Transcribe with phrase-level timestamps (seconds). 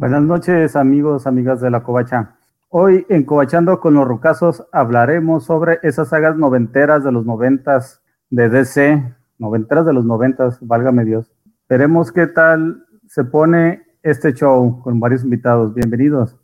[0.00, 2.34] Buenas noches, amigos, amigas de la Covacha.
[2.70, 8.00] Hoy en Covachando con los Rucasos hablaremos sobre esas sagas noventeras de los noventas
[8.30, 11.30] de DC, noventeras de los noventas, válgame Dios.
[11.68, 15.74] Veremos qué tal se pone este show con varios invitados.
[15.74, 16.39] Bienvenidos.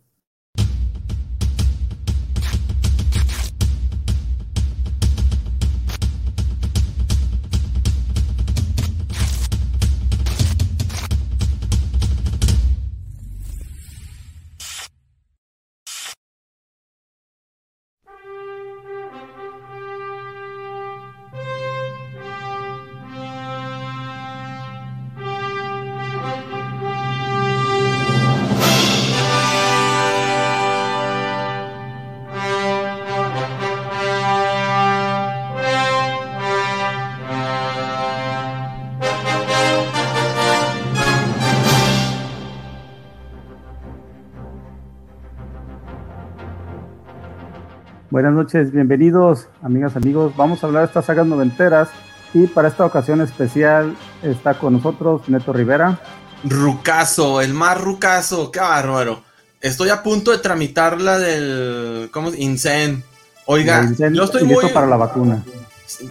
[48.46, 50.32] Noches, bienvenidos, amigas, amigos.
[50.36, 51.88] Vamos a hablar de estas sagas noventeras
[52.32, 55.98] y para esta ocasión especial está con nosotros Neto Rivera.
[56.44, 59.20] Rucaso, el más rucaso, qué bárbaro.
[59.60, 62.08] Estoy a punto de tramitar la del.
[62.12, 62.32] ¿Cómo?
[62.34, 63.02] Incen.
[63.46, 65.42] Oiga, yo estoy listo para la vacuna.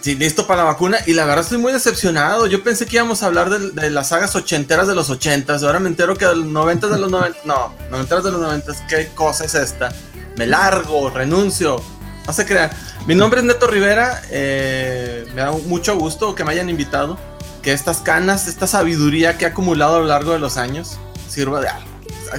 [0.02, 0.98] Sí, listo para la vacuna.
[1.06, 2.48] Y la verdad estoy muy decepcionado.
[2.48, 5.64] Yo pensé que íbamos a hablar de, las sagas ochenteras de los ochentas.
[5.64, 7.46] Ahora me entero que de los noventas de los noventas.
[7.46, 8.84] No, noventeras de los noventas.
[8.90, 9.94] ¿Qué cosa es esta?
[10.38, 11.82] Me largo, renuncio.
[12.28, 12.72] No se crean.
[13.06, 14.22] Mi nombre es Neto Rivera.
[14.32, 17.18] Eh, me da mucho gusto que me hayan invitado.
[17.62, 21.62] Que estas canas, esta sabiduría que he acumulado a lo largo de los años, sirva
[21.62, 21.88] de algo.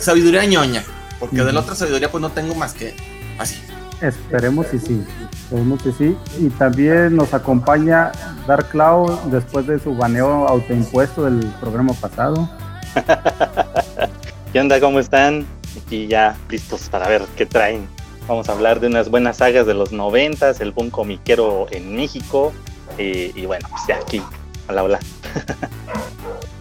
[0.00, 0.84] Sabiduría ñoña.
[1.18, 2.94] Porque de la otra sabiduría, pues no tengo más que
[3.38, 3.60] así.
[4.00, 5.04] Esperemos y sí.
[5.32, 6.16] Esperemos que sí.
[6.38, 8.12] Y también nos acompaña
[8.46, 12.48] Dark Cloud después de su baneo autoimpuesto del programa pasado.
[14.52, 14.80] ¿Qué onda?
[14.80, 15.46] ¿Cómo están?
[15.80, 17.95] Aquí ya listos para ver qué traen
[18.28, 22.52] Vamos a hablar de unas buenas sagas de los noventas, el boom comiquero en México.
[22.98, 24.22] y bueno, pues ya aquí,
[24.68, 24.98] la habla.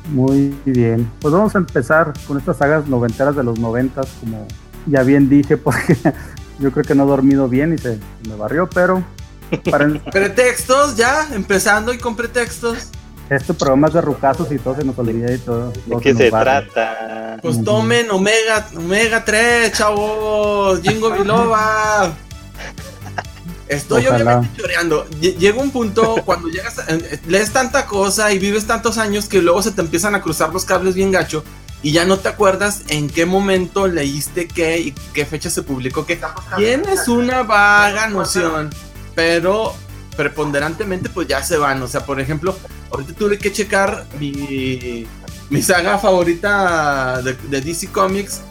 [0.09, 1.12] Muy bien.
[1.20, 4.48] Pues vamos a empezar con estas sagas noventeras de los noventas, como
[4.86, 5.98] ya bien dije, porque
[6.59, 9.03] yo creo que no he dormido bien y se, me barrió, pero...
[9.70, 9.88] Para...
[10.12, 12.90] pretextos, ya, empezando y con pretextos.
[13.30, 15.72] Este programa es de rucazos y todo se nos olvida y todo.
[15.86, 17.40] ¿De qué se, trata?
[17.41, 22.14] Pues tomen Omega, Omega 3, chavos, Jingo Biloba.
[23.68, 25.08] Estoy obviamente choreando.
[25.19, 26.75] Llega un punto cuando llegas,
[27.28, 30.66] lees tanta cosa y vives tantos años que luego se te empiezan a cruzar los
[30.66, 31.44] cables bien gacho
[31.81, 36.06] y ya no te acuerdas en qué momento leíste qué y qué fecha se publicó
[36.06, 36.19] qué.
[36.58, 38.69] Tienes una vaga noción,
[39.16, 39.74] pero
[40.16, 41.81] preponderantemente pues ya se van.
[41.81, 42.56] O sea, por ejemplo,
[42.96, 45.06] ahorita tuve que checar mi,
[45.50, 48.42] mi saga favorita de, DC Comics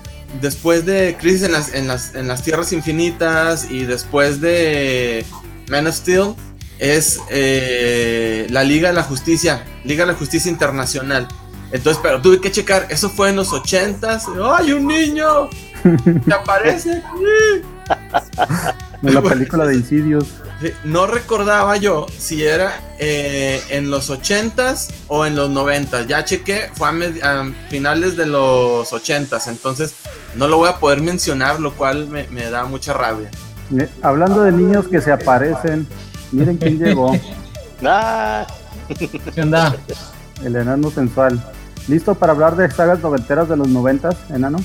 [0.41, 5.25] después de Crisis en las, en, las, en las Tierras Infinitas y después de
[5.69, 6.35] Man of Steel
[6.79, 11.29] es eh, la Liga de la Justicia, Liga de la Justicia Internacional.
[11.73, 14.27] Entonces, pero tuve que checar, eso fue en los ochentas.
[14.43, 15.49] ¡Ay, un niño!
[16.25, 17.03] ¿Te aparece?
[19.03, 20.27] en la película de Insidios
[20.85, 26.71] no recordaba yo si era eh, en los 80s o en los 90 Ya chequé,
[26.75, 29.95] fue a, finales de los 80s, entonces
[30.35, 33.31] no lo voy a poder mencionar, lo cual me, da mucha rabia.
[34.03, 35.87] hablando de niños que se aparecen,
[36.33, 37.13] miren quién llegó.
[39.35, 39.77] ¿Qué onda?
[40.43, 41.43] El enano sensual.
[41.89, 44.59] ¿Listo para hablar de sagas noventeras de los 90s, enano?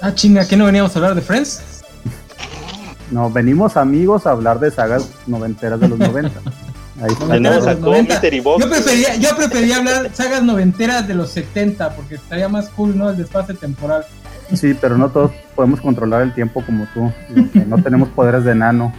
[0.00, 1.73] Ah, chinga, ¿qué no veníamos a hablar de Friends?
[3.10, 6.40] No, venimos amigos a hablar de sagas noventeras de los 90.
[7.02, 7.10] Ahí
[8.60, 13.10] Yo prefería, yo prefería hablar sagas noventeras de los 70 porque estaría más cool, ¿no?
[13.10, 14.04] El espacio temporal.
[14.52, 17.12] Sí, pero no todos podemos controlar el tiempo como tú.
[17.66, 18.92] No tenemos poderes de enano.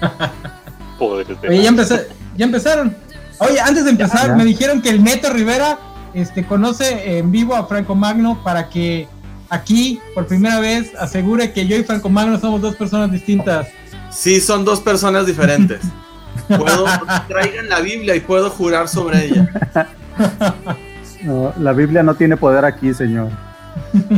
[0.98, 2.94] poderes de Oye, ya, empezaron.
[3.38, 5.78] Oye, antes de empezar, me dijeron que el Neto Rivera
[6.12, 9.08] este, conoce en vivo a Franco Magno para que
[9.50, 13.68] aquí, por primera vez, asegure que yo y Franco Magno somos dos personas distintas.
[14.10, 15.80] Sí, son dos personas diferentes.
[16.48, 16.84] Puedo,
[17.28, 19.48] traigan la Biblia y puedo jurar sobre ella.
[21.58, 23.30] la Biblia no tiene poder aquí, señor.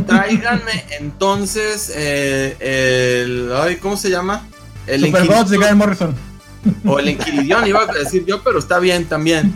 [0.05, 3.51] Tráiganme entonces eh, el.
[3.55, 4.47] Ay, ¿Cómo se llama?
[4.87, 6.15] El Superbots de Morrison.
[6.85, 9.53] O el Enquilidión, iba a decir yo, pero está bien también.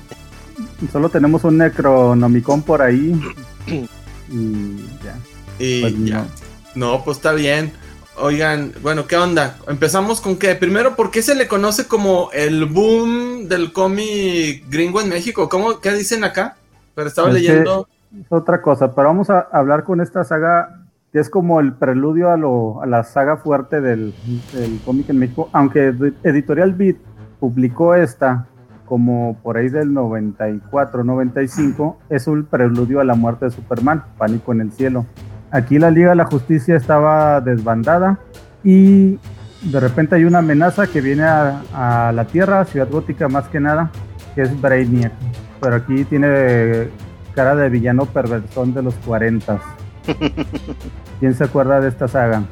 [0.92, 3.18] Solo tenemos un Necronomicon por ahí.
[4.30, 5.18] Y ya.
[5.58, 6.26] Y pues ya.
[6.74, 7.02] No.
[7.04, 7.72] pues está bien.
[8.16, 9.56] Oigan, bueno, ¿qué onda?
[9.66, 10.54] Empezamos con qué.
[10.54, 15.48] Primero, ¿por qué se le conoce como el boom del cómic gringo en México?
[15.48, 16.56] ¿Cómo, qué dicen acá?
[16.94, 17.88] Pero estaba leyendo.
[18.28, 20.80] otra cosa, pero vamos a hablar con esta saga
[21.12, 24.14] que es como el preludio a, lo, a la saga fuerte del,
[24.52, 25.92] del cómic en México, aunque
[26.22, 26.96] Editorial Beat
[27.40, 28.46] publicó esta
[28.90, 34.52] como por ahí del 94, 95, es un preludio a la muerte de Superman, Pánico
[34.52, 35.06] en el Cielo.
[35.52, 38.18] Aquí la Liga de la Justicia estaba desbandada
[38.64, 39.16] y
[39.62, 43.92] de repente hay una amenaza que viene a, la Tierra, Ciudad Gótica más que nada,
[44.34, 45.12] que es Brainiac.
[45.60, 46.88] Pero aquí tiene
[47.36, 49.56] cara de villano perversón de los 40.
[51.20, 52.42] ¿Quién se acuerda de esta saga?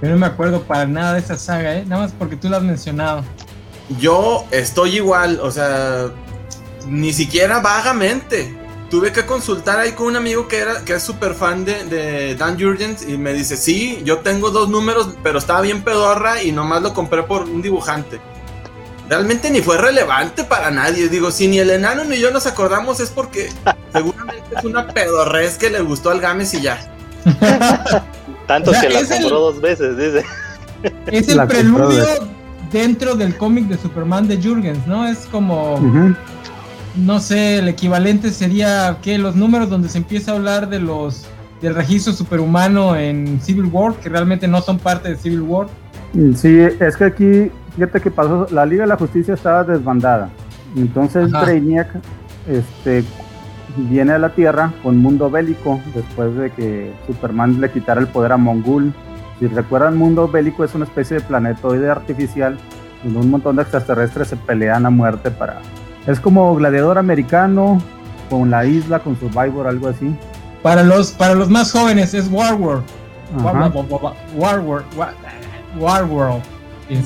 [0.00, 1.84] Yo no me acuerdo para nada de esta saga, ¿eh?
[1.84, 3.24] nada más porque tú la has mencionado.
[3.96, 6.10] Yo estoy igual, o sea,
[6.86, 8.54] ni siquiera vagamente.
[8.90, 12.58] Tuve que consultar ahí con un amigo que era que es súper fan de, Dan
[12.58, 16.82] Jurgens y me dice, sí, yo tengo dos números, pero estaba bien pedorra y nomás
[16.82, 18.18] lo compré por un dibujante.
[19.08, 21.08] Realmente ni fue relevante para nadie.
[21.08, 23.50] Digo, si ni el enano ni yo nos acordamos es porque
[23.92, 26.78] seguramente es una pedorrez que le gustó al Games y ya.
[28.46, 30.24] Tanto que la compró dos veces, dice.
[31.06, 32.37] Es el preludio
[32.72, 35.06] dentro del cómic de Superman de Jurgens, ¿no?
[35.06, 35.78] Es como,
[36.96, 41.26] no sé, el equivalente sería que los números donde se empieza a hablar de los
[41.60, 45.66] del registro superhumano en Civil War, que realmente no son parte de Civil War.
[46.12, 50.30] Mm, sí, es que aquí, fíjate que pasó, la Liga de la Justicia estaba desbandada.
[50.76, 51.88] Entonces Brainiac
[52.46, 53.02] este,
[53.76, 58.32] viene a la Tierra con mundo bélico después de que Superman le quitara el poder
[58.32, 58.92] a Mongul
[59.38, 62.58] si recuerdan, Mundo Bélico es una especie de planetoide artificial
[63.04, 65.60] donde un montón de extraterrestres se pelean a muerte para...
[66.06, 67.80] Es como gladiador americano
[68.28, 70.14] con la isla, con Survivor, algo así.
[70.62, 72.82] Para los, para los más jóvenes es War World.
[73.42, 74.84] War, World.
[75.78, 76.42] War, World.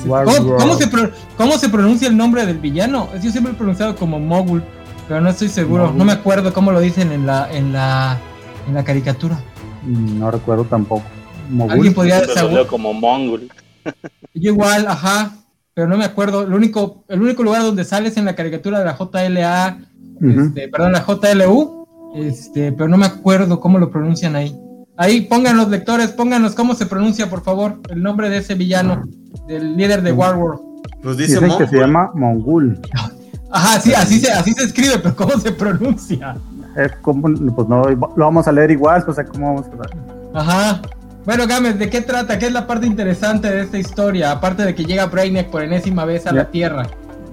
[0.07, 0.89] ¿Cómo, se
[1.37, 3.09] ¿Cómo, se pronuncia el nombre del villano?
[3.21, 4.63] Yo siempre he pronunciado como Mogul,
[5.07, 5.91] pero no estoy seguro.
[5.91, 8.17] No me acuerdo cómo lo dicen en la, en la,
[8.67, 9.37] en la caricatura.
[9.85, 11.03] Mm, no recuerdo tampoco.
[11.69, 13.49] Alguien podría saber como Mongol.
[14.33, 15.33] Yo igual, ajá,
[15.73, 16.45] pero no me acuerdo.
[16.45, 19.77] Lo único, el único lugar donde sales en la caricatura de la JLA,
[20.21, 24.55] este, perdón, la JLU, este, pero no me acuerdo cómo lo pronuncian ahí.
[24.95, 29.03] Ahí pónganos lectores, pónganos cómo se pronuncia, por favor, el nombre de ese villano,
[29.47, 30.61] del líder de Warworld.
[31.01, 32.79] Pues dice que se llama Mongul.
[33.51, 36.35] Ajá, sí, así se, así se escribe, pero ¿cómo se pronuncia?
[36.75, 37.21] Es como,
[37.53, 40.81] pues no, lo vamos a leer igual, o sea, ¿cómo vamos a Ajá.
[41.25, 42.37] Bueno, Gámez, ¿de qué trata?
[42.37, 44.31] ¿Qué es la parte interesante de esta historia?
[44.31, 46.83] Aparte de que llega Brainiac por enésima vez a la Tierra.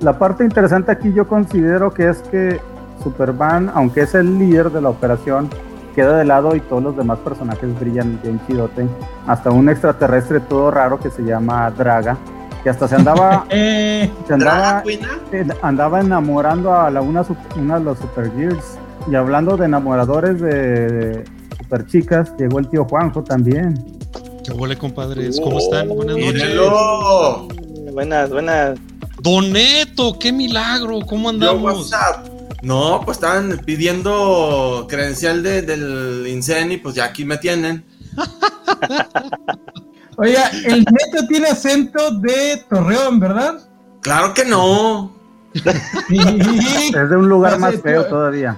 [0.01, 2.61] La parte interesante aquí yo considero que es que
[3.03, 5.51] Superman, aunque es el líder de la operación,
[5.97, 8.87] queda de lado y todos los demás personajes brillan bien chidote.
[9.27, 12.17] Hasta un extraterrestre todo raro que se llama Draga,
[12.63, 17.25] que hasta se andaba, eh, se andaba, eh, andaba enamorando a la, una,
[17.57, 18.79] una de los Supergears.
[19.11, 21.25] Y hablando de enamoradores de,
[21.61, 22.33] super chicas.
[22.39, 23.75] Llegó el tío Juanjo también.
[24.45, 25.41] ¿Qué huele, compadres?
[25.41, 25.89] ¿Cómo están?
[25.89, 27.93] Buenas noches.
[27.93, 28.79] Buenas, buenas.
[29.23, 31.01] Doneto, qué milagro.
[31.07, 31.91] ¿Cómo andamos?
[32.63, 37.85] No, pues estaban pidiendo credencial de, del Inceni, pues ya aquí me tienen.
[40.17, 43.55] Oiga, el neto tiene acento de Torreón, ¿verdad?
[44.03, 45.17] Claro que no.
[45.55, 48.57] es de un lugar más feo todavía.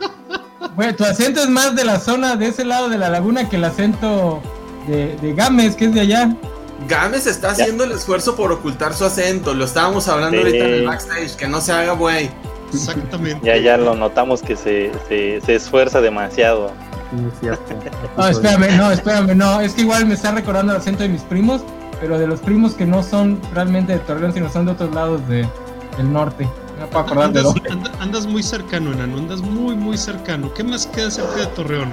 [0.74, 3.56] Bueno, tu acento es más de la zona de ese lado de la laguna que
[3.56, 4.40] el acento
[4.86, 6.36] de, de Gámez, que es de allá.
[6.88, 9.54] Gámez está haciendo el esfuerzo por ocultar su acento.
[9.54, 12.30] Lo estábamos hablando ahorita en el backstage, que no se haga güey.
[12.72, 13.46] Exactamente.
[13.46, 16.72] Ya, ya lo notamos que se, se, esfuerza demasiado.
[18.16, 19.60] No, espérame, no, espérame, no.
[19.60, 21.60] Es que igual me está recordando el acento de mis primos,
[22.00, 25.28] pero de los primos que no son realmente de Torreón, sino son de otros lados
[25.28, 25.46] de,
[25.98, 26.48] del norte
[28.00, 30.52] andas, muy cercano, enano, andas muy, muy cercano.
[30.54, 31.90] ¿Qué más queda cerca de Torreón?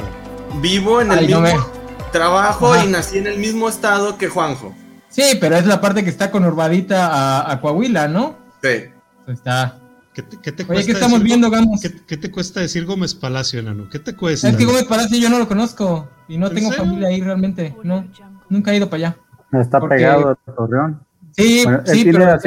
[0.62, 1.70] Vivo en el mismo
[2.12, 4.74] trabajo y nací en el mismo estado que Juanjo.
[5.10, 8.36] Sí, pero es la parte que está conurbadita a, Coahuila, ¿no?
[8.62, 8.86] Sí.
[9.28, 9.78] Está.
[10.14, 11.82] ¿Qué te, qué te Oye, ¿qué estamos viendo, Gamos?
[11.82, 13.88] ¿Qué, te cuesta decir Gómez Palacio, enano?
[13.90, 14.50] ¿Qué te cuesta?
[14.50, 17.76] Es que Gómez Palacio yo no lo conozco y no tengo familia ahí realmente.
[17.84, 18.06] No,
[18.50, 19.18] nunca he ido para allá.
[19.60, 21.00] Está pegado a Torreón.
[21.32, 22.38] Sí, sí, pero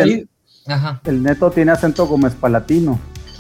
[1.05, 2.99] el neto tiene acento Gómez Palatino.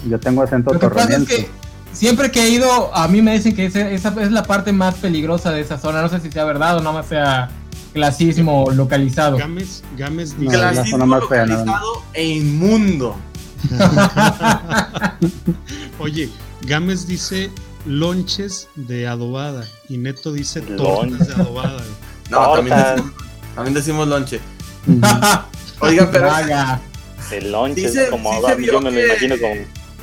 [0.09, 1.49] Yo tengo acento torreniense.
[1.93, 5.53] siempre que he ido, a mí me dicen que esa, es la parte más peligrosa
[5.53, 6.03] de esa zona.
[6.03, 7.51] No sé si sea verdad o no más sea
[7.93, 9.39] clasismo localizado.
[9.39, 10.53] Gámez, Gámez dice.
[10.53, 13.17] clasismo localizado e inmundo.
[16.01, 16.29] Oye,
[16.63, 17.51] Gámez dice
[17.87, 21.83] lonches de adobada y Neto dice tortas de adobada.
[22.31, 22.55] No,
[23.55, 24.41] también decimos, lonche.
[25.81, 26.29] Oiga, pero.
[27.33, 29.55] El es como yo me lo imagino como.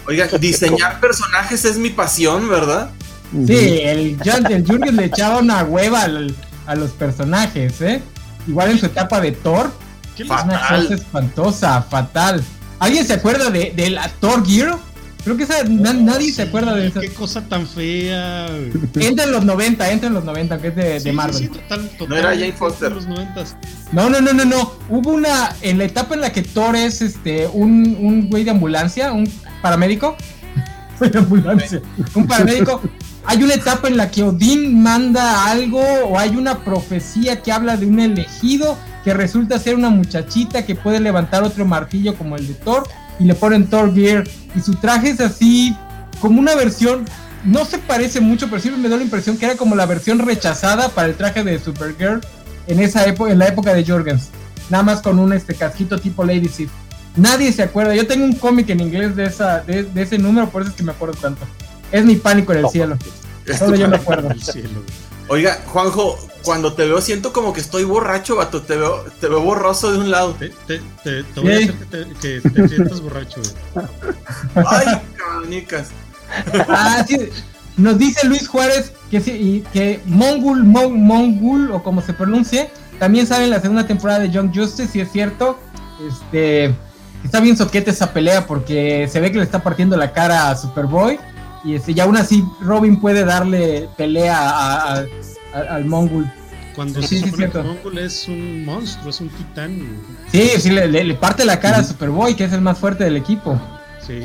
[0.08, 2.90] Oiga, diseñar personajes es mi pasión, ¿verdad?
[3.46, 4.18] Sí, el,
[4.50, 6.08] el Jurgen le echaba una hueva
[6.66, 8.02] a los personajes, ¿eh?
[8.48, 9.72] Igual en su etapa de Thor,
[10.20, 12.44] una cosa espantosa, fatal.
[12.80, 14.78] ¿Alguien se acuerda de, de la Thor Gear?
[15.24, 17.02] Creo que esa, nadie se acuerda de eso.
[17.02, 18.48] Qué cosa tan fea.
[18.96, 21.52] Entra en los 90, entra en los 90, que es de, de Marvel.
[22.08, 22.94] no era Jane Foster.
[23.92, 24.74] No, no, no, no, no.
[24.90, 28.52] Hubo una, en la etapa en la que Thor es este, un, un güey de
[28.52, 29.30] ambulancia, un
[29.62, 30.16] paramédico.
[31.16, 31.82] ambulancia.
[32.16, 32.82] un paramédico.
[33.26, 37.76] Hay una etapa en la que Odín manda algo o hay una profecía que habla
[37.76, 42.48] de un elegido que resulta ser una muchachita que puede levantar otro martillo como el
[42.48, 42.88] de Thor
[43.20, 44.24] y le ponen Thor Gear
[44.56, 45.76] y su traje es así
[46.22, 47.06] como una versión
[47.44, 50.20] no se parece mucho, pero siempre me da la impresión que era como la versión
[50.20, 52.22] rechazada para el traje de Supergirl
[52.68, 54.30] en esa época, en la época de Jorgens.
[54.70, 56.70] Nada más con un este casquito tipo Lady Sif.
[57.16, 57.96] Nadie se acuerda.
[57.96, 60.84] Yo tengo un cómic en inglés de esa, de, ese número, por eso es que
[60.84, 61.46] me acuerdo tanto.
[61.92, 62.98] Es mi pánico en el cielo.
[63.58, 64.30] Solo yo me acuerdo.
[65.30, 68.64] Oiga, Juanjo, cuando te veo siento como que estoy borracho, vato.
[68.64, 70.34] Te veo, te veo borroso de un lado.
[70.34, 71.76] Te, te, te, voy a hacer
[72.20, 73.40] que te, sientas borracho.
[74.56, 75.90] Ay, canicas.
[76.68, 77.30] Ah, sí.
[77.78, 82.70] Nos dice Luis Juárez que, sí, que Mongul, Mongul, o como se pronuncie,
[83.00, 85.60] también sale en la segunda temporada de Young Justice, si es cierto.
[86.08, 86.74] Este,
[87.24, 90.58] está bien soquete esa pelea porque se ve que le está partiendo la cara a
[90.58, 91.20] Superboy.
[91.64, 95.06] Y, este, y aún así Robin puede darle pelea a,
[95.54, 96.30] al Mongul.
[96.76, 99.82] Cuando se supone que Mongul es un monstruo, es un titán.
[100.32, 103.60] Sí, sí, le, parte la cara a Superboy, que es el más fuerte del equipo.
[104.06, 104.22] Sí.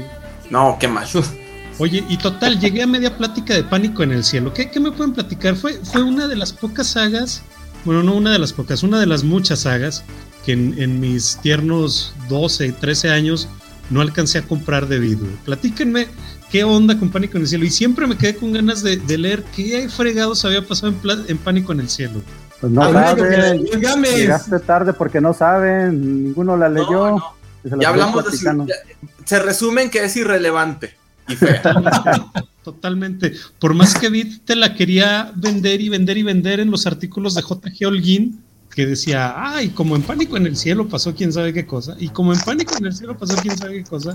[0.51, 1.07] No, qué mal.
[1.79, 4.53] Oye, y total, llegué a media plática de pánico en el cielo.
[4.53, 5.57] ¿Qué, qué me pueden platicar?
[5.57, 7.43] Fue, fue una de las pocas sagas,
[7.85, 10.05] bueno, no una de las pocas, una de las muchas sagas
[10.47, 13.49] que en, en mis tiernos 12, 13 años
[13.91, 15.27] no alcancé a comprar debido.
[15.45, 16.07] Platíquenme
[16.51, 17.65] qué onda con Pánico en el Cielo.
[17.65, 20.95] Y siempre me quedé con ganas de, leer qué fregados había pasado
[21.29, 22.23] en, Pánico en el Cielo.
[22.61, 27.17] Pues no saben, llegaste tarde porque no saben, ninguno la leyó.
[27.81, 28.67] Ya hablamos de su,
[29.25, 30.97] Se resumen que es irrelevante
[31.29, 31.37] y
[32.65, 33.35] Totalmente.
[33.59, 37.35] Por más que vi, te la quería vender y vender y vender en los artículos
[37.35, 41.53] de JG Holguín, que decía, ay, como en Pánico en el Cielo pasó quién sabe
[41.53, 44.15] qué cosa, y como en Pánico en el Cielo pasó quién sabe qué cosa,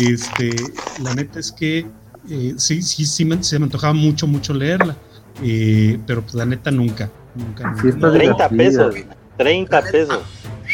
[0.00, 0.54] este,
[1.02, 1.86] la neta es que
[2.30, 4.96] eh, sí, sí, sí se me antojaba mucho, mucho leerla.
[5.42, 7.10] Eh, pero pues la neta nunca.
[7.34, 7.74] nunca,
[8.12, 8.94] 30 pesos.
[9.36, 10.20] 30 pesos.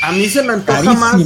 [0.02, 1.22] A mí se me antoja más.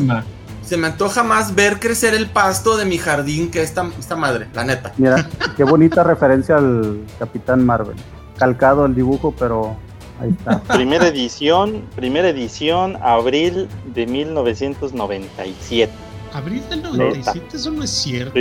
[0.62, 4.46] Se me antoja más ver crecer el pasto de mi jardín que esta, esta madre,
[4.54, 4.92] la neta.
[4.96, 7.96] Mira, qué bonita referencia al Capitán Marvel.
[8.38, 9.76] Calcado el dibujo, pero
[10.20, 10.62] ahí está.
[10.74, 15.92] Primera edición, primera edición, abril de 1997.
[16.32, 18.38] Abril del 97, eso no es cierto.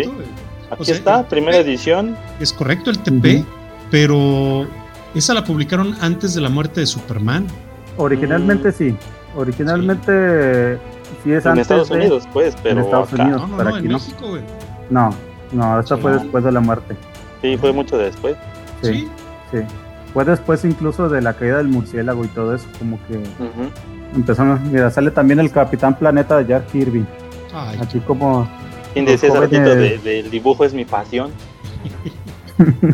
[0.69, 2.15] Aquí está, primera edición.
[2.39, 3.43] Es correcto el TP,
[3.89, 4.67] pero
[5.13, 7.47] esa la publicaron antes de la muerte de Superman.
[7.97, 8.73] Originalmente mm.
[8.73, 8.95] sí.
[9.35, 10.77] Originalmente
[11.23, 12.79] sí, es en Estados Unidos, pues, pero.
[12.79, 14.41] En Estados Unidos, no, no, en México, güey.
[14.89, 15.09] No,
[15.51, 16.95] no, esta fue después de la muerte.
[17.41, 18.35] Sí, fue mucho después.
[18.81, 19.07] Sí,
[19.51, 19.59] sí.
[20.13, 23.21] Fue después incluso de la caída del murciélago y todo eso, como que
[24.15, 24.59] empezamos.
[24.61, 27.05] Mira, sale también el Capitán Planeta de Jack Kirby.
[27.53, 28.49] Aquí como...
[28.93, 31.31] ¿Quién decía ese ratito del dibujo es mi pasión?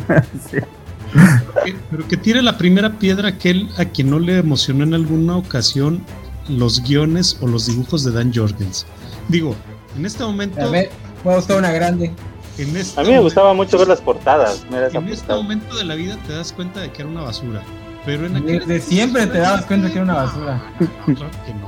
[1.89, 6.03] Pero que tire la primera piedra aquel a quien no le emocionó en alguna ocasión
[6.49, 8.85] los guiones o los dibujos de Dan Jorgens.
[9.27, 9.55] Digo,
[9.97, 10.61] en este momento...
[10.61, 10.89] A ver,
[11.25, 12.13] me gustado una grande.
[12.57, 14.65] Este a mí me gustaba mucho ver las portadas.
[14.71, 17.61] en este momento de la vida te das cuenta de que era una basura.
[18.05, 18.59] Pero en aquel...
[18.59, 20.61] Desde siempre te dabas cuenta que era una basura.
[20.79, 21.66] No, claro que no,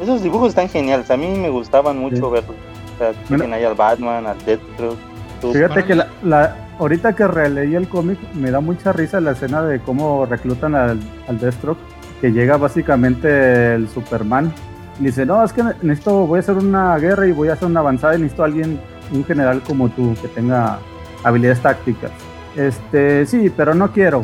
[0.00, 2.56] esos dibujos están geniales, a mí me gustaban mucho verlos.
[2.94, 4.98] O sea, tienen ahí al Batman, al Deathstroke.
[5.40, 9.80] Fíjate que la, ahorita que releí el cómic me da mucha risa la escena de
[9.80, 11.80] cómo reclutan al, al Deathstroke,
[12.20, 14.52] que llega básicamente el Superman
[15.00, 17.66] y dice, no, es que necesito, voy a hacer una guerra y voy a hacer
[17.66, 18.80] una avanzada y necesito a alguien,
[19.12, 20.78] un general como tú, que tenga
[21.24, 22.12] habilidades tácticas.
[22.56, 24.22] Este, sí, pero no quiero.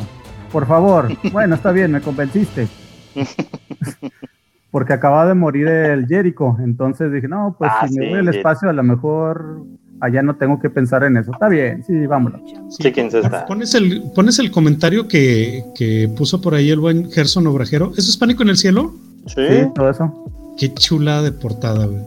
[0.53, 1.09] Por favor.
[1.33, 2.69] Bueno, está bien, me convenciste.
[4.71, 6.57] porque acaba de morir el Jericho.
[6.61, 9.65] Entonces dije, no, pues ah, si me voy al espacio, a lo mejor
[10.01, 11.33] allá no tengo que pensar en eso.
[11.33, 12.41] Está bien, sí, vámonos.
[12.71, 13.47] Sí, ¿quién está?
[13.47, 17.93] Pones el, pones el comentario que, que puso por ahí el buen Gerson Obrajero.
[17.97, 18.95] ¿Eso es Pánico en el Cielo?
[19.27, 19.43] Sí.
[19.75, 20.25] todo eso.
[20.59, 22.03] Qué chula de portada, güey.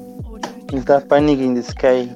[0.74, 2.12] Está Panic in the Sky.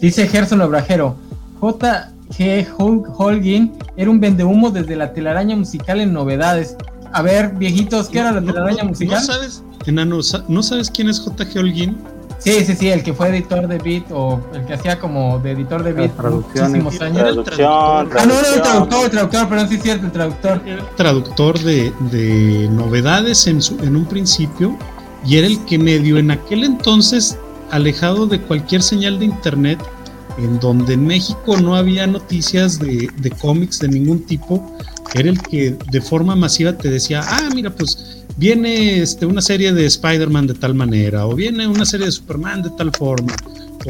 [0.00, 1.16] Dice Gerson Obrajero.
[1.60, 2.66] J.G.
[2.78, 6.76] Holguín era un vendehumo desde la telaraña musical en novedades
[7.14, 9.20] a ver, viejitos, ¿qué era la telaraña musical?
[9.20, 10.18] ¿No sabes, enano,
[10.48, 11.58] ¿no sabes quién es J.G.
[11.58, 11.96] Holguín?
[12.40, 15.52] Sí, sí, sí, el que fue editor de Beat o el que hacía como de
[15.52, 17.22] editor de Beat muchísimos años.
[17.22, 20.60] Traducción, Ah, no, no, el traductor, el traductor, pero sí es cierto, el traductor.
[20.66, 24.76] Era el traductor de, de novedades en, su, en un principio
[25.24, 27.38] y era el que medio en aquel entonces,
[27.70, 29.78] alejado de cualquier señal de internet,
[30.36, 34.76] en donde en México no había noticias de, de cómics de ningún tipo,
[35.14, 39.72] era el que de forma masiva te decía, ah, mira, pues viene este, una serie
[39.72, 43.32] de Spider-Man de tal manera, o viene una serie de Superman de tal forma,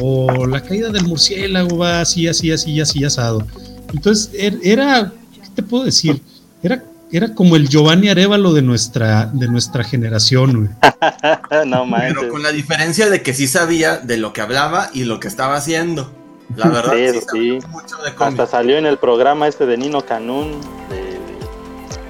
[0.02, 3.46] o la caída del murciélago va así, así, así, así, asado.
[3.92, 6.20] Entonces, er- era, ¿qué te puedo decir?
[6.62, 11.64] Era, era como el Giovanni Arevalo de nuestra, de nuestra generación, güey.
[11.66, 12.14] no manches.
[12.18, 15.28] Pero con la diferencia de que sí sabía de lo que hablaba y lo que
[15.28, 16.12] estaba haciendo.
[16.56, 17.66] La verdad, Sí, sí, sí.
[17.70, 20.60] mucho de Hasta salió en el programa este de Nino Canún.
[20.90, 21.03] de-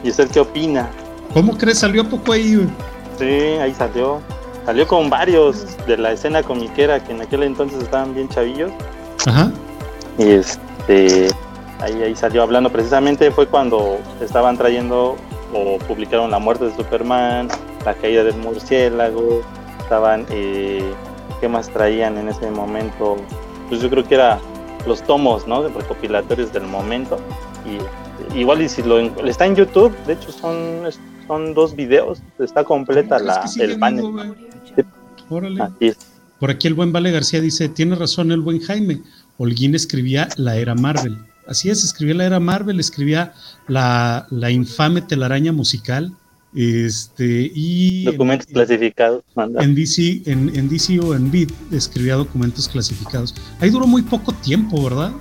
[0.04, 0.90] ¿Y usted qué opina?
[1.32, 1.78] ¿Cómo crees?
[1.78, 2.68] ¿Salió a poco ahí, güey?
[3.18, 4.20] Sí, ahí salió.
[4.66, 8.70] Salió con varios de la escena comiquera que en aquel entonces estaban bien chavillos.
[9.26, 9.50] Ajá.
[10.18, 11.28] Y este,
[11.80, 12.70] ahí, ahí salió hablando.
[12.70, 15.16] Precisamente fue cuando estaban trayendo
[15.54, 17.48] o publicaron la muerte de Superman,
[17.86, 19.40] la caída del murciélago.
[19.80, 20.92] Estaban, eh,
[21.40, 23.16] ¿qué más traían en ese momento?
[23.70, 24.38] Pues yo creo que era
[24.86, 25.62] los tomos, ¿no?
[25.62, 27.18] De recopilatorios del momento.
[27.64, 27.78] Y
[28.34, 30.82] igual y si lo está en YouTube, de hecho son,
[31.26, 34.00] son dos videos, está completa ¿Cómo crees la, el panel.
[34.02, 34.28] vivo, güey?
[34.76, 34.82] Sí.
[35.28, 35.62] Órale.
[35.62, 35.96] Así es.
[36.38, 39.00] Por aquí el buen Vale García dice, tiene razón el buen Jaime,
[39.38, 41.16] Holguín escribía la era Marvel.
[41.46, 43.32] Así es, escribía la era Marvel, escribía
[43.68, 46.12] la, la infame telaraña musical,
[46.54, 49.24] este, y Documentos en, clasificados.
[49.34, 49.62] manda.
[49.62, 53.34] en DC, en, en DC o en Beat escribía documentos clasificados.
[53.60, 55.12] Ahí duró muy poco tiempo, ¿verdad?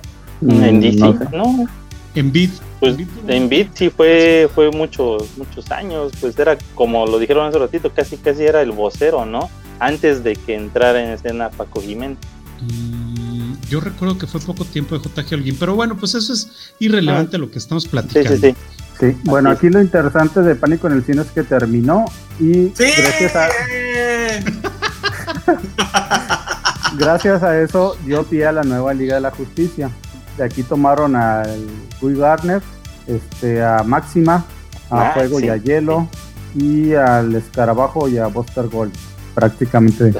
[0.42, 1.28] En Mm, DC, no sé.
[1.32, 1.66] no,
[2.14, 2.50] En Beat.
[2.80, 2.96] Pues
[3.28, 7.90] en Beat sí fue, fue muchos, muchos años, pues era como lo dijeron hace ratito,
[7.94, 9.48] casi casi era el vocero, ¿no?
[9.80, 12.18] Antes de que entrara en escena Paco Jiménez.
[12.60, 16.74] Mm, yo recuerdo que fue poco tiempo de JG Holguín, pero bueno, pues eso es
[16.78, 18.36] irrelevante a lo que estamos Sí, platicando.
[18.36, 18.54] sí, sí.
[19.00, 22.04] Sí, bueno, aquí lo interesante de Pánico en el Cine es que terminó
[22.38, 22.84] y ¡Sí!
[22.96, 23.48] gracias, a,
[26.96, 29.90] gracias a eso dio pie a la nueva Liga de la Justicia.
[30.36, 31.66] De aquí tomaron al
[32.00, 32.60] Guy Garner,
[33.06, 34.44] este, a Máxima,
[34.90, 35.46] a Ah, Fuego sí.
[35.46, 36.08] y a Hielo
[36.56, 38.92] y al Escarabajo y a Buster Gold.
[39.34, 40.12] Prácticamente.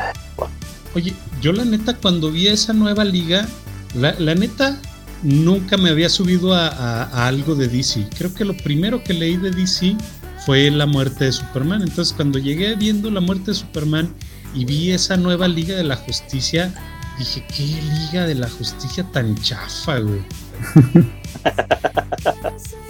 [0.94, 3.46] Oye, yo la neta cuando vi esa nueva liga,
[3.94, 4.77] la, la neta
[5.22, 8.09] nunca me había subido a, a- a algo de DC.
[8.18, 9.96] Creo que lo primero que leí de DC
[10.44, 11.83] fue la muerte de Superman.
[11.83, 14.09] Entonces cuando llegué viendo la muerte de Superman
[14.55, 16.72] y vi esa nueva liga de la justicia,
[17.18, 20.22] dije, ¿qué liga de la justicia tan chafa, güey?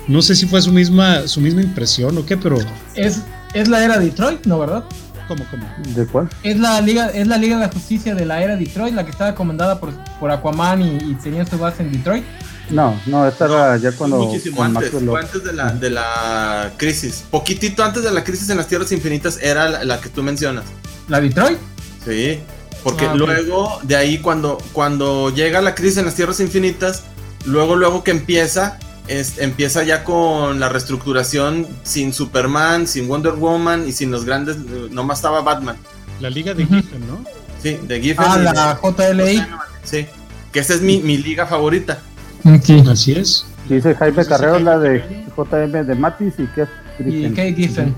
[0.07, 2.59] No sé si fue su misma, su misma impresión o qué, pero
[2.95, 3.23] Es,
[3.55, 4.85] es la era Detroit, ¿no, verdad?
[5.27, 5.67] ¿cómo, cómo?
[5.95, 6.29] ¿De cuál?
[6.43, 9.11] Es la liga, es la Liga de la Justicia de la era Detroit, la que
[9.11, 12.25] estaba comandada por, por Aquaman y, y tenía su base en Detroit.
[12.71, 16.73] No, no, esta era ya cuando muchísimo con antes, fue antes de la, de la
[16.77, 17.25] crisis.
[17.31, 20.65] Poquitito antes de la crisis en las Tierras Infinitas era la, la que tú mencionas.
[21.09, 21.59] ¿La Detroit?
[22.05, 22.41] Sí.
[22.85, 27.03] Porque Ah, luego, de ahí, cuando, cuando llega la crisis en las Tierras Infinitas,
[27.47, 33.89] luego, luego que empieza, es, empieza ya con la reestructuración sin Superman, sin Wonder Woman
[33.89, 34.59] y sin los grandes,
[34.91, 35.77] nomás estaba Batman.
[36.21, 36.65] La liga de.
[36.67, 37.25] Giffen, ¿no?
[37.63, 38.25] Sí, de Giffen.
[38.29, 39.47] Ah, y de- la JLI.
[39.83, 40.07] Sí,
[40.53, 41.99] que esa es mi, mi liga favorita.
[42.45, 42.87] Ok.
[42.91, 43.47] Así es.
[43.69, 45.25] Dice Jaime Entonces, Carrero, la de.
[45.37, 46.69] JM de Matis y Kev
[46.99, 47.31] Y Griffin.
[47.31, 47.95] Kate Giffen.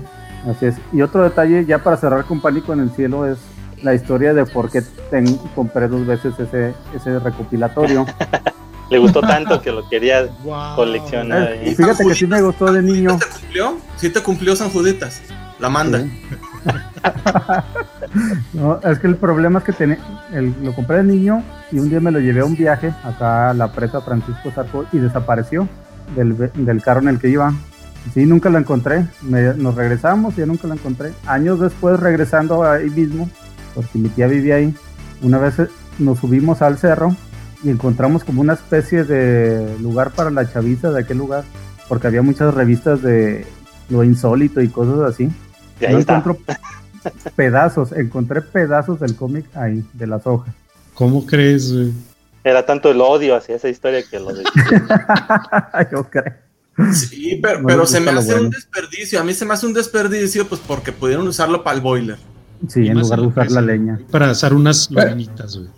[0.49, 0.75] Así es.
[0.93, 3.37] Y otro detalle, ya para cerrar con Pánico en el Cielo, es
[3.83, 8.05] la historia de por qué ten- compré dos veces ese, ese recopilatorio.
[8.89, 10.75] Le gustó tanto que lo quería Wow.
[10.77, 11.51] coleccionar.
[11.53, 11.73] Eh.
[11.75, 13.17] Fíjate que sí me gustó de niño.
[13.19, 13.77] ¿Te cumplió?
[13.97, 15.21] Sí te cumplió San Juditas.
[15.59, 15.99] La manda.
[16.01, 16.21] Sí.
[18.53, 19.99] No, es que el problema es que tené-
[20.33, 23.49] el- lo compré de niño y un día me lo llevé a un viaje acá
[23.49, 25.67] a la presa Francisco Zarco y desapareció
[26.15, 27.53] del, del carro en el que iba.
[28.13, 29.05] Sí, nunca lo encontré.
[29.21, 31.11] Me- nos regresamos y ya nunca lo encontré.
[31.25, 33.29] Años después, regresando ahí mismo,
[33.77, 34.73] porque mi tía vivía ahí,
[35.21, 35.67] una vez eh,
[35.99, 37.15] nos subimos al cerro
[37.63, 41.43] y encontramos como una especie de lugar para la chaviza de aquel lugar,
[41.87, 43.45] porque había muchas revistas de
[43.89, 45.29] lo insólito y cosas así.
[45.79, 46.17] Y ahí No está.
[46.17, 46.43] encuentro
[47.35, 50.53] pedazos, encontré pedazos del cómic ahí, de las hojas.
[50.95, 51.93] ¿Cómo crees, güey?
[52.43, 54.43] Era tanto el odio hacia esa historia que lo de
[55.91, 56.33] Yo creo.
[56.93, 59.19] Sí, pero, No pero se me hace un desperdicio.
[59.19, 62.17] A mí se me hace un desperdicio, pues porque pudieron usarlo para el boiler.
[62.67, 63.99] Sí, Y en lugar de usar la leña.
[64.11, 65.69] Para asar unas lominitas, güey.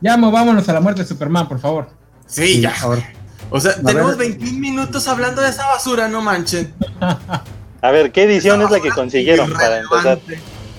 [0.00, 1.88] Ya movámonos a la muerte de Superman, por favor.
[2.26, 2.74] Sí, Sí, ya.
[3.50, 4.30] O sea, A tenemos ver.
[4.30, 6.72] 21 minutos hablando de esa basura, no manchen.
[7.80, 10.18] A ver, ¿qué edición es la que consiguieron para empezar?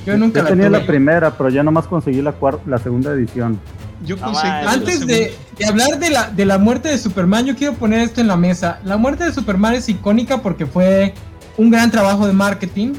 [0.05, 2.33] Yo nunca tenía la primera, pero ya nomás conseguí la,
[2.65, 3.59] la segunda edición.
[4.05, 5.33] Yo conseguí Antes de,
[5.67, 8.79] hablar de la, de la muerte de Superman, yo quiero poner esto en la mesa.
[8.83, 11.13] La muerte de Superman es icónica porque fue
[11.57, 12.93] un gran trabajo de marketing,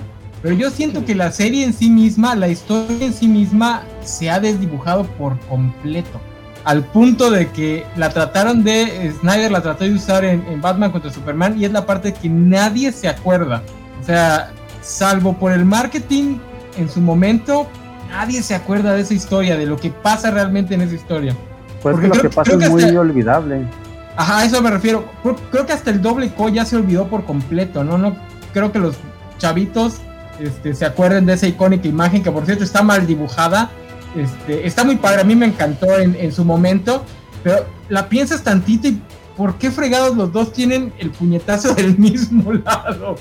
[0.44, 4.28] pero yo siento que la serie en sí misma, la historia en sí misma, se
[4.28, 6.20] ha desdibujado por completo.
[6.64, 10.92] Al punto de que la trataron de, Snyder la trató de usar en, en Batman
[10.92, 13.62] contra Superman y es la parte que nadie se acuerda.
[14.02, 14.52] O sea,
[14.82, 16.36] salvo por el marketing
[16.76, 17.66] en su momento,
[18.10, 21.34] nadie se acuerda de esa historia, de lo que pasa realmente en esa historia.
[21.80, 23.66] Pues Porque lo que pasa es muy olvidable.
[24.14, 25.06] Ajá, a eso me refiero.
[25.50, 27.96] Creo, que hasta el doble co ya se olvidó por completo, ¿no?
[27.96, 28.14] No
[28.52, 28.96] creo que los
[29.38, 30.02] chavitos
[30.40, 33.70] este, se acuerden de esa icónica imagen que por cierto está mal dibujada.
[34.16, 37.04] Este, está muy padre, a mí me encantó en, en su momento,
[37.42, 39.00] pero la piensas tantito y
[39.36, 43.16] ¿por qué fregados los dos tienen el puñetazo del mismo lado?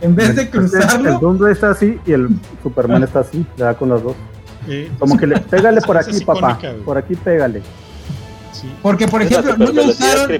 [0.00, 1.10] En vez de cruzarlo.
[1.10, 2.28] El Dumbo está así y el
[2.62, 4.16] Superman está así, le da con los dos.
[4.98, 6.58] Como que le pégale por aquí, papá.
[6.84, 7.62] Por aquí pégale.
[8.82, 10.30] Porque, por ejemplo, no lo usaron.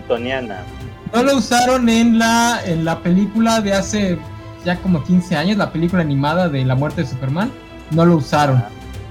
[1.12, 4.19] No lo usaron en la, en la película de hace
[4.64, 7.51] ya como 15 años, la película animada de la muerte de Superman.
[7.90, 8.62] No lo usaron.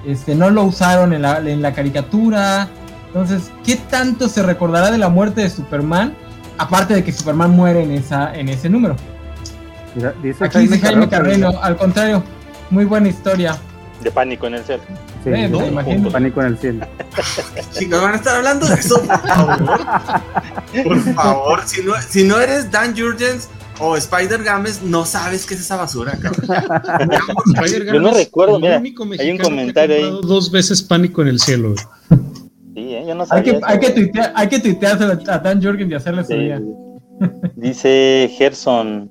[0.06, 2.70] Este, no lo usaron en la, en la caricatura.
[3.08, 6.14] Entonces, ¿qué tanto se recordará de la muerte de Superman?
[6.58, 8.96] Aparte de que Superman muere en, esa, en ese número.
[10.22, 12.24] dice Aquí dice Jaime Carreno, al contrario,
[12.70, 13.58] muy buena historia.
[14.02, 14.84] De pánico en el cielo.
[15.24, 16.86] Sí, eh, pánico en el cielo.
[17.74, 19.80] Chicos, van a estar hablando de eso, por favor.
[20.84, 25.54] Por favor, si no, si no eres Dan Jurgens o Spider Games, no sabes qué
[25.54, 26.48] es esa basura, cabrón.
[27.94, 28.82] Yo no recuerdo, mira,
[29.20, 30.20] hay un comentario ahí.
[30.24, 31.76] Dos veces pánico en el cielo.
[32.76, 33.06] Sí, ¿eh?
[33.08, 35.96] yo no sabía hay que, hay que, tuitear, hay que tuitear a Dan Jurgens y
[35.96, 36.62] hacerle su día.
[37.56, 39.10] Dice Gerson,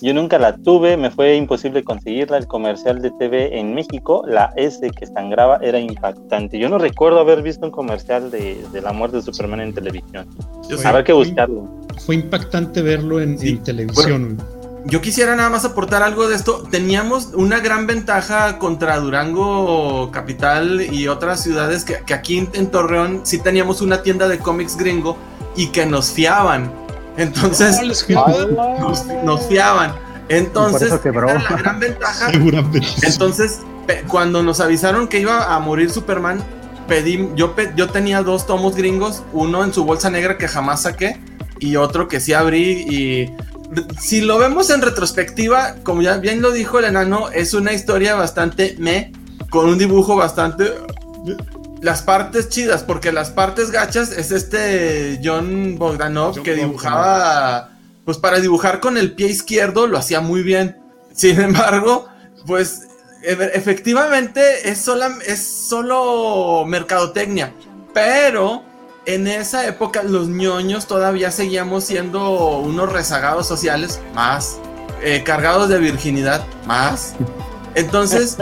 [0.00, 2.36] yo nunca la tuve, me fue imposible conseguirla.
[2.38, 6.58] El comercial de TV en México, la S que sangraba, era impactante.
[6.58, 10.28] Yo no recuerdo haber visto un comercial de, la muerte de Superman en televisión.
[10.84, 11.68] Habrá que buscarlo.
[12.04, 14.40] Fue impactante verlo en, televisión.
[14.84, 16.64] yo quisiera nada más aportar algo de esto.
[16.70, 23.22] Teníamos una gran ventaja contra Durango Capital y otras ciudades que, que aquí en Torreón
[23.24, 25.16] sí teníamos una tienda de cómics gringo
[25.56, 26.72] y que nos fiaban
[27.18, 27.80] entonces
[29.24, 29.92] nos, fiaban.
[30.28, 32.30] Entonces, era la gran ventaja.
[33.02, 33.60] Entonces,
[34.06, 36.42] cuando nos avisaron que iba a morir Superman,
[36.88, 41.20] pedí, yo, yo tenía dos tomos gringos, uno en su bolsa negra que jamás saqué
[41.60, 43.32] y otro que sí abrí y
[44.00, 48.14] si lo vemos en retrospectiva, como ya bien lo dijo el enano, es una historia
[48.14, 49.12] bastante me,
[49.50, 50.72] con un dibujo bastante
[51.80, 57.70] las partes chidas, porque las partes gachas es este John Bogdanov que dibujaba,
[58.04, 60.78] pues para dibujar con el pie izquierdo lo hacía muy bien.
[61.12, 62.08] Sin embargo,
[62.46, 62.87] pues
[63.22, 64.88] efectivamente es,
[65.26, 67.52] es solo mercadotecnia,
[67.92, 68.62] pero
[69.06, 74.58] en esa época los ñoños todavía seguíamos siendo unos rezagados sociales más,
[75.02, 77.14] eh, cargados de virginidad más.
[77.74, 78.36] Entonces,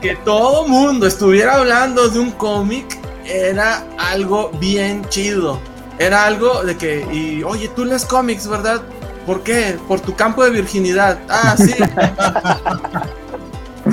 [0.00, 5.58] que todo mundo estuviera hablando de un cómic era algo bien chido.
[5.98, 8.82] Era algo de que, y oye, tú lees cómics, ¿verdad?
[9.26, 9.78] ¿Por qué?
[9.86, 11.18] Por tu campo de virginidad.
[11.28, 11.74] Ah, sí.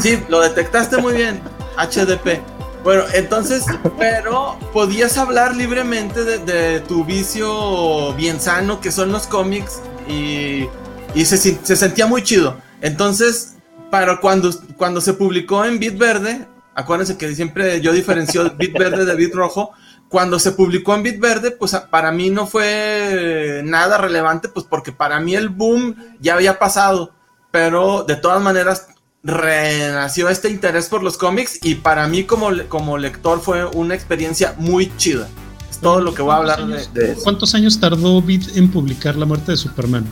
[0.01, 1.41] sí, lo detectaste muy bien.
[1.77, 2.41] HDP.
[2.83, 3.65] Bueno, entonces,
[3.97, 10.67] pero podías hablar libremente de, tu vicio bien sano que son los cómics y,
[11.13, 12.57] y se, se sentía muy chido.
[12.81, 13.55] Entonces,
[13.91, 19.05] pero cuando, cuando se publicó en Bit Verde, acuérdense que siempre yo diferencio Bit Verde
[19.05, 19.71] de Bit Rojo.
[20.07, 24.91] Cuando se publicó en Bit Verde, pues para mí no fue nada relevante, pues porque
[24.91, 27.13] para mí el boom ya había pasado.
[27.51, 28.87] Pero de todas maneras,
[29.23, 34.55] renació este interés por los cómics y para mí como, como lector fue una experiencia
[34.57, 35.27] muy chida.
[35.69, 39.25] Es todo lo que voy a hablar de, ¿Cuántos años tardó Bit en publicar La
[39.25, 40.05] muerte de Superman?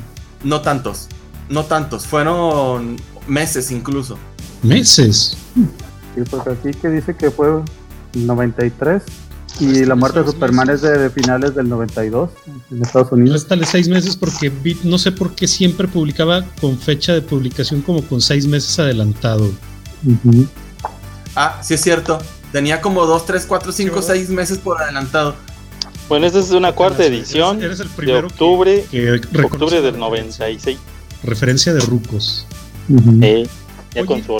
[0.43, 1.07] No tantos,
[1.49, 4.17] no tantos, fueron meses incluso.
[4.61, 5.37] ¿Meses?
[6.15, 7.61] Sí, porque aquí que dice que fue
[8.13, 9.03] 93
[9.59, 12.29] y la muerte de Superman es de, finales del 92
[12.71, 13.41] en Estados Unidos.
[13.41, 14.51] Réstale seis meses porque
[14.83, 19.49] no sé por qué siempre publicaba con fecha de publicación como con seis meses adelantado.
[21.35, 22.19] Ah, sí es cierto.
[22.51, 25.35] Tenía como 2, 3, 4, 5, 6 meses por adelantado.
[26.07, 28.85] Bueno, esta es una cuarta edición de octubre,
[29.43, 30.77] octubre del 96.
[31.23, 32.47] Referencia de Rucos
[34.05, 34.37] con su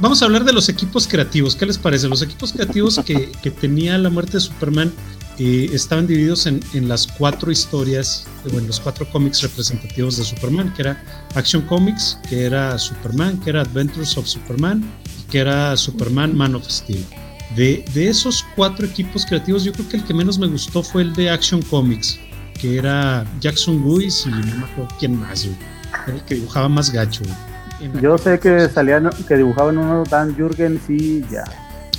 [0.00, 1.56] Vamos a hablar de los equipos creativos.
[1.56, 2.08] ¿Qué les parece?
[2.08, 4.92] Los equipos creativos que, tenía la muerte de Superman
[5.38, 10.82] eh, estaban divididos en, las cuatro historias, bueno, los cuatro cómics representativos de Superman, que
[10.82, 11.02] era
[11.34, 14.84] Action Comics, que era Superman, que era Adventures of Superman,
[15.30, 17.04] que era Superman, Man of Steel.
[17.56, 21.02] De, de, esos cuatro equipos creativos, yo creo que el que menos me gustó fue
[21.02, 22.20] el de Action Comics,
[22.60, 25.48] que era Jackson Lewis y no me acuerdo quién más,
[26.06, 27.22] Era el que dibujaba más gacho.
[28.00, 31.44] Yo sé que salían, que dibujaban uno Dan Jurgens y ya.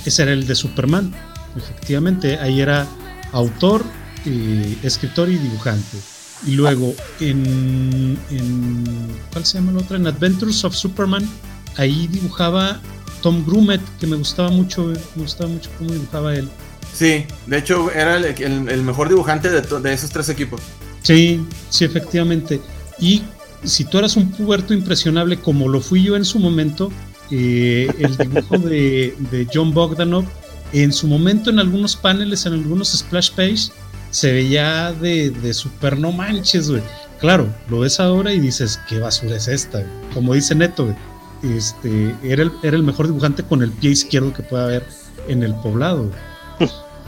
[0.04, 1.12] Ese era el de Superman,
[1.56, 2.38] efectivamente.
[2.38, 2.86] Ahí era
[3.32, 3.82] autor,
[4.26, 5.98] eh, escritor y dibujante.
[6.46, 9.96] Y luego en, en, ¿Cuál se llama el otro?
[9.96, 11.28] En Adventures of Superman,
[11.76, 12.80] ahí dibujaba
[13.20, 16.48] Tom Grumet, que me gustaba mucho, me gustaba mucho cómo dibujaba él.
[16.92, 20.60] Sí, de hecho era el, mejor dibujante de, de, esos tres equipos.
[21.02, 22.60] Sí, sí, efectivamente.
[22.98, 23.22] Y
[23.64, 26.90] si tú eras un puberto impresionable como lo fui yo en su momento,
[27.30, 30.24] eh, el dibujo de, de, John Bogdanov,
[30.72, 33.72] en su momento en algunos paneles, en algunos splash page,
[34.10, 36.82] se veía de, de super no manches, güey.
[37.20, 39.86] Claro, lo ves ahora y dices, ¿qué basura es esta?
[40.12, 40.96] Como dice Neto, güey
[41.42, 44.86] este, era, el, era el mejor dibujante con el pie izquierdo que puede haber
[45.28, 46.10] en el poblado.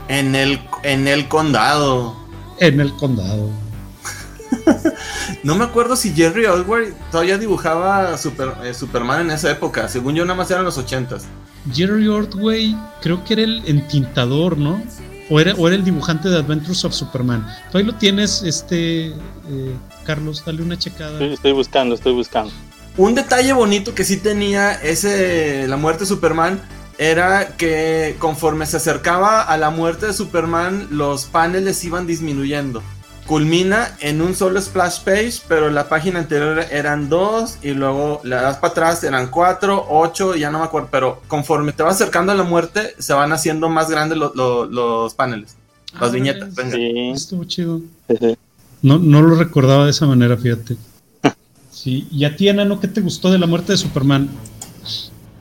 [0.08, 2.16] En el, en el condado.
[2.58, 3.50] En el condado.
[5.42, 9.88] no me acuerdo si Jerry Ordway todavía dibujaba Super, eh, Superman en esa época.
[9.88, 11.26] Según yo, nada más eran los ochentas.
[11.72, 14.82] Jerry Ordway creo que era el entintador, ¿no?
[15.30, 17.46] O era, o era el dibujante de Adventures of Superman.
[17.72, 21.22] Tú ahí lo tienes, este eh, Carlos, dale una checada.
[21.24, 22.52] estoy buscando, estoy buscando.
[22.96, 26.60] Un detalle bonito que sí tenía ese La muerte de Superman
[26.98, 32.82] era que conforme se acercaba a la muerte de Superman, los paneles iban disminuyendo.
[33.26, 38.36] Culmina en un solo splash page, pero la página anterior eran dos, y luego le
[38.36, 42.32] das para atrás eran cuatro, ocho, ya no me acuerdo, pero conforme te vas acercando
[42.32, 45.56] a la muerte, se van haciendo más grandes los paneles,
[45.94, 46.54] las ah, viñetas.
[46.54, 46.76] Venga.
[47.14, 47.80] Estuvo chido.
[48.82, 50.76] No, no lo recordaba de esa manera, fíjate.
[51.70, 54.30] Sí, y a ti, Enano, ¿qué te gustó de la muerte de Superman?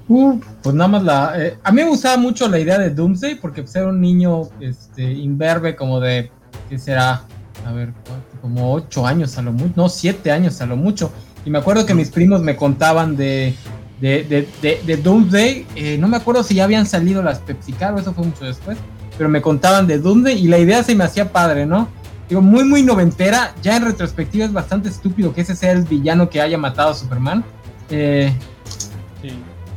[0.07, 1.33] Uh, pues nada más la.
[1.37, 4.49] Eh, a mí me gustaba mucho la idea de Doomsday, porque pues, era un niño
[4.59, 6.31] este, imberbe, como de.
[6.69, 7.23] ¿Qué será?
[7.65, 7.93] A ver,
[8.41, 9.73] como ocho años a lo mucho.
[9.75, 11.11] No, siete años a lo mucho.
[11.45, 13.55] Y me acuerdo que mis primos me contaban de.
[14.01, 15.65] De, de, Doomsday.
[15.75, 18.77] Eh, no me acuerdo si ya habían salido las Pepsi o eso fue mucho después.
[19.17, 21.87] Pero me contaban de Doomsday y la idea se me hacía padre, ¿no?
[22.27, 23.53] digo, muy, muy noventera.
[23.61, 26.93] Ya en retrospectiva es bastante estúpido que ese sea el villano que haya matado a
[26.93, 27.43] Superman.
[27.89, 28.33] Eh,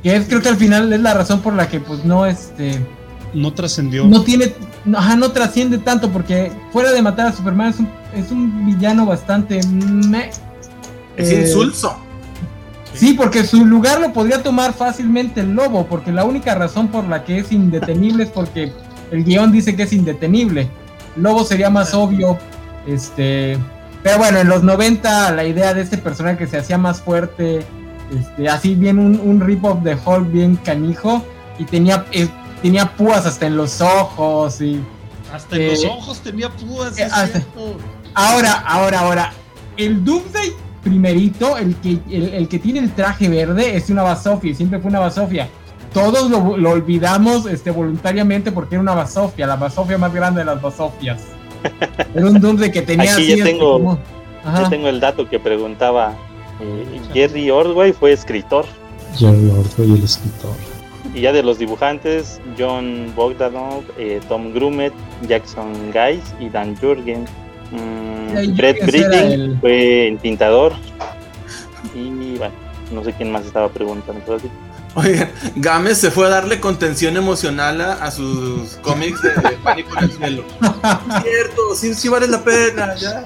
[0.02, 2.80] Que es, creo que al final es la razón por la que, pues, no, este.
[3.34, 4.06] No trascendió.
[4.06, 4.54] No tiene.
[4.94, 9.06] Ajá, no trasciende tanto porque fuera de matar a Superman es un, es un villano
[9.06, 9.60] bastante.
[11.16, 11.96] es insulso.
[12.94, 17.06] Sí, porque su lugar lo podría tomar fácilmente el lobo, porque la única razón por
[17.06, 18.72] la que es indetenible es porque
[19.10, 20.68] el guion dice que es indetenible.
[21.16, 22.38] Lobo sería más obvio.
[22.86, 23.58] Este.
[24.02, 27.64] Pero bueno, en los 90 la idea de este personaje que se hacía más fuerte.
[28.16, 31.22] Este, así bien un, un rip-off de Hulk bien canijo.
[31.58, 32.28] Y tenía, eh,
[32.66, 34.60] tenía púas hasta en los ojos.
[34.60, 34.80] Y,
[35.32, 36.98] hasta en los eh, ojos tenía púas.
[36.98, 37.08] Eh,
[38.14, 39.32] ahora, ahora, ahora.
[39.76, 40.52] El Doomsday
[40.82, 44.54] primerito, el que, el, que tiene el traje verde, es una Basofia.
[44.54, 45.48] Siempre fue una Basofia
[45.92, 50.60] todos lo, olvidamos este, voluntariamente porque era una basofia, la basofia más grande de las
[50.60, 51.22] basofias.
[52.14, 53.98] Era un Doomsday que tenía Aquí ya tengo,
[54.68, 56.12] tengo el dato que preguntaba.
[56.60, 58.66] Eh, Jerry Ordway fue escritor.
[59.16, 60.75] Jerry Ordway, el escritor.
[61.16, 64.92] Y ya de los dibujantes, John Bogdanov, eh, Tom Grumet,
[65.26, 67.24] Jackson Guys y Dan Jurgen.
[67.70, 70.74] Mm, Brett Britting fue el pintador.
[71.94, 72.54] Y bueno,
[72.92, 74.38] no sé quién más estaba preguntando.
[74.94, 75.26] Oye,
[75.56, 79.30] Gámez se fue a darle contención emocional a, sus cómics de,
[79.64, 80.44] Pánico en el Cielo.
[81.22, 83.24] cierto, sí, sí vale la pena, ya.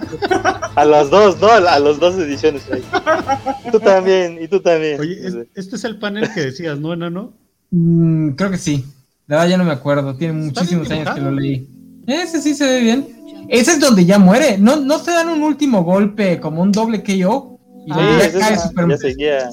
[0.76, 1.48] A las dos, ¿no?
[1.48, 2.70] A las dos ediciones.
[2.70, 2.84] Ahí.
[3.72, 5.00] Tú también, y tú también.
[5.00, 7.40] Oye, este es el panel que decías, ¿no, Enano?
[7.70, 8.84] Mm, creo que sí.
[9.26, 11.68] La verdad ya no me acuerdo, tiene muchísimos años que lo leí.
[12.06, 13.06] Ese sí se ve bien.
[13.48, 14.58] Ese es donde ya muere.
[14.58, 17.58] No, no se dan un último golpe como un doble KO.
[17.86, 19.50] Y ah, ya cae Ya seguía.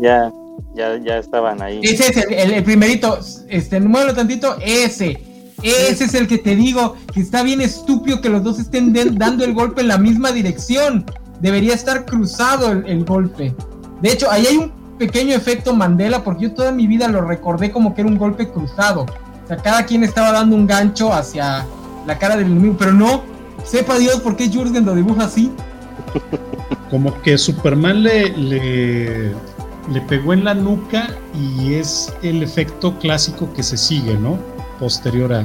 [0.00, 0.30] Ya
[0.74, 1.80] ya, ya estaban ahí.
[1.82, 5.18] Ese es el, primerito, este, muévelo tantito, ese.
[5.62, 9.44] Ese es el que te digo, que está bien estúpido que los dos estén dando
[9.44, 11.04] el golpe en la misma dirección.
[11.40, 13.54] Debería estar cruzado el, golpe.
[14.00, 14.72] De hecho, ahí hay un
[15.06, 18.48] pequeño efecto Mandela, porque yo toda mi vida lo recordé como que era un golpe
[18.48, 19.02] cruzado.
[19.02, 21.66] O sea, cada quien estaba dando un gancho hacia
[22.06, 23.22] la cara del enemigo, pero no,
[23.64, 25.50] sepa Dios por qué Jurgen lo dibuja así.
[26.90, 29.32] Como que Superman le, le
[29.90, 34.38] le pegó en la nuca y es el efecto clásico que se sigue, ¿no?
[34.78, 35.44] Posterior a.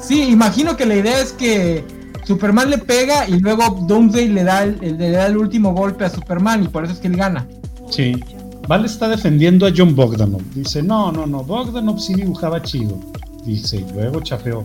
[0.00, 1.84] Sí, imagino que la idea es que
[2.24, 6.10] Superman le pega y luego Doomsday le da el, le da el último golpe a
[6.10, 7.46] Superman y por eso es que él gana.
[7.90, 8.22] Sí.
[8.68, 10.42] Vale está defendiendo a John Bogdanov.
[10.54, 12.98] Dice, no, no, no, Bogdanov sí dibujaba chido.
[13.42, 14.62] Dice, y luego chafeó.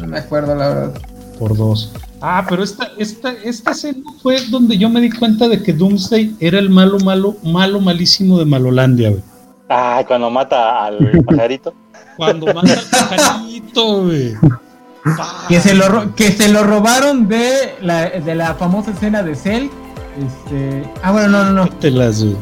[0.00, 1.00] No me acuerdo, la verdad.
[1.36, 1.92] Por dos.
[2.20, 6.36] Ah, pero esta, esta, esta escena fue donde yo me di cuenta de que Doomsday
[6.38, 9.22] era el malo, malo, malo, malísimo de Malolandia, güey.
[9.68, 11.74] Ah, cuando mata al pajarito.
[12.16, 14.34] Cuando mata al pajarito, güey.
[15.48, 19.68] Que se, lo, que se lo robaron de la, de la famosa escena de Cell.
[20.24, 20.88] Este...
[21.02, 21.68] Ah, bueno, no, no, no.
[21.68, 22.36] Te las, güey.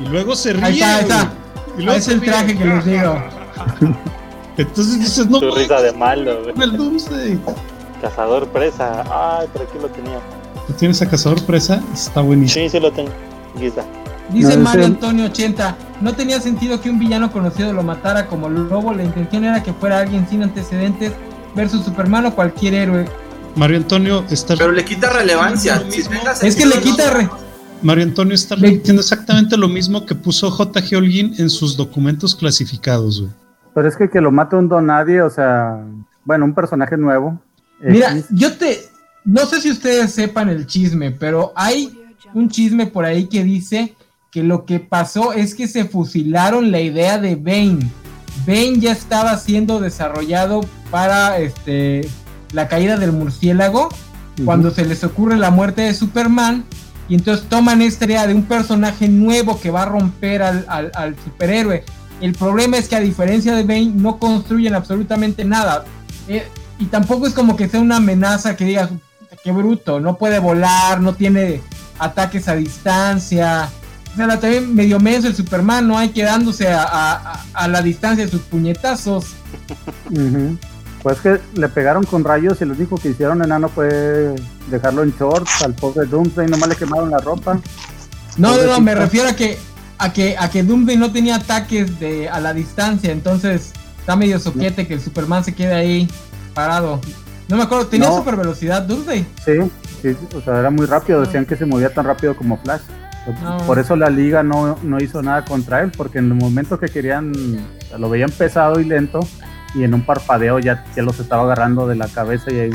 [0.00, 0.64] Y luego se ríe.
[0.64, 1.32] Ahí está, ahí está.
[1.78, 3.22] Y luego es el traje que les digo.
[4.56, 5.38] Entonces dices, no.
[5.40, 6.54] Su risa de malo, güey.
[6.60, 7.38] El Doomsday.
[8.02, 9.04] Cazador presa.
[9.10, 10.18] Ay, pero aquí lo tenía.
[10.66, 11.82] ¿Tú tienes a Cazador Presa?
[11.92, 12.64] Está buenísimo.
[12.64, 13.10] Sí, sí lo tengo.
[13.56, 13.84] Aquí está.
[14.30, 18.48] Dice No, Mario Antonio 80, no tenía sentido que un villano conocido lo matara como
[18.48, 21.12] lobo, la intención era que fuera alguien sin antecedentes
[21.56, 23.06] versus Superman o cualquier héroe.
[23.56, 24.54] Mario Antonio está.
[24.56, 25.82] Pero le quita relevancia.
[25.90, 26.02] Si
[26.46, 27.06] Es que le quita...
[27.10, 27.14] no.
[27.18, 27.28] re-
[27.82, 30.96] Mario Antonio está repitiendo exactamente lo mismo que puso J.G.
[30.96, 33.32] Holguín en sus documentos clasificados, güey.
[33.74, 35.82] Pero es que que lo mate un don nadie, o sea,
[36.24, 37.40] bueno, un personaje nuevo.
[37.80, 38.78] Mira, X, yo te...
[39.24, 41.96] No sé si ustedes sepan el chisme, pero hay
[42.34, 43.94] un chisme por ahí que dice
[44.30, 47.90] que lo que pasó es que se fusilaron la idea de Bane.
[48.46, 52.08] Bane ya estaba siendo desarrollado para este
[52.52, 53.88] la caída del murciélago
[54.44, 56.64] cuando se les ocurre la muerte de Superman
[57.10, 61.84] y entonces toman esta idea de un personaje nuevo que va a romper al, superhéroe.
[62.20, 65.84] El problema es que a diferencia de Bane no construyen absolutamente nada.
[66.28, 66.46] Eh,
[66.78, 68.90] y tampoco es como que sea una amenaza que digas,
[69.42, 71.60] qué bruto, no puede volar, no tiene
[71.98, 73.68] ataques a distancia.
[74.12, 75.98] O sea, también medio menso el Superman, ¿no?
[75.98, 79.26] Hay quedándose a, a- la distancia de sus puñetazos.
[81.02, 84.34] Pues que le pegaron con rayos y lo único que hicieron enano fue
[84.70, 87.58] dejarlo en shorts al pobre Doomsday, nomás le quemaron la ropa.
[88.36, 89.58] No, no, no, me refiero a que
[89.98, 94.38] a que a que Doomsday no tenía ataques de a la distancia, entonces está medio
[94.38, 96.08] soquete que el Superman se quede ahí
[96.54, 97.00] parado.
[97.48, 98.16] No me acuerdo, tenía No.
[98.18, 99.26] super velocidad Doomsday.
[99.44, 99.52] Sí,
[100.02, 102.82] sí, o sea, era muy rápido, decían que se movía tan rápido como Flash.
[103.42, 103.58] No.
[103.66, 106.88] Por eso la liga no, no hizo nada contra él, porque en el momento que
[106.88, 107.32] querían,
[107.98, 109.20] lo veían pesado y lento,
[109.74, 112.70] y en un parpadeo ya, ya los estaba agarrando de la cabeza y ahí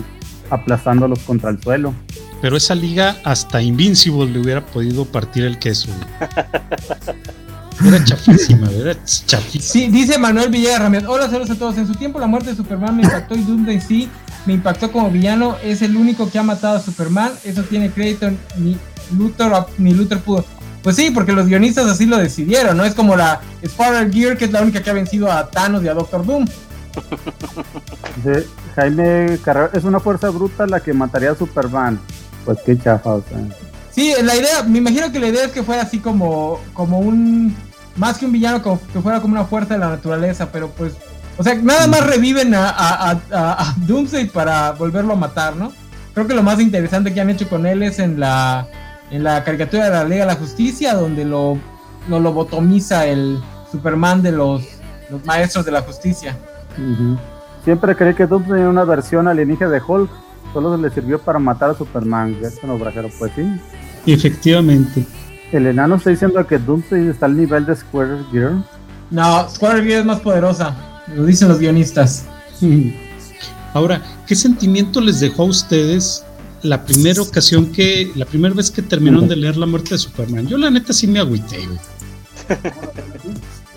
[0.49, 1.93] aplastándolos contra el suelo.
[2.41, 6.29] Pero esa liga hasta Invincible le hubiera podido partir el queso, güey.
[7.84, 9.63] Era chafísima, era chafísima.
[9.63, 11.08] Sí, dice Manuel Villegas Ramírez.
[11.08, 11.77] Hola, saludos a todos.
[11.77, 14.10] En su tiempo la muerte de Superman me impactó y Doomsday sí
[14.45, 15.58] me impactó como villano.
[15.63, 17.31] Es el único que ha matado a Superman.
[17.43, 18.31] Eso tiene crédito.
[18.58, 18.77] Ni
[19.17, 20.45] Luthor, ni Luthor pudo.
[20.84, 22.86] Pues sí, porque los guionistas así lo decidieron, ¿no?
[22.86, 25.88] Es como la Spider Gear, que es la única que ha vencido a Thanos y
[25.88, 26.45] a Doctor Doom.
[28.75, 31.99] Jaime Carrera, es una fuerza bruta la que mataría a Superman.
[32.43, 33.38] Pues qué chafa, o sea.
[33.91, 37.55] Sí, la idea, me imagino que la idea es que fuera así como, como un,
[37.95, 40.93] más que un villano, que fuera como una fuerza de la naturaleza, pero pues,
[41.38, 45.71] o sea, nada más reviven a, a, Doomsday para volverlo a matar, ¿no?
[46.13, 48.67] Creo que lo más interesante que han hecho con él es en la,
[49.12, 51.58] en la caricatura de la Liga de la Justicia, donde lo,
[52.10, 54.63] lo lobotomiza el Superman de los
[55.23, 56.38] maestros de la justicia.
[57.63, 60.09] Siempre creí que Doomsday era una versión alienígena de Hulk,
[60.53, 62.39] solo le sirvió para matar a Superman.
[62.41, 63.43] Jackson Obrajero, pues sí.
[64.05, 65.05] Efectivamente.
[65.51, 68.63] El enano está diciendo que Doomsday está al nivel de Square Girl.
[69.09, 70.75] No, Square Gear es más poderosa,
[71.15, 72.25] lo dicen los guionistas.
[73.73, 76.23] Ahora, ¿qué sentimiento les dejó a ustedes
[76.61, 80.47] la primera ocasión que, la primera vez que terminaron de leer La muerte de Superman?
[80.47, 81.79] Yo la neta sí me agüité, güey.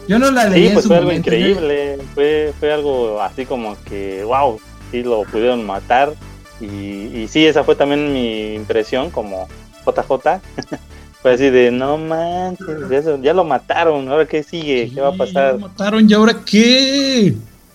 [0.08, 1.98] Yo no la leí Sí, en pues su fue algo momento, yo- increíble.
[2.14, 4.58] Fue, fue algo así como que, wow,
[4.90, 6.14] sí lo pudieron matar.
[6.60, 9.46] Y, y sí, esa fue también mi impresión como
[9.84, 10.40] JJ.
[11.22, 15.16] fue así de, no manches, ya, ya lo mataron, ahora qué sigue, qué va a
[15.16, 15.54] pasar.
[15.54, 17.34] lo mataron y ahora qué?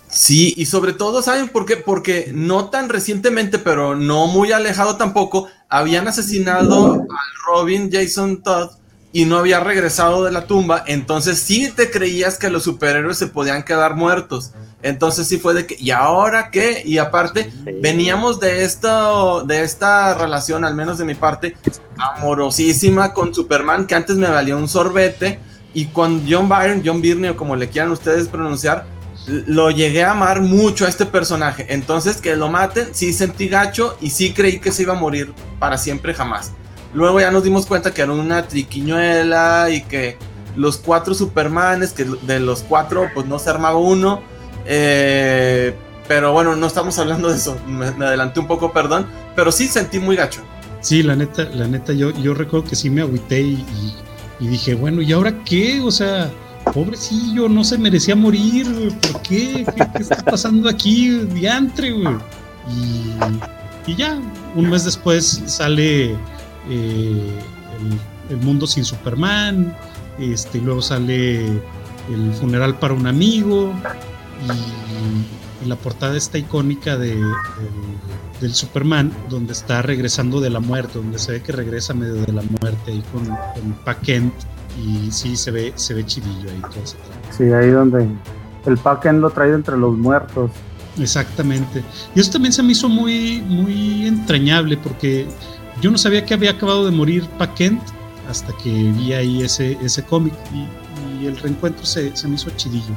[0.09, 1.75] Sí, y sobre todo, ¿saben por qué?
[1.77, 7.07] Porque no tan recientemente, pero no muy alejado tampoco, habían asesinado al
[7.47, 8.69] Robin Jason Todd
[9.13, 13.27] y no había regresado de la tumba, entonces sí te creías que los superhéroes se
[13.27, 14.51] podían quedar muertos.
[14.81, 16.81] Entonces sí fue de que, ¿y ahora qué?
[16.83, 17.71] Y aparte, Sí.
[17.79, 21.55] veníamos de esto, de esta relación, al menos de mi parte,
[21.97, 25.39] amorosísima con Superman, que antes me valía un sorbete,
[25.75, 28.85] y con John Byrne, John Byrne, o como le quieran ustedes pronunciar,
[29.27, 31.65] lo llegué a amar mucho a este personaje.
[31.69, 35.33] Entonces, que lo maten, sí sentí gacho y sí creí que se iba a morir
[35.59, 36.51] para siempre jamás.
[36.93, 40.17] Luego ya nos dimos cuenta que era una triquiñuela y que
[40.55, 44.21] los cuatro Supermanes, que de los cuatro, pues no se armaba uno.
[44.65, 45.73] Eh,
[46.07, 47.57] pero bueno, no estamos hablando de eso.
[47.67, 49.07] Me, adelanté un poco, perdón.
[49.35, 50.41] Pero sí sentí muy gacho.
[50.81, 53.95] Sí, la neta, la neta, yo, yo recuerdo que sí me agüité y, y-
[54.39, 55.79] Y dije, bueno, ¿y ahora qué?
[55.81, 56.29] O sea,
[56.73, 58.67] pobrecillo, no se merecía morir,
[59.01, 59.65] ¿por qué?
[59.75, 61.09] ¿Qué, está pasando aquí?
[61.33, 62.17] Diantre, güey.
[63.87, 64.17] Y, ya,
[64.55, 66.15] un mes después sale
[66.69, 67.39] eh,
[68.29, 69.75] el, Mundo sin Superman,
[70.17, 73.73] este, luego sale el funeral para un amigo
[74.45, 77.17] y, la portada está icónica de,
[78.41, 82.33] del Superman, donde está regresando de la muerte, donde se ve que regresa medio de
[82.33, 84.33] la muerte ahí con, con Pa Kent
[84.81, 86.97] y sí se ve, se ve chidillo ahí todo ese
[87.31, 88.07] Sí, ahí donde
[88.65, 90.51] el Packen lo trae entre los muertos.
[90.99, 91.83] Exactamente.
[92.15, 95.27] Y eso también se me hizo muy, muy entrañable porque
[95.83, 97.81] yo no sabía que había acabado de morir Paquent
[98.29, 100.67] hasta que vi ahí ese, ese cómic y,
[101.25, 102.93] el reencuentro se, se, me hizo chidillo.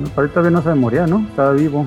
[0.00, 1.24] No, ahorita todavía no se moría, ¿no?
[1.30, 1.86] Estaba vivo.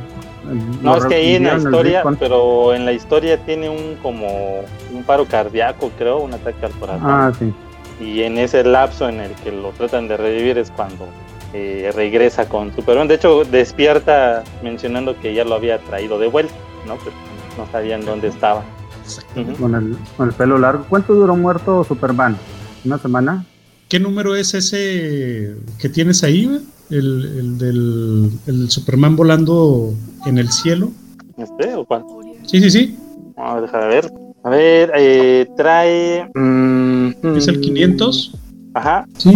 [0.81, 4.61] no, es que ahí en la historia, pero en la historia tiene un como
[4.93, 7.09] un paro cardíaco, creo, un ataque al corazón.
[7.09, 7.53] Ah, sí
[8.01, 11.07] y en ese lapso en el que lo tratan de revivir es cuando
[11.53, 13.07] eh, regresa con Superman.
[13.07, 16.53] De hecho, despierta mencionando que ya lo había traído de vuelta,
[16.87, 16.97] ¿no?
[16.97, 17.11] Pero
[17.57, 18.63] no sabían dónde estaba.
[19.59, 20.85] Con, el, con el pelo largo.
[20.89, 22.37] ¿Cuánto duró muerto Superman?
[22.85, 23.45] ¿Una semana?
[23.89, 26.65] ¿Qué número es ese que tienes ahí?
[26.89, 29.93] El, el del el Superman volando
[30.25, 30.91] en el cielo.
[31.37, 32.03] ¿Este o cuál?
[32.45, 32.97] Sí, sí, sí.
[33.35, 34.13] Vamos a dejar de ver.
[34.43, 36.29] A ver, eh, trae.
[36.33, 38.33] Mm, ¿Es el 500?
[38.73, 39.05] Ajá.
[39.17, 39.35] Sí.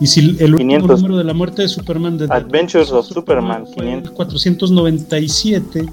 [0.00, 4.12] Y si el último número de la muerte de Superman de Adventures of Superman, 500.
[4.12, 5.86] 497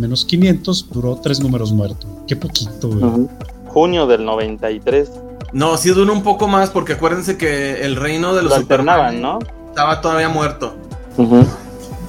[0.00, 2.06] menos 500 duró tres números muertos.
[2.26, 3.28] Qué poquito, güey.
[3.66, 5.10] Junio del 93.
[5.52, 9.38] No, sí duró un poco más porque acuérdense que el reino de los Superman ¿no?
[9.68, 10.74] Estaba todavía muerto.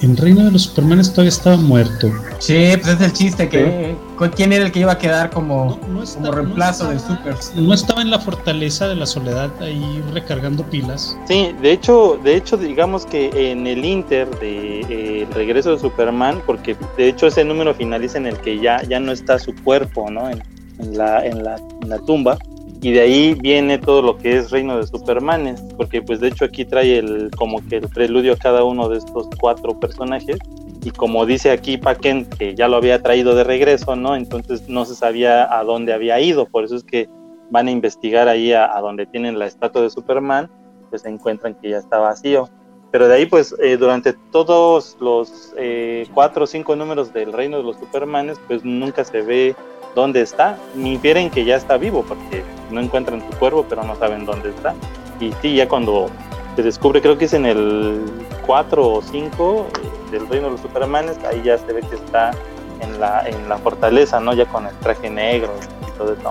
[0.02, 2.12] En Reino de los Supermanes todavía estaba muerto.
[2.40, 3.96] Sí, pues es el chiste que
[4.30, 7.36] quién era el que iba a quedar como, como reemplazo del Super.
[7.56, 11.18] No estaba en la fortaleza de la soledad ahí recargando pilas.
[11.28, 15.80] Sí, de hecho, de hecho digamos que en el Inter de eh, el regreso de
[15.80, 19.56] Superman, porque de hecho ese número finaliza en el que ya ya no está su
[19.64, 20.30] cuerpo, ¿no?
[20.30, 20.42] En,
[20.98, 22.38] la, en la, en la tumba
[22.82, 26.46] y de ahí viene todo lo que es Reino de Supermanes, porque pues de hecho
[26.46, 30.38] aquí trae el como que el preludio a cada uno de estos cuatro personajes
[30.84, 34.16] y como dice aquí Paquén que ya lo había traído de regreso, ¿no?
[34.16, 37.08] Entonces no se sabía a dónde había ido, por eso es que
[37.52, 40.50] van a investigar ahí a, donde tienen la estatua de Superman,
[40.90, 42.50] pues encuentran que ya está vacío.
[42.92, 47.58] Pero de ahí pues eh, durante todos los eh, cuatro o cinco números del Reino
[47.58, 49.56] de los Supermanes pues nunca se ve
[49.96, 53.96] dónde está, ni infieren que ya está vivo, porque no encuentran su cuerpo, pero no
[53.98, 54.74] saben dónde está.
[55.20, 56.10] Y sí, ya cuando
[56.56, 58.02] se descubre, creo que es en el
[58.46, 62.32] 4 o 5 eh, del Reino de los Supermanes, ahí ya se ve que está
[62.82, 64.34] en la, en la fortaleza, ¿no?
[64.34, 65.52] Ya con el traje negro
[65.88, 66.30] y todo eso.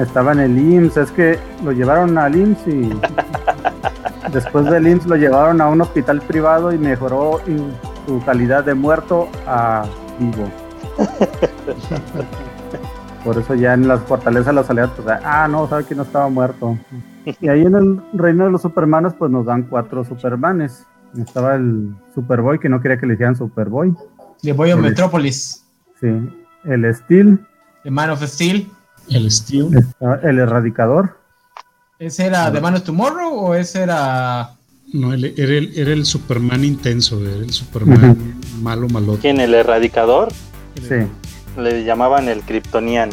[0.00, 2.98] Estaba en el IMSS, es que lo llevaron al IMSS y
[4.32, 7.40] después del IMSS lo llevaron a un hospital privado y mejoró
[8.06, 9.84] su calidad de muerto a
[10.18, 10.48] vivo.
[13.24, 16.02] Por eso ya en las fortalezas de la soledad, pues, ah, no, sabe que no
[16.02, 16.76] estaba muerto.
[17.24, 20.86] Y ahí en el reino de los supermanes, pues nos dan cuatro supermanes.
[21.18, 23.94] Estaba el Superboy, que no quería que le dijeran Superboy.
[24.42, 25.64] Le voy a Metrópolis.
[26.00, 26.08] Sí.
[26.64, 27.38] El Steel.
[27.84, 28.68] El Man of Steel.
[29.08, 29.70] El Steel.
[30.22, 31.18] El Erradicador.
[31.98, 34.50] ¿Ese era de Man of Tomorrow o ese era.?
[34.92, 39.16] No, era, el, era el Superman intenso, era el Superman malo, malo.
[39.20, 39.40] ¿Quién?
[39.40, 40.28] ¿El Erradicador?
[40.74, 41.06] Sí
[41.56, 43.12] le llamaban el Kryptoniano.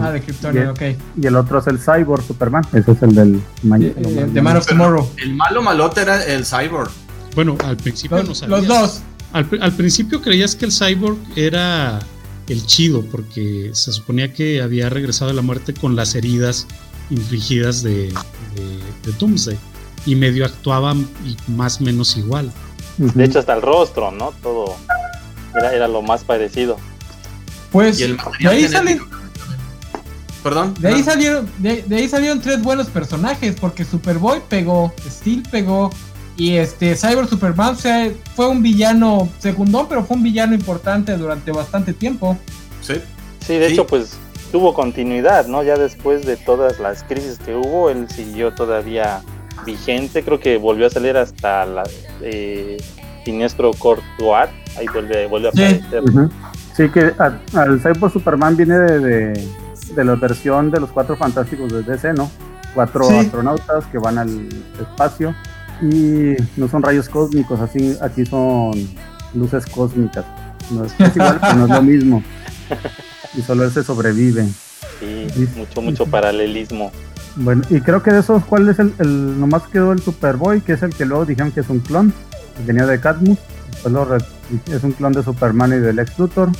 [0.00, 0.82] Ah, de Kryptonian, ok.
[1.20, 2.64] Y el otro es el Cyborg Superman.
[2.72, 3.36] Ese es el del
[3.80, 5.08] eh, de Man of Tomorrow.
[5.18, 6.90] El malo malote era el Cyborg.
[7.34, 9.02] Bueno, al principio los, no Los dos.
[9.32, 12.00] Al, al, principio creías que el Cyborg era
[12.48, 16.66] el chido, porque se suponía que había regresado a la muerte con las heridas
[17.10, 18.12] infligidas de,
[18.54, 19.58] de, Doomsday.
[20.06, 21.06] Y medio actuaban
[21.48, 22.52] más o menos igual.
[22.96, 24.32] De hecho, hasta el rostro, ¿no?
[24.42, 24.76] Todo
[25.54, 26.78] era, era lo más parecido.
[27.72, 29.00] Pues de ahí salen.
[30.46, 30.74] Perdón.
[30.78, 35.90] De ahí, salieron, de, ahí salieron tres buenos personajes, porque Superboy pegó, Steel pegó,
[36.36, 37.76] y este Cyber Superman
[38.36, 42.38] fue un villano secundón, pero fue un villano importante durante bastante tiempo.
[42.80, 42.94] Sí.
[43.44, 44.18] Sí, de hecho, pues
[44.52, 45.64] tuvo continuidad, ¿no?
[45.64, 49.22] Ya después de todas las crisis que hubo, él siguió todavía
[49.64, 50.22] vigente.
[50.22, 51.82] Creo que volvió a salir hasta la
[52.22, 52.76] eh,
[53.24, 54.48] Siniestro Courtois.
[54.78, 56.04] Ahí vuelve, vuelve a aparecer.
[56.76, 59.48] Sí, que al Cyborg Superman viene de,
[60.04, 62.30] la versión de los cuatro fantásticos de DC, ¿no?
[62.74, 64.48] Cuatro astronautas que van al
[64.80, 65.34] espacio
[65.80, 68.72] y no son rayos cósmicos, así aquí son
[69.34, 70.24] luces cósmicas.
[70.70, 72.22] No es, igual, pero no es lo mismo.
[73.34, 74.46] Y solo ese sobrevive.
[75.00, 75.26] Sí,
[75.56, 76.90] mucho, mucho paralelismo.
[77.36, 80.72] Bueno, y creo que de esos, ¿cuál es el, el nomás quedó el Superboy, que
[80.72, 82.12] es el que luego dijeron que es un clon,
[82.56, 83.38] que venía de Cadmus,
[84.72, 86.50] es un clon de Superman y del Ex Luthor.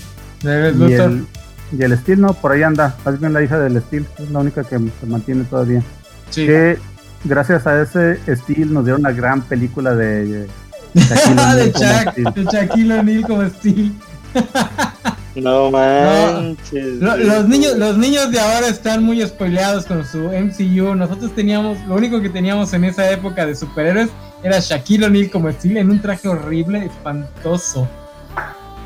[0.42, 1.26] y, el,
[1.72, 4.38] y el Steel, no, por ahí anda, más bien la hija del Steel, es la
[4.40, 5.82] única que se mantiene todavía.
[6.30, 6.46] Sí.
[6.46, 6.78] Que
[7.24, 10.26] gracias a ese Steel nos dieron una gran película de...
[10.26, 10.48] de,
[12.52, 13.92] Shaquille O'Neal como Steel.
[15.34, 16.94] No manches.
[16.98, 20.94] los, niños, los niños de ahora están muy spoileados con su MCU.
[20.94, 24.08] Nosotros teníamos, lo único que teníamos en esa época de superhéroes
[24.42, 27.86] era Shaquille O'Neal como Steel en un traje horrible, espantoso.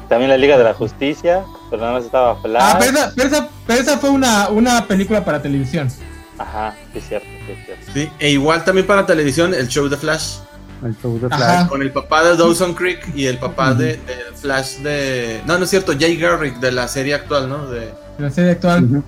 [0.09, 2.63] También la Liga de la Justicia, pero nada más estaba Flash.
[2.63, 2.79] Ah,
[3.15, 5.89] pero esa, fue una, una película para televisión.
[6.37, 7.93] Ajá, es cierto, es cierto.
[7.93, 10.39] Sí, e igual también para televisión el show de Flash.
[10.85, 11.69] El show de Flash.
[11.69, 14.01] Con el papá de Dawson Creek y el papá de,
[14.35, 15.43] Flash de.
[15.47, 17.71] No, no es cierto, Jay Garrick de la serie actual, ¿no?
[17.71, 19.05] De, la serie actual.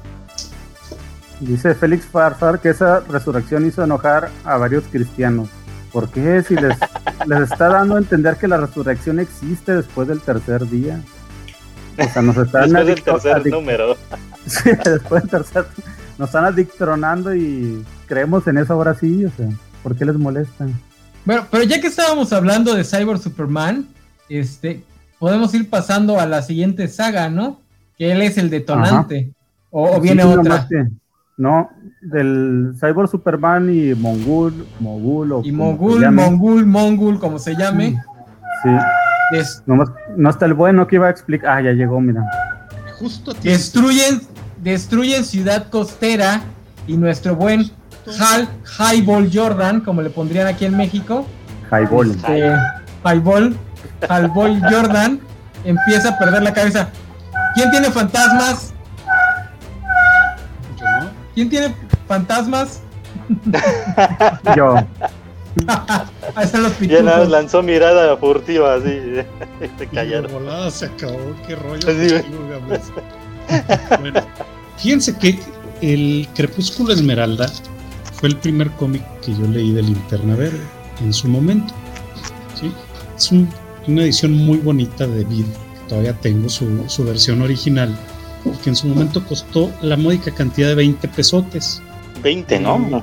[1.40, 5.48] Dice Félix Farsar que esa resurrección hizo enojar a varios cristianos.
[5.90, 6.42] ¿Por qué?
[6.46, 6.78] Si les,
[7.26, 11.00] les está dando a entender que la resurrección existe después del tercer día.
[11.99, 13.97] O sea, nos están después del tercer número.
[14.47, 15.66] sí, después del tercer.
[16.18, 19.24] Nos están adictronando y creemos en eso ahora sí.
[19.24, 19.49] O sea,
[19.82, 20.66] ¿por qué les molesta?
[21.24, 23.86] Bueno, pero ya que estábamos hablando de Cyber Superman,
[24.28, 24.82] este,
[25.18, 27.61] podemos ir pasando a la siguiente saga, ¿no?
[27.97, 29.32] Que él es el detonante.
[29.70, 30.68] O, viene otra.
[31.36, 31.70] no,
[32.03, 37.97] del Cyber Superman y Mongul, Mogul o Y Mongul, Mongul, Mongul, como se llame.
[38.62, 38.70] Sí.
[39.66, 41.58] No, está el bueno que iba a explicar.
[41.58, 42.22] Ah, ya llegó, mira.
[42.98, 44.22] Justo destruyen,
[44.58, 46.42] destruyen Ciudad Costera
[46.86, 47.70] y nuestro buen
[48.18, 51.26] Hal Highball Jordan, como le pondrían aquí en México.
[51.70, 52.10] Highball.
[52.10, 52.52] Este,
[53.04, 53.56] Highball,
[54.08, 55.20] Highball Jordan
[55.64, 56.88] empieza a perder la cabeza.
[57.54, 58.72] ¿Quién tiene fantasmas?
[61.34, 61.74] ¿Quién tiene
[62.06, 62.82] fantasmas?
[64.56, 64.76] Yo.
[66.34, 68.98] Ahí están los Ya nada, lanzó mirada furtiva así.
[69.78, 70.32] Se callaron.
[70.32, 71.86] volada se acabó, qué rollo.
[74.00, 74.20] bueno,
[74.78, 75.38] fíjense que
[75.82, 77.50] el Crepúsculo Esmeralda
[78.14, 80.61] fue el primer cómic que yo leí de Linterna Verde
[81.00, 81.74] en su momento.
[83.16, 85.44] Es una edición muy bonita de Vid,
[85.88, 87.94] todavía tengo su, versión original,
[88.62, 91.82] que en su momento costó la módica cantidad de 20 pesotes.
[92.22, 93.03] 20, ¿no?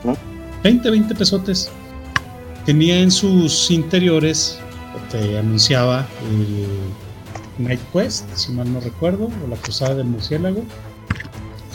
[0.64, 1.72] 20, 20 pesotes.
[2.66, 4.60] Tenía en sus interiores,
[5.12, 10.64] te anunciaba el Night Quest, si mal no recuerdo, o la Cruzada del Murciélago,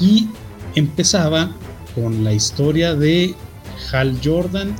[0.00, 0.28] y
[0.74, 1.50] empezaba
[1.94, 3.34] con la historia de
[3.92, 4.74] Hal Jordan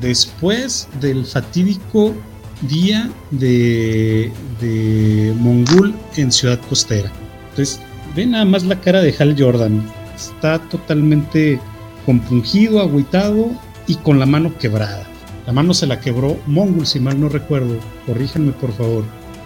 [0.00, 2.14] después del fatídico
[2.62, 7.10] día de, de Mongul en Ciudad Costera.
[7.50, 7.80] Entonces,
[8.14, 9.82] ve nada más la cara de Hal Jordan.
[10.16, 11.60] Está totalmente
[12.04, 13.50] compungido, agüitado
[13.86, 15.07] y con la mano quebrada.
[15.48, 17.78] La mano se la quebró Mongul, si mal no recuerdo.
[18.04, 19.02] Corríjanme, por favor.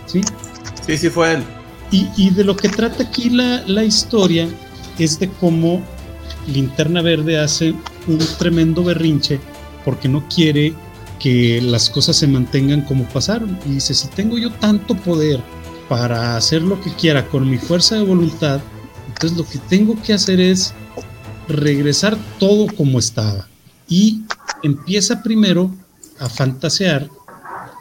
[0.07, 0.21] ¿Sí?
[0.85, 1.45] Sí, sí, fue él.
[1.93, 4.49] Y, y de lo que trata aquí la, la historia
[4.99, 5.81] es de cómo
[6.49, 7.73] Linterna Verde hace
[8.09, 9.39] un tremendo berrinche
[9.85, 10.75] porque no quiere
[11.21, 13.57] que las cosas se mantengan como pasaron.
[13.65, 15.41] Y dice, si tengo yo tanto poder
[15.89, 18.61] para hacer lo que quiera con mi fuerza de voluntad,
[19.07, 20.75] entonces lo que tengo que hacer es
[21.47, 23.47] regresar todo como estaba.
[23.89, 24.23] Y
[24.65, 25.71] empieza primero
[26.23, 27.09] a fantasear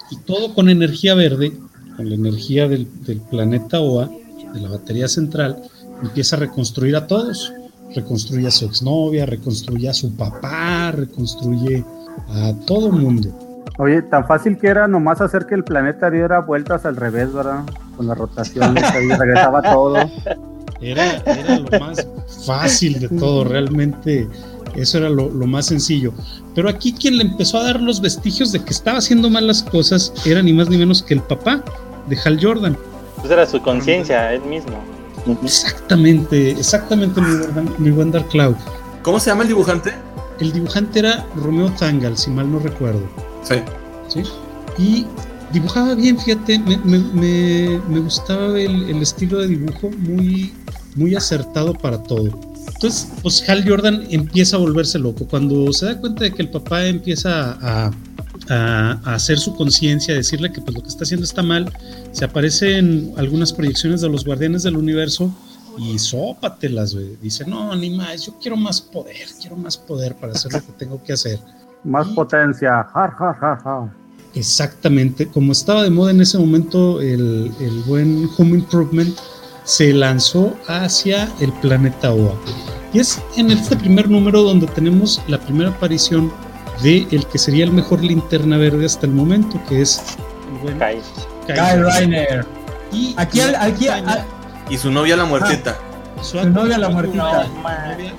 [0.10, 1.54] y todo con energía verde,
[1.96, 4.10] con la energía del, del planeta OA,
[4.54, 5.62] de la batería central,
[6.04, 7.54] empieza a reconstruir a todos
[7.96, 11.84] reconstruye a su exnovia, reconstruye a su papá, reconstruye
[12.30, 13.30] a todo el mundo.
[13.78, 17.64] Oye, tan fácil que era nomás hacer que el planeta diera vueltas al revés, ¿verdad?
[17.96, 19.96] Con la rotación, y regresaba todo.
[20.82, 22.08] Era, era, lo más
[22.46, 24.28] fácil de todo, realmente
[24.76, 26.14] eso era lo, lo, más sencillo.
[26.56, 29.64] Pero aquí quien le empezó a dar los vestigios de que estaba haciendo mal las
[29.64, 31.64] cosas era ni más ni menos que el papá
[32.08, 32.78] de Hal Jordan.
[33.18, 34.82] Pues era su conciencia, él mismo.
[35.44, 37.22] Exactamente, exactamente,
[37.78, 38.56] mi buen, Dark Cloud.
[39.04, 39.94] ¿Cómo se llama el dibujante?
[40.40, 43.08] El dibujante era Romeo Tangal, si mal no recuerdo.
[43.44, 43.56] Sí.
[44.08, 44.24] ¿Sí?
[44.78, 45.06] Y
[45.54, 50.54] dibujaba bien, fíjate, me, me, me, gustaba el, el, estilo de dibujo muy,
[50.96, 52.51] muy acertado para todo.
[52.68, 55.26] Entonces, pues Hal Jordan empieza a volverse loco.
[55.28, 57.92] Cuando se da cuenta de que el papá empieza a,
[58.50, 61.72] a, hacer su conciencia, a decirle que pues lo que está haciendo está mal,
[62.12, 65.34] se aparecen algunas proyecciones de los guardianes del universo
[65.78, 67.18] y sópatelas, güey.
[67.22, 70.72] Dice, no, ni más, yo quiero más poder, quiero más poder para hacer lo que
[70.74, 71.40] tengo que hacer.
[71.84, 73.92] Más potencia, ja,
[74.34, 79.18] Exactamente, como estaba de moda en ese momento el, el buen Home Improvement,
[79.64, 82.34] se lanzó hacia el planeta Oa.
[82.94, 86.32] Y es en este primer número donde tenemos la primera aparición
[86.82, 90.02] de el que sería el mejor linterna verde hasta el momento, que es
[90.62, 91.02] Kyle,
[91.48, 92.46] Kyle Reiner.
[92.92, 93.88] Y aquí, aquí,
[94.70, 95.78] y su novia la muertita.
[96.22, 97.46] Su, novia la muertita.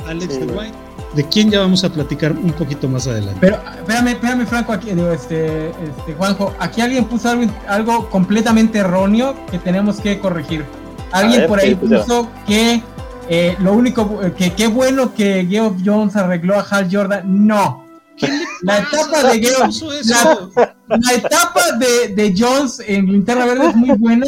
[0.06, 0.74] Alex de White.
[1.14, 3.38] De quién ya vamos a platicar un poquito más adelante.
[3.40, 8.78] Pero espérame, espérame, Franco, aquí, digo, este, este, Juanjo, aquí alguien puso algo, algo completamente
[8.78, 10.64] erróneo que tenemos que corregir.
[11.12, 12.82] Alguien por ahí puso que
[13.28, 17.46] eh, lo único que qué bueno que Geoff Jones arregló a Hal Jordan.
[17.46, 17.86] No.
[18.62, 19.82] La etapa de Geoff,
[20.86, 24.26] la, etapa de, de, Jones en Linterna Verde es muy buena,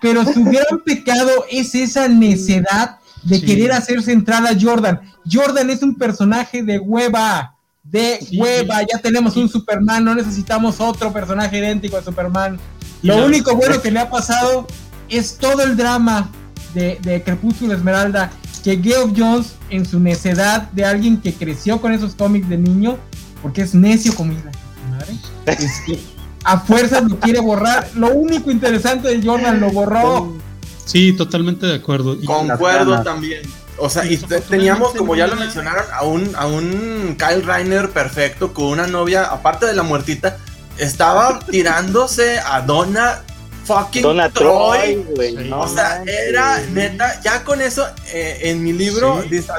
[0.00, 5.00] pero su gran pecado es esa necedad de querer hacer central a Jordan.
[5.30, 8.80] Jordan es un personaje de hueva, de hueva.
[8.82, 12.58] Ya tenemos un Superman, no necesitamos otro personaje idéntico a Superman.
[13.02, 14.66] Lo único bueno que le ha pasado
[15.08, 16.30] es todo el drama
[16.74, 18.30] de, de Crepúsculo Esmeralda
[18.62, 22.98] que Geoff Jones, en su necedad de alguien que creció con esos cómics de niño,
[23.40, 25.16] porque es necio como madre,
[26.42, 27.88] a fuerzas lo quiere borrar.
[27.94, 30.32] Lo único interesante de Jordan lo borró.
[30.84, 32.16] Sí, totalmente de acuerdo.
[32.24, 33.42] Concuerdo también.
[33.78, 38.54] O sea, y teníamos, como ya lo mencionaron, a un, a un Kyle Reiner perfecto
[38.54, 40.38] con una novia, aparte de la muertita,
[40.78, 43.22] estaba tirándose a Donna
[43.66, 44.02] fucking
[44.32, 45.04] Troy.
[45.52, 49.52] o sea, era neta, ya con eso eh, en mi libro dice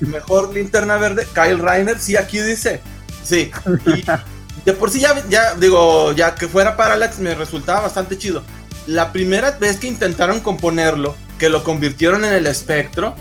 [0.00, 2.80] mejor linterna verde, Kyle Reiner, sí, aquí dice,
[3.22, 3.50] sí.
[3.86, 4.04] Y
[4.64, 8.42] de por sí ya, ya digo, ya que fuera Parallax me resultaba bastante chido.
[8.86, 13.14] La primera vez que intentaron componerlo, que lo convirtieron en el espectro,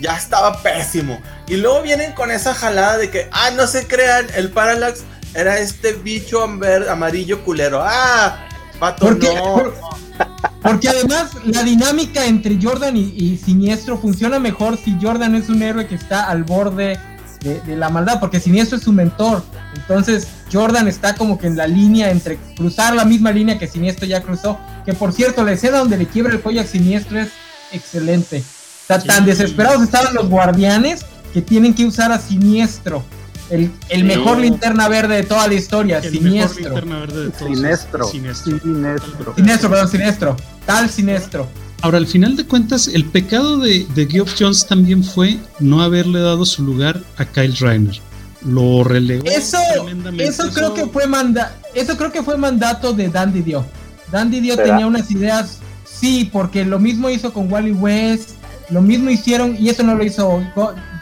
[0.00, 1.20] ya estaba pésimo.
[1.48, 5.00] Y luego vienen con esa jalada de que, ah, no se crean, el Parallax
[5.34, 7.82] era este bicho amarillo culero.
[7.82, 8.48] Ah,
[8.98, 9.28] porque,
[10.62, 15.86] porque además la dinámica entre Jordan y, Siniestro funciona mejor si Jordan es un héroe
[15.86, 16.98] que está al borde
[17.40, 19.44] de, la maldad, porque Siniestro es su mentor.
[19.74, 24.06] Entonces Jordan está como que en la línea entre cruzar la misma línea que Siniestro
[24.06, 24.58] ya cruzó.
[24.84, 27.30] Que por cierto, la escena donde le quiebra el cuello a Siniestro es
[27.72, 28.42] excelente.
[28.86, 33.04] tan desesperados estaban los guardianes que tienen que usar a Siniestro
[33.50, 36.74] el, mejor linterna verde de toda la historia, siniestro.
[37.38, 38.06] Siniestro.
[38.06, 38.56] Siniestro.
[39.36, 40.36] Siniestro, perdón, siniestro.
[40.64, 41.48] Tal siniestro.
[41.82, 46.20] Ahora, al final de cuentas, el pecado de, de Geoff Jones también fue no haberle
[46.20, 48.00] dado su lugar a Kyle Reiner.
[48.44, 49.24] Lo relegó.
[49.26, 49.58] Eso,
[50.18, 53.64] eso creo que fue manda, eso creo que fue mandato de Dandy Dio.
[54.10, 58.30] Dandy Dio tenía unas ideas, sí, porque lo mismo hizo con Wally West,
[58.70, 60.42] lo mismo hicieron, y eso no lo hizo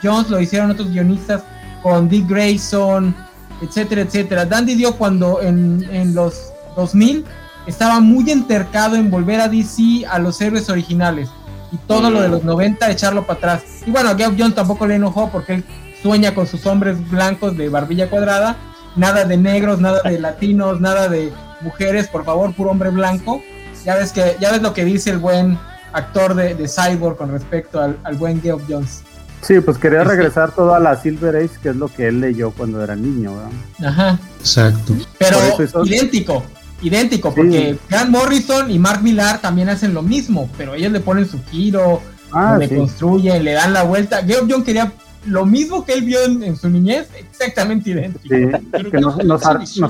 [0.03, 1.43] Jones, lo hicieron otros guionistas
[1.82, 3.14] con Dick Grayson,
[3.62, 4.44] etcétera, etcétera.
[4.44, 7.24] Dandy dio cuando en, en los 2000
[7.66, 11.28] estaba muy entercado en volver a DC a los héroes originales
[11.72, 13.62] y todo lo de los 90 echarlo para atrás.
[13.86, 15.64] Y bueno, Geoff John tampoco le enojó porque él
[16.02, 18.56] sueña con sus hombres blancos de barbilla cuadrada,
[18.96, 23.42] nada de negros, nada de latinos, nada de mujeres, por favor, puro hombre blanco.
[23.84, 25.58] Ya ves que ya ves lo que dice el buen
[25.92, 29.02] actor de, de Cyborg con respecto al, al buen Geoff Jones.
[29.43, 32.51] Sí, pues quería regresar todo a la Silver Age, que es lo que él leyó
[32.51, 33.91] cuando era niño, ¿verdad?
[33.91, 34.18] Ajá.
[34.38, 34.95] Exacto.
[35.18, 35.38] Pero
[35.84, 36.43] idéntico,
[36.82, 41.28] idéntico, porque Grant Morrison y Mark Millar también hacen lo mismo, pero ellos le ponen
[41.28, 44.22] su giro, ah, le construyen, le dan la vuelta.
[44.24, 44.93] Geoff John quería
[45.26, 48.34] lo mismo que él vio en, su niñez, exactamente idéntico.
[48.34, 49.45] Sí, que nos, nos,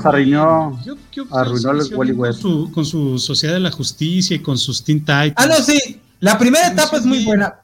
[0.05, 0.79] arruinó,
[1.31, 2.41] arruinó el Wally West.
[2.41, 5.33] Con su, con su Sociedad de la Justicia y con sus Teen Titans.
[5.35, 5.99] Ah, no, sí.
[6.19, 7.55] La primera etapa es muy buena.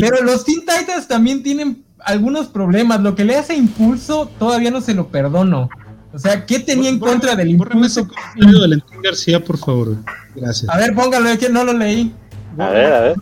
[0.00, 3.00] Pero los Teen Titans también tienen algunos problemas.
[3.00, 5.68] Lo que le hace impulso todavía no se lo perdono.
[6.12, 8.08] O sea, ¿qué tenía en contra del impulso?
[8.36, 9.96] de Valentín García, por favor.
[10.34, 10.70] Gracias.
[10.70, 12.12] A ver, póngalo, es que no lo leí.
[12.56, 13.16] A ver, a ver.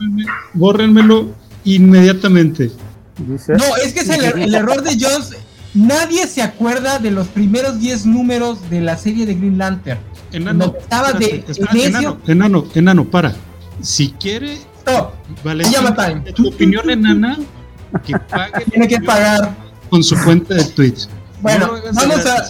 [0.54, 1.30] Bórrenmelo
[1.64, 2.70] inmediatamente.
[3.18, 5.36] No, es que es el, error de Jones.
[5.74, 10.00] Nadie se acuerda de los primeros 10 números de la serie de Green Lantern.
[10.32, 11.44] Enano, estaba de
[11.74, 13.34] enano, enano, enano, para.
[13.82, 14.58] Si quiere
[15.44, 15.64] Vale.
[15.64, 16.32] Time.
[16.32, 17.36] Tu opinión enana
[18.04, 18.64] que pague.
[18.70, 19.54] Tiene que pagar.
[19.90, 21.08] Con su cuenta de Twitch.
[21.40, 22.44] Bueno, vamos a,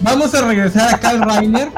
[0.00, 1.68] vamos a regresar a Carl Reiner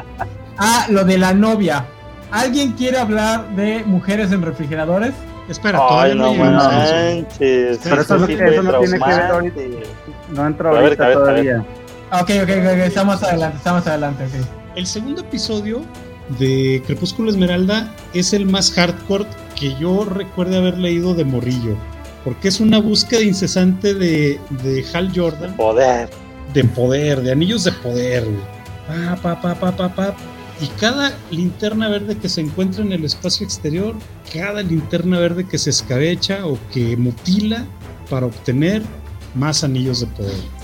[0.57, 1.85] a lo de la novia.
[2.31, 5.13] ¿Alguien quiere hablar de mujeres en refrigeradores?
[5.47, 9.61] Espera, todavía no, no Pero eso, no tiene que ver ahorita.
[10.35, 11.65] No entro ahorita todavía.
[12.11, 14.45] Ok, ok, ok, estamos adelante, estamos adelante, ok.
[14.75, 15.81] El segundo episodio
[16.37, 19.25] de Crepúsculo Esmeralda es el más hardcore
[19.59, 21.75] que yo recuerde haber leído de Morrillo.
[22.23, 25.55] Porque es una búsqueda incesante de, de Hal Jordan.
[25.55, 26.09] Poder.
[26.53, 28.25] De poder, de anillos de poder.
[28.87, 30.15] Pa, pa, pa, pa, pa,
[30.61, 33.95] Y cada linterna verde que se encuentra en el espacio exterior,
[34.33, 37.65] cada linterna verde que se escabecha o que mutila,
[38.09, 38.81] para obtener
[39.35, 40.59] más anillos de poder.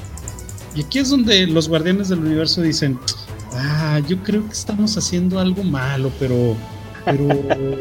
[0.75, 2.99] Y aquí es donde los guardianes del universo dicen,
[3.55, 6.55] ah, yo creo que estamos haciendo algo malo, pero,
[7.05, 7.27] pero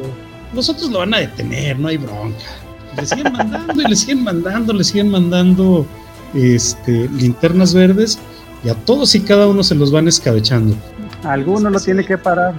[0.55, 2.45] nosotros lo van a detener, no hay bronca.
[2.97, 5.87] Le siguen mandando y le siguen mandando, le siguen mandando
[6.33, 8.18] este, linternas verdes
[8.64, 10.77] y a todos y cada uno se los van escabechando.
[11.22, 12.55] Alguno lo tiene que parar.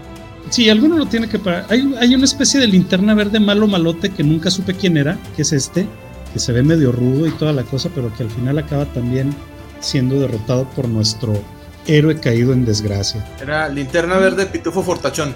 [0.49, 1.65] Sí, alguno lo tiene que parar.
[1.69, 5.41] Hay, hay una especie de linterna verde malo malote que nunca supe quién era, que
[5.41, 5.87] es este,
[6.33, 9.33] que se ve medio rudo y toda la cosa, pero que al final acaba también
[9.79, 11.41] siendo derrotado por nuestro
[11.87, 13.25] héroe caído en desgracia.
[13.41, 15.33] Era linterna verde pitufo fortachón.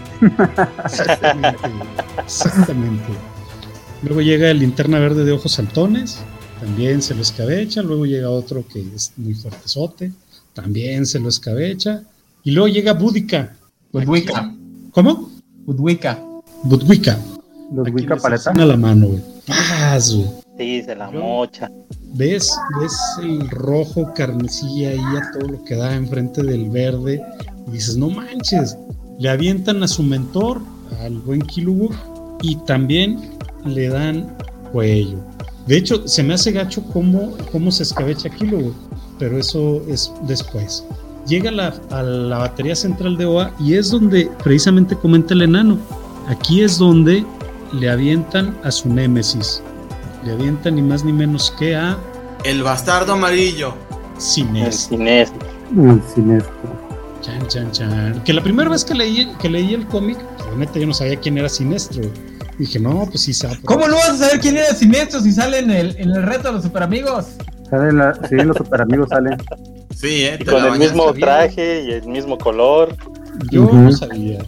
[0.86, 1.70] Exactamente.
[2.18, 3.14] exactamente.
[4.04, 6.20] Luego llega el linterna verde de ojos saltones,
[6.60, 7.82] también se lo escabecha.
[7.82, 10.12] Luego llega otro que es muy fuertezote,
[10.54, 12.04] también se lo escabecha.
[12.44, 13.56] Y luego llega Búdica.
[13.92, 14.54] Budwika.
[14.92, 15.32] ¿Cómo?
[15.66, 16.20] Budwika.
[16.64, 17.20] Budwika.
[17.72, 18.52] Budwika paleta.
[18.52, 19.22] a la mano, güey.
[19.46, 20.30] Paz, güey.
[20.58, 21.70] Sí, se la mocha.
[22.14, 22.52] ¿Ves?
[22.82, 27.22] ¿Ves el rojo carmesí ahí a todo lo que da enfrente del verde?
[27.68, 28.78] Y dices, no manches.
[29.20, 30.62] Le avientan a su mentor,
[31.02, 31.94] al buen Kilowog,
[32.42, 33.20] y también
[33.66, 34.36] le dan
[34.72, 35.20] cuello.
[35.68, 38.74] De hecho, se me hace gacho cómo, cómo se escabecha Kilowog,
[39.20, 40.84] pero eso es después.
[41.28, 45.78] Llega la, a la batería central de OA y es donde precisamente comenta el enano.
[46.28, 47.24] Aquí es donde
[47.74, 49.62] le avientan a su némesis.
[50.24, 51.98] Le avientan ni más ni menos que a
[52.44, 53.74] El bastardo amarillo.
[54.16, 54.98] El Sinestro.
[54.98, 55.48] siniestro.
[55.78, 56.54] El siniestro.
[57.22, 58.24] Chan, chan, chan.
[58.24, 60.94] Que la primera vez que leí, que leí el cómic, pues, la neta yo no
[60.94, 62.02] sabía quién era Sinestro.
[62.58, 63.58] Dije, no, pues sí sabe.
[63.64, 66.50] ¿Cómo no vas a saber quién era Siniestro si sale en el, en el reto
[66.50, 67.28] de los super amigos?
[67.70, 69.38] Salen la- sí, los super amigos salen.
[69.96, 70.38] Sí, eh.
[70.40, 71.26] Y con el mismo bien.
[71.26, 72.96] traje y el mismo color.
[73.52, 73.76] Yo Ujú.
[73.76, 74.40] no sabía.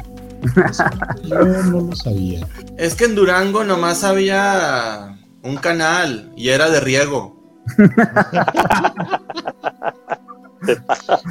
[1.23, 2.45] Yo no lo sabía.
[2.77, 7.35] Es que en Durango nomás había un canal y era de riego.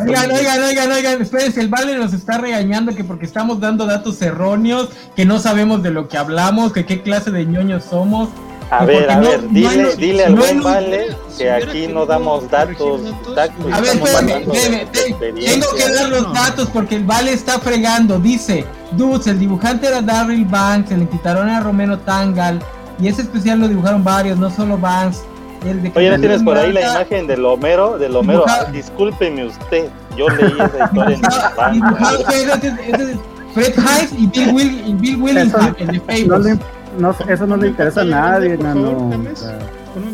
[0.01, 4.21] Oigan, oigan, oigan, oigan, espérense, el Vale nos está regañando que porque estamos dando datos
[4.23, 8.29] erróneos, que no sabemos de lo que hablamos, que qué clase de ñoños somos.
[8.73, 12.07] A ver, a no- ver, no dile, dile al no buen Vale que aquí no
[12.07, 13.01] damos datos.
[13.73, 14.89] A ver, espérame, espérame,
[15.45, 16.33] tengo que dar los No.
[16.33, 18.19] datos porque el Vale está fregando.
[18.19, 22.61] Dice, Dudes, el dibujante era Darryl Banks, el quitaron a Romero Tangal,
[23.01, 25.23] y ese especial lo dibujaron varios, no solo Banks.
[25.67, 27.99] El de Oye, ¿no tienes por ahí la imagen del Homero?
[27.99, 31.21] Del Homero, Ah, discúlpeme usted, yo leí esa historia en
[31.73, 33.19] mi
[33.55, 36.03] Fred Hives y Bill, Will, y Bill Willingham, el de No
[36.37, 36.45] Fables.
[36.57, 36.59] le-
[36.99, 39.11] no, eso no le interesa a nadie, nano.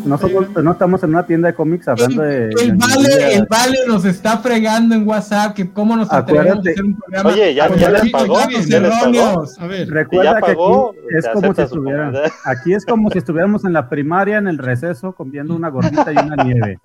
[0.05, 2.45] No, somos- no estamos en una tienda de cómics hablando de.
[2.45, 3.33] El de vale, niñas.
[3.35, 7.29] el vale nos está fregando en WhatsApp que cómo nos atrevemos a hacer un programa
[7.29, 8.85] Oye, ya- ya les pagó, ya les pagó.
[8.87, 9.59] erróneos.
[9.59, 12.13] A ver, Recuerda ya que pagó, aquí es como si estuvieran.
[12.45, 16.17] Aquí es como si estuviéramos en la primaria en el receso comiendo una gordita y
[16.17, 16.79] una nieve.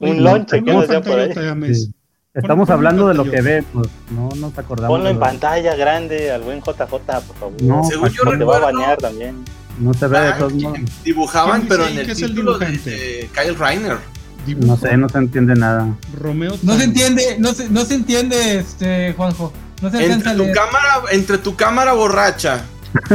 [0.00, 1.74] Un lonche que no, nos por ahí.
[1.74, 1.92] Sí.
[2.34, 4.88] Estamos Ponlo hablando de lo que vemos, no nos acordamos.
[4.88, 7.62] Ponlo de en pantalla grande al buen JJ, por favor.
[7.62, 9.44] No, Según yo Paco, Te va a recuerdo, bañar también.
[9.78, 10.78] No se ve de Banks todos modos.
[11.04, 12.90] dibujaban, ¿Quién pero en el que es el dibujante?
[12.90, 13.98] de Kyle Reiner.
[14.46, 15.96] Dibujo, No sé, no se entiende nada.
[16.18, 19.52] Romeo No se entiende, no se, no se entiende, este, Juanjo.
[19.80, 22.64] No se Entre tu cámara, entre tu cámara borracha.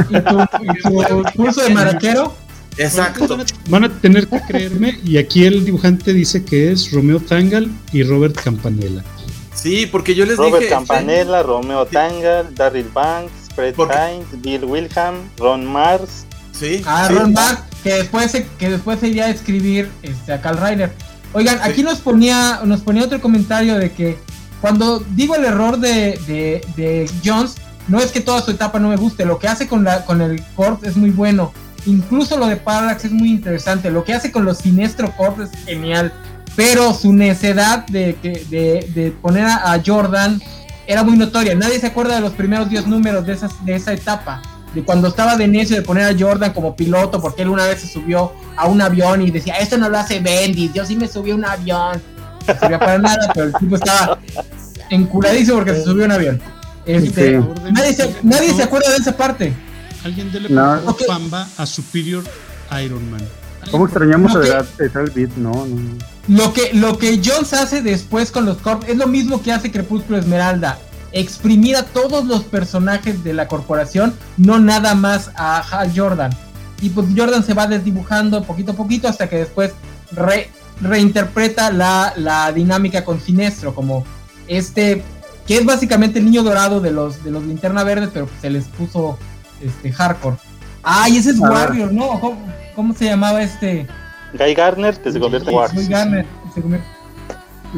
[0.10, 2.36] ¿Y tu, y tu curso de maraquero?
[2.78, 3.38] Exacto.
[3.70, 5.00] Van a tener que creerme.
[5.04, 9.04] Y aquí el dibujante dice que es Romeo Tangal y Robert Campanella.
[9.54, 10.70] Sí, porque yo les Robert dije.
[10.70, 16.26] Campanella, Romeo Tangal, Darryl Banks, Fred Hines, Bill Wilhelm, Ron Mars.
[16.60, 16.78] Sí.
[16.78, 16.84] Sí.
[17.14, 17.34] Ron
[17.84, 20.92] que después se, que después se iría a escribir este, a Carl Reiner.
[21.34, 21.62] Oigan, Sí.
[21.70, 24.18] aquí nos ponía, nos ponía otro comentario de que
[24.62, 27.56] cuando digo el error de, de, de Jones,
[27.88, 30.22] no es que toda su etapa no me guste, lo que hace con la con
[30.22, 31.54] el Corp es muy bueno.
[31.86, 33.90] Incluso lo de Parallax es muy interesante.
[33.90, 36.12] Lo que hace con los Sinestro Corp es genial.
[36.58, 40.42] Pero su necedad de, de, de poner a, a Jordan
[40.88, 41.56] era muy notoria.
[41.56, 44.42] Nadie se acuerda de los primeros 10 números de, esas, de esa etapa.
[44.74, 47.82] De cuando estaba de necio de poner a Jordan como piloto, porque él una vez
[47.82, 51.08] se subió a un avión y decía, esto no lo hace Bendis, yo sí me
[51.08, 52.02] subí a un avión.
[52.48, 54.20] No servía para nada, pero el tipo estaba
[54.90, 56.42] enculadísimo porque se subió a un avión.
[56.86, 57.46] Este, Sí.
[57.72, 59.54] nadie, se, nadie se acuerda de esa parte.
[60.04, 60.62] Alguien dele No.
[60.62, 61.08] por favor Ok.
[61.08, 62.24] pamba a Superior
[62.84, 63.22] Iron Man.
[63.72, 64.44] ¿Cómo extrañamos Ok.
[64.44, 65.32] a edad de el beat?
[65.36, 65.66] No, no.
[65.66, 65.98] no.
[66.28, 69.72] Lo que, lo que Jones hace después con los Corp es lo mismo que hace
[69.72, 70.78] Crepúsculo Esmeralda.
[71.12, 76.32] Exprimir a todos los personajes de la corporación, no nada más a Hal Jordan.
[76.82, 79.74] Y pues Jordan se va desdibujando poquito a poquito hasta que después
[80.12, 80.50] re-
[80.82, 84.06] reinterpreta la, la dinámica con Sinestro, como
[84.48, 85.04] este,
[85.46, 88.66] que es básicamente el niño dorado de los, de los linterna verdes, pero se les
[88.66, 89.18] puso
[89.62, 90.38] este hardcore.
[90.84, 91.52] Ay, ese es A ver.
[91.52, 92.20] Warrior, ¿no?
[92.20, 92.38] ¿Cómo,
[92.76, 93.86] cómo se llamaba este?
[94.34, 95.74] Guy Garner que se convierte en Wars.
[95.74, 96.88] Guy Garner se convierte.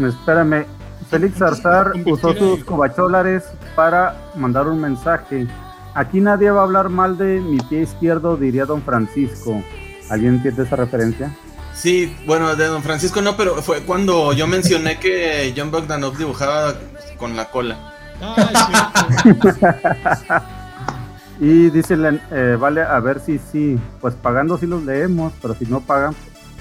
[0.05, 0.65] Espérame,
[1.11, 3.43] Félix Zarzar usó sus cobacholares
[3.75, 5.45] para mandar un mensaje.
[5.93, 9.61] Aquí nadie va a hablar mal de mi pie izquierdo, diría don Francisco.
[10.09, 11.35] ¿Alguien entiende esa referencia?
[11.73, 16.75] Sí, bueno, de don Francisco no, pero fue cuando yo mencioné que John Bogdanov dibujaba
[17.17, 17.77] con la cola.
[21.41, 21.97] y dice,
[22.31, 26.15] eh, vale, a ver si sí, pues pagando si los leemos, pero si no pagan,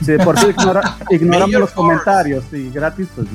[0.05, 0.49] si por si
[1.11, 3.29] ignoramos los comentarios, y gratis, pues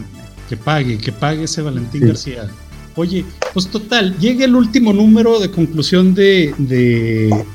[0.50, 2.50] que pague, que pague ese Valentín García.
[2.96, 7.46] Oye, pues total, llega el último número de conclusión de, de,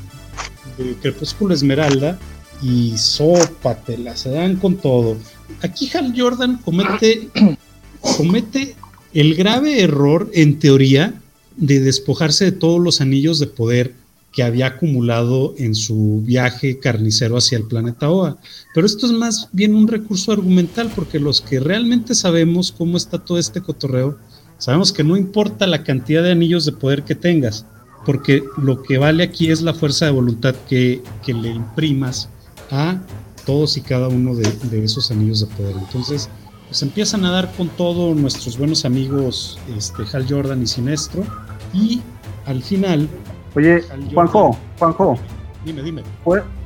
[1.01, 2.19] Crepúsculo Esmeralda
[2.61, 5.17] y sópatela, se dan con todo.
[5.61, 7.29] Aquí Hal Jordan comete,
[8.17, 8.75] comete
[9.13, 11.15] el grave error, en teoría,
[11.57, 13.93] de despojarse de todos los anillos de poder
[14.31, 18.37] que había acumulado en su viaje carnicero hacia el planeta Oa.
[18.73, 23.19] Pero esto es más bien un recurso argumental, porque los que realmente sabemos cómo está
[23.19, 24.17] todo este cotorreo,
[24.57, 27.65] sabemos que no importa la cantidad de anillos de poder que tengas,
[28.05, 32.29] porque lo que vale aquí es la fuerza de voluntad que, le imprimas
[32.69, 33.01] a
[33.45, 35.75] todos y cada uno de, esos anillos de poder.
[35.77, 36.29] Entonces,
[36.67, 41.25] pues empiezan a dar con todo nuestros buenos amigos este, Hal Jordan y Sinestro,
[41.73, 42.01] y
[42.45, 43.09] al final
[43.55, 43.83] Oye,
[44.13, 45.17] Juanjo, Juanjo.
[45.65, 46.03] Dime, dime.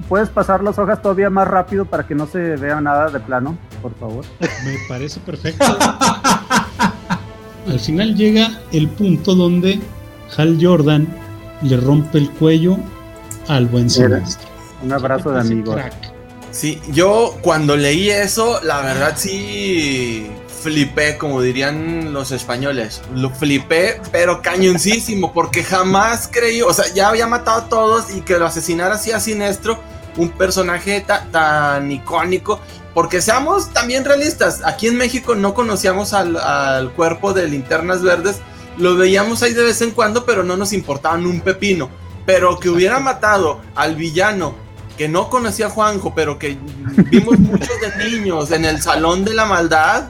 [0.08, 3.58] ¿Puedes pasar las hojas todavía más rápido para que no se vea nada de plano,
[3.82, 4.24] por favor?
[4.40, 5.66] Me parece perfecto.
[7.68, 9.80] Al final llega el punto donde
[10.38, 11.08] Hal Jordan
[11.62, 12.78] le rompe el cuello
[13.48, 14.48] al buen semestre.
[14.84, 15.76] Un abrazo de amigo.
[16.52, 20.32] Sí, yo cuando leí eso, la verdad sí
[20.66, 23.04] flipé, como dirían los españoles.
[23.14, 28.22] Lo flipé, pero cañoncísimo, porque jamás creí, o sea, ya había matado a todos y
[28.22, 29.80] que lo asesinara así a Sinestro,
[30.18, 32.60] un personaje tan icónico.
[32.96, 38.38] Porque seamos también realistas, aquí en México no conocíamos al, cuerpo de linternas verdes,
[38.80, 41.92] lo veíamos ahí de vez en cuando, pero no nos importaban un pepino.
[42.26, 44.56] Pero que hubiera matado al villano
[44.98, 46.58] que no conocía a Juanjo, pero que
[47.12, 50.10] vimos muchos de niños en el Salón de la Maldad,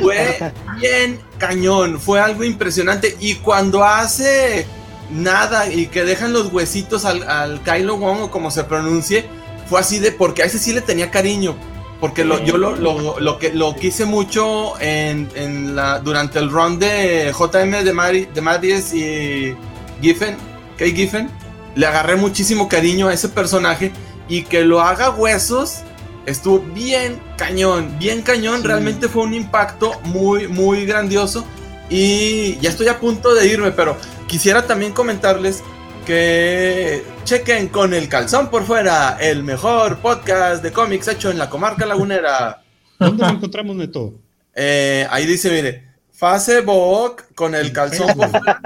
[0.00, 3.16] fue bien cañón, fue algo impresionante.
[3.20, 4.66] Y cuando hace
[5.10, 9.24] nada y que dejan los huesitos al, al Kylo Wong o como se pronuncie,
[9.66, 11.56] fue así de porque a ese sí le tenía cariño.
[12.00, 12.74] Porque lo, yo lo,
[13.20, 18.84] lo, que, lo quise mucho en, la, durante el run de JM de, Mari, de
[18.94, 19.54] y
[20.00, 20.36] Giffen,
[20.78, 21.28] Kay Giffen
[21.74, 23.92] le agarré muchísimo cariño a ese personaje
[24.28, 25.80] y que lo haga huesos
[26.26, 31.44] estuvo bien cañón, bien cañón, realmente fue un impacto muy, muy grandioso
[31.88, 33.96] y ya estoy a punto de irme, pero
[34.26, 35.62] quisiera también comentarles
[36.06, 41.50] que chequen con el calzón por fuera, el mejor podcast de cómics hecho en la
[41.50, 42.62] comarca lagunera.
[42.98, 44.14] ¿Dónde lo encontramos, Neto?
[44.54, 48.60] Eh, ahí dice, mire, Facebook con el calzón por fuera.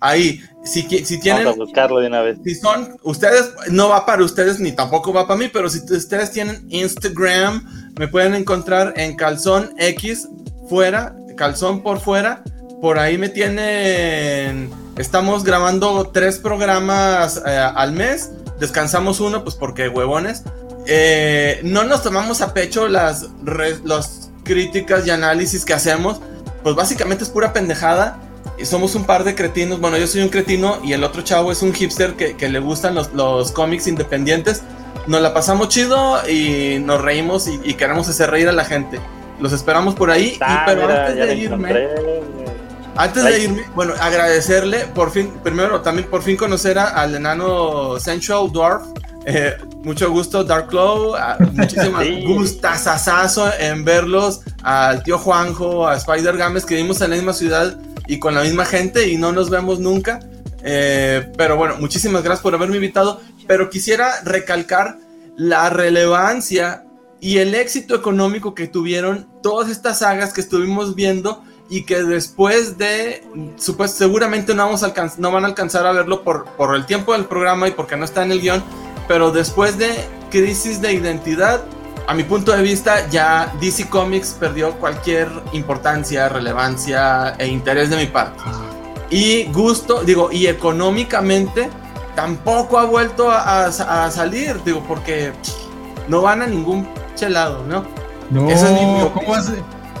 [0.00, 1.44] Ahí, si, si tienen.
[1.44, 2.38] Vamos a buscarlo de una vez.
[2.42, 6.30] Si son, ustedes, no va para ustedes ni tampoco va para mí, pero si ustedes
[6.30, 10.26] tienen Instagram, me pueden encontrar en calzón X
[10.68, 12.42] fuera, calzón por fuera.
[12.80, 14.70] Por ahí me tienen.
[14.96, 18.30] Estamos grabando tres programas eh, al mes.
[18.58, 20.44] Descansamos uno, pues porque huevones.
[20.86, 23.28] Eh, no nos tomamos a pecho las,
[23.84, 26.20] las críticas y análisis que hacemos.
[26.62, 28.18] Pues básicamente es pura pendejada
[28.64, 29.80] somos un par de cretinos.
[29.80, 32.94] Bueno, yo soy un cretino y el otro chavo es un hipster que, le gustan
[32.94, 34.62] los, cómics independientes.
[35.06, 39.00] Nos la pasamos chido y nos reímos y, queremos hacer reír a la gente.
[39.40, 40.36] Los esperamos por ahí.
[40.40, 41.88] Ah, pero antes de irme,
[42.96, 48.52] antes de irme, bueno, agradecerle por fin, primero también por fin conocer al enano Central
[48.52, 48.82] Dwarf.
[49.26, 51.14] Eh, mucho gusto, Dark Claw.
[51.52, 52.04] Muchísimas
[53.34, 53.40] sí.
[53.58, 54.40] en verlos.
[54.62, 57.76] Al tío Juanjo, a Spider Games, que vimos en la misma ciudad
[58.10, 60.18] y con la misma gente y no nos vemos nunca.
[60.64, 63.20] Eh, pero bueno, muchísimas gracias por haberme invitado.
[63.46, 64.98] Pero quisiera recalcar
[65.36, 66.84] la relevancia
[67.20, 72.78] y el éxito económico que tuvieron todas estas sagas que estuvimos viendo y que después
[72.78, 73.22] de,
[73.56, 77.12] supuesto, seguramente no, vamos a no van a alcanzar a verlo por, por el tiempo
[77.12, 78.64] del programa y porque no está en el guion,
[79.06, 79.92] pero después de
[80.32, 81.62] Crisis de Identidad,
[82.10, 87.96] a mi punto de vista, ya DC Comics perdió cualquier importancia, relevancia e interés de
[87.98, 88.42] mi parte.
[89.10, 91.70] Y gusto, digo, y económicamente
[92.16, 95.32] tampoco ha vuelto a, salir, digo, porque
[96.08, 97.84] no van a ningún chelado, ¿no?
[98.28, 98.48] No,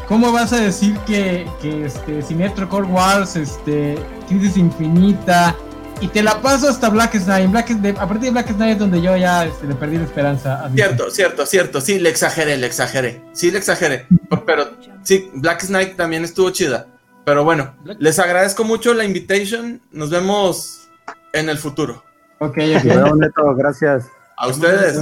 [0.08, 3.96] ¿cómo, vas a, decir que, que este, Core Wars, este,
[4.26, 5.54] Crisis Infinita,
[6.00, 7.50] y te la paso hasta Black Knight.
[7.50, 10.70] Black, a partir de Black Knight es donde yo ya este, le perdí la esperanza.
[10.74, 11.80] cierto, cierto, cierto.
[11.80, 13.22] Sí, le exageré, le exageré.
[13.32, 14.06] Sí, le exageré.
[14.46, 14.70] Pero
[15.02, 16.86] sí, Black Knight también estuvo chida.
[17.24, 19.80] Pero bueno, les agradezco mucho la invitation.
[19.92, 20.88] Nos vemos
[21.32, 22.02] en el futuro.
[22.38, 22.82] Ok, okay.
[23.16, 24.06] Neto, gracias.
[24.36, 24.98] A ustedes.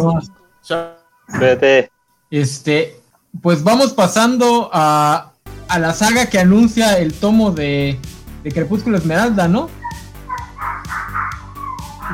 [0.63, 0.99] Chao.
[2.31, 3.01] Este,
[3.41, 5.33] pues vamos pasando a,
[5.69, 7.99] a la saga que anuncia el tomo de,
[8.43, 9.71] de Crepúsculo Esmeralda, ¿no?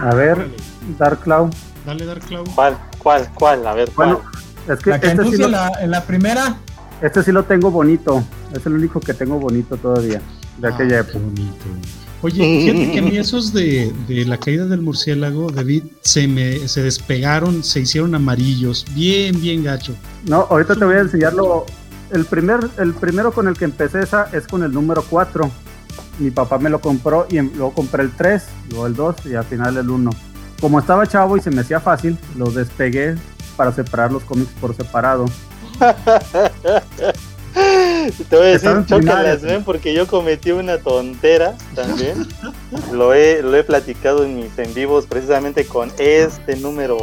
[0.02, 0.50] A ver,
[0.98, 1.50] Dark Cloud.
[1.86, 2.48] Dale, Dark Cloud.
[2.54, 2.78] ¿Cuál?
[2.98, 3.28] ¿Cuál?
[3.34, 3.66] ¿Cuál?
[3.66, 4.14] A ver, ¿cuál?
[4.14, 4.30] Bueno,
[4.68, 5.48] es que, la que este sí lo,
[5.80, 6.56] en la primera.
[7.00, 8.24] Este sí lo tengo bonito.
[8.52, 10.20] Es el único que tengo bonito todavía.
[10.58, 11.18] De ah, aquella época.
[11.18, 11.64] Bonito.
[12.22, 16.66] Oye, fíjate que a mí esos de, de, la caída del murciélago, David, se me
[16.68, 19.94] se despegaron, se hicieron amarillos, bien, bien gacho.
[20.26, 21.66] No, ahorita te voy a enseñarlo.
[22.10, 25.50] El primer, el primero con el que empecé esa es con el número 4
[26.18, 29.44] mi papá me lo compró y luego compré el 3, luego el 2 y al
[29.44, 30.10] final el 1.
[30.60, 33.16] Como estaba chavo y se me hacía fácil, lo despegué
[33.56, 35.26] para separar los cómics por separado.
[38.28, 42.26] Te voy a decir, chócalas, ven, porque yo cometí una tontera también.
[42.92, 46.98] lo, he, lo he platicado en mis en vivos precisamente con este número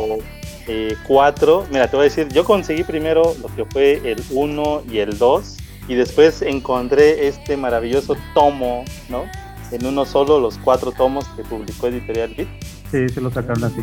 [1.07, 1.61] 4.
[1.63, 4.99] Eh, Mira, te voy a decir, yo conseguí primero lo que fue el 1 y
[4.99, 5.57] el 2
[5.91, 9.25] y después encontré este maravilloso tomo, ¿no?
[9.71, 12.47] En uno solo, los cuatro tomos que publicó Editorial Beat.
[12.89, 13.81] Sí, se lo sacaron así.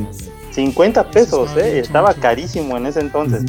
[0.52, 1.78] 50 pesos, ¿eh?
[1.78, 3.42] Estaba carísimo en ese entonces.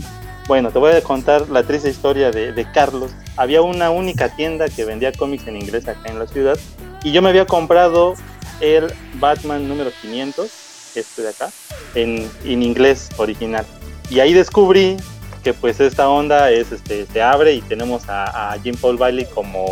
[0.50, 3.12] Bueno, te voy a contar la triste historia de, de, Carlos.
[3.38, 6.60] Había una única tienda que vendía cómics en inglés acá en la ciudad
[7.02, 8.16] y yo me había comprado
[8.60, 8.92] el
[9.22, 11.50] Batman número 500, este de acá,
[11.96, 13.66] en, en inglés original.
[14.10, 14.98] Y ahí descubrí
[15.44, 19.66] que pues esta onda es este se abre y tenemos a, Jim Paul Bailey como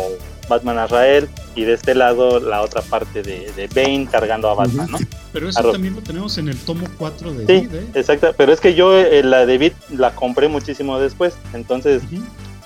[0.48, 4.88] Batman Azrael y de este lado la otra parte de, de Bane cargando a Batman,
[4.90, 4.98] ¿no?
[5.32, 7.86] Pero eso también lo tenemos en el tomo 4 de Sí, ¿eh?
[7.94, 12.02] exacto, pero es que yo eh, la de Beat la compré muchísimo después, entonces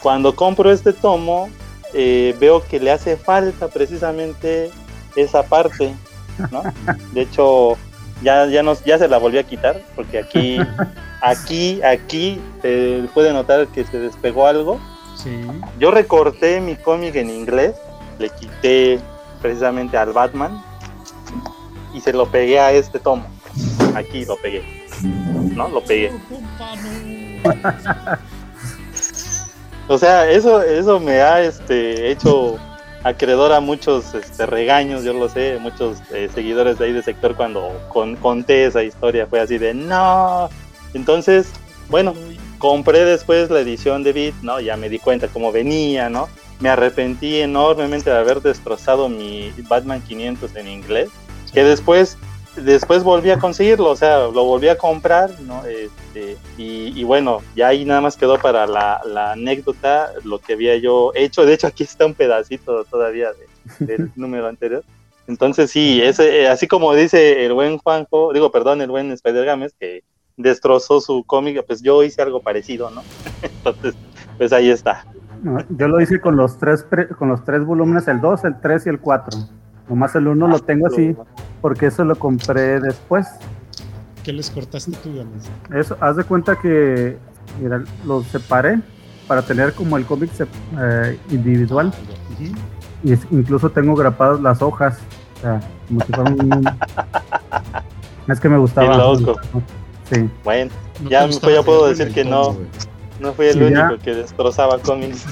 [0.00, 1.48] cuando compro este tomo
[1.94, 4.70] eh, veo que le hace falta precisamente
[5.14, 5.94] esa parte,
[6.50, 6.62] ¿no?
[7.12, 7.76] De hecho,
[8.22, 10.56] ya, ya, nos, ya se la volví a quitar, porque aquí,
[11.22, 14.78] aquí, aquí se puede notar que se despegó algo.
[15.78, 17.76] Yo recorté mi cómic en inglés,
[18.18, 18.98] le quité
[19.40, 20.62] precisamente al Batman
[21.94, 23.24] y se lo pegué a este tomo.
[23.94, 24.62] Aquí lo pegué.
[25.54, 25.68] ¿No?
[25.68, 26.12] Lo pegué.
[29.88, 32.58] o sea, eso, eso me ha este, hecho
[33.04, 37.36] acreedor a muchos este, regaños, yo lo sé, muchos eh, seguidores de ahí de sector
[37.36, 37.70] cuando
[38.20, 40.48] conté esa historia fue así de no.
[40.94, 41.50] Entonces,
[41.88, 42.14] bueno,
[42.58, 44.60] compré después la edición de Beat, ¿no?
[44.60, 46.28] Ya me di cuenta cómo venía, ¿no?
[46.60, 51.10] Me arrepentí enormemente de haber destrozado mi Batman 500 en inglés,
[51.52, 52.16] que después
[52.56, 55.64] después volví a conseguirlo, o sea, lo volví a comprar, ¿no?
[55.64, 61.12] Este, y, bueno, ya ahí nada más quedó para la, anécdota lo que había yo
[61.14, 61.46] hecho.
[61.46, 63.30] De hecho, aquí está un pedacito todavía
[63.78, 64.84] del número anterior.
[65.26, 69.44] Entonces, sí, ese, eh, así como dice el buen Juanjo, digo, perdón, el buen Spider
[69.44, 70.02] Games, que
[70.36, 73.02] destrozó su cómic, pues yo hice algo parecido, ¿no?
[73.42, 73.94] Entonces,
[74.38, 75.04] pues ahí está.
[75.70, 76.84] yo lo hice con los tres,
[77.18, 79.38] con los tres volúmenes, el 2, el 3 y el 4.
[79.88, 81.14] Nomás el uno lo tengo así
[81.60, 83.26] porque eso lo compré después.
[84.22, 85.50] ¿Qué les cortaste tú, Games?
[85.74, 87.18] Eso, haz de cuenta que
[87.60, 88.80] mira, los separé
[89.26, 90.30] para tener como el cómic
[90.78, 91.92] eh, individual.
[93.04, 94.98] Y incluso tengo grapadas las hojas.
[95.36, 96.64] O sea, como si fuera un...
[98.28, 98.96] es que me gustaba.
[100.12, 100.28] Sí.
[100.44, 100.70] Bueno,
[101.08, 102.56] ya, ya puedo decir que no.
[103.20, 105.24] No fui el único que destrozaba cómics.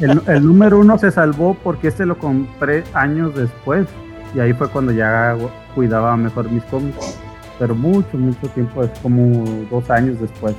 [0.00, 3.86] El, número uno se salvó porque este lo compré años después.
[4.34, 5.36] Y ahí fue cuando ya
[5.74, 7.18] cuidaba mejor mis cómics.
[7.58, 10.54] Pero mucho, mucho tiempo, es como dos años después.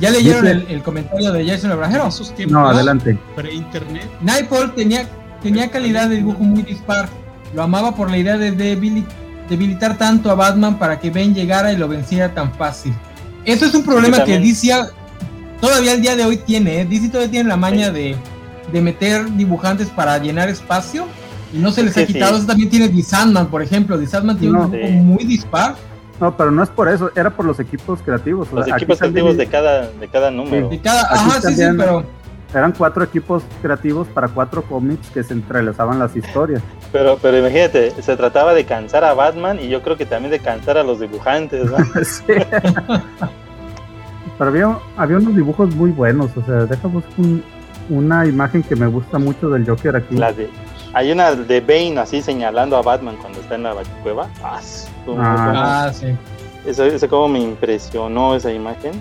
[0.00, 2.08] ¿Ya leyeron el, comentario de Jason Abrajero?
[2.48, 3.18] No, adelante.
[3.34, 4.08] Pre-internet.
[4.20, 5.08] Nightfall tenía,
[5.42, 7.08] tenía calidad de dibujo muy dispar.
[7.54, 8.76] Lo amaba por la idea de
[9.50, 12.94] debilitar tanto a Batman para que Ben llegara y lo venciera tan fácil.
[13.44, 14.72] Eso es un problema que DC
[15.60, 16.84] todavía el día de hoy tiene, ¿eh?
[16.86, 18.16] DC todavía tiene la maña de,
[18.72, 21.06] meter dibujantes para llenar espacio
[21.52, 22.36] y no se les ha quitado.
[22.36, 23.98] Eso también tiene The Sandman, por ejemplo.
[23.98, 25.74] The Sandman tiene un dibujo muy dispar.
[26.20, 28.52] No, pero no es por eso, era por los equipos creativos.
[28.52, 30.68] Los equipos creativos de cada, de cada número.
[30.68, 32.04] De cada, ajá, sí, sí, pero...
[32.52, 36.62] Eran cuatro equipos creativos para cuatro cómics que se entrelazaban las historias.
[36.92, 40.40] Pero, pero imagínate, se trataba de cansar a Batman y yo creo que también de
[40.40, 41.76] cansar a los dibujantes, ¿no?
[42.04, 42.24] sí.
[44.38, 47.02] Pero había, había unos dibujos muy buenos, o sea, déjame
[47.90, 50.16] una imagen que me gusta mucho del Joker aquí.
[50.16, 50.48] La de
[50.94, 54.30] Hay una de Bane así señalando a Batman cuando está en la cueva.
[54.42, 54.58] Ah,
[55.18, 56.06] ah, ah sí.
[56.64, 58.92] Eso, eso como me impresionó esa imagen.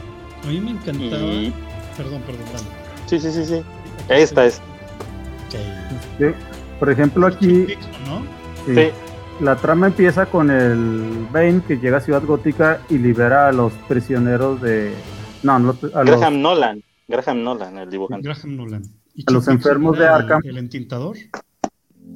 [0.43, 1.21] A mí me encantaba.
[1.95, 2.45] Perdón, perdón,
[3.05, 3.63] Sí, sí, sí, sí.
[4.09, 4.61] Esta es.
[6.79, 7.67] Por ejemplo, aquí.
[8.65, 8.91] sí.
[9.41, 13.71] La trama empieza con el Bane que llega a Ciudad Gótica y libera a los
[13.87, 14.93] prisioneros de.
[15.43, 16.83] No, a Graham Nolan.
[17.07, 18.27] Graham Nolan, el dibujante.
[18.27, 18.83] Graham Nolan.
[19.25, 20.41] a los enfermos de Arkham.
[20.43, 21.15] El, entintador.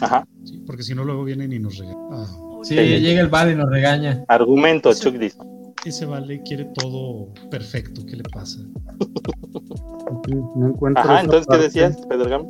[0.01, 0.27] Ajá.
[0.67, 2.09] porque si no, luego vienen y nos regañan.
[2.11, 2.25] Ah.
[2.63, 4.25] Sí, llega el Vale y nos regaña.
[4.27, 5.37] Argumento, Chuck dice.
[5.85, 8.01] Ese Vale quiere todo perfecto.
[8.05, 8.59] ¿Qué le pasa?
[10.55, 12.45] no encuentro Ajá, entonces, ¿qué decías, Pedro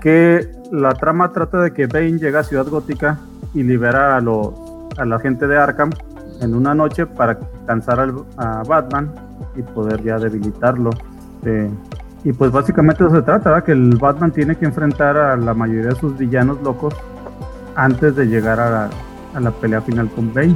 [0.00, 3.20] Que la trama trata de que Bane llega a Ciudad Gótica
[3.54, 4.52] y libera a, los,
[4.96, 5.90] a la gente de Arkham
[6.40, 9.12] en una noche para cansar a Batman
[9.56, 10.90] y poder ya debilitarlo.
[11.44, 11.70] Eh,
[12.24, 15.90] y pues básicamente eso se trata, que el Batman tiene que enfrentar a la mayoría
[15.90, 16.94] de sus villanos locos
[17.76, 18.90] antes de llegar a
[19.38, 20.54] la, pelea final con Bane.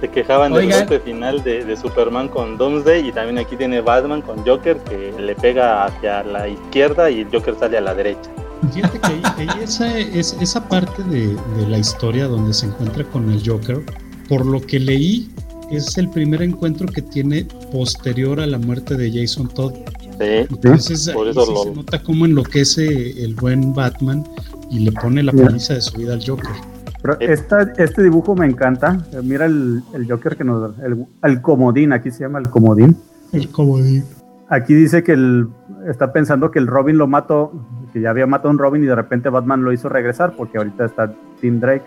[0.00, 4.44] Se quejaban del golpe final de, Superman con Doomsday y también aquí tiene Batman con
[4.44, 8.30] Joker que le pega hacia la izquierda y el Joker sale a la derecha.
[8.72, 13.30] Fíjate que ahí, esa, es, esa parte de, de, la historia donde se encuentra con
[13.30, 13.84] el Joker,
[14.28, 15.30] por lo que leí,
[15.70, 19.74] es el primer encuentro que tiene posterior a la muerte de Jason Todd.
[20.18, 24.24] Entonces por eso se nota cómo enloquece el buen Batman
[24.70, 26.75] y le pone la paliza de su vida al Joker.
[27.06, 28.98] Pero esta, este dibujo me encanta.
[29.22, 30.76] Mira el, el Joker que nos.
[30.80, 32.96] El, el, comodín, aquí se llama el comodín.
[33.32, 34.04] El comodín.
[34.48, 35.48] Aquí dice que el,
[35.88, 37.52] está pensando que el Robin lo mató,
[37.92, 40.58] que ya había matado a un Robin y de repente Batman lo hizo regresar porque
[40.58, 41.84] ahorita está Tim Drake.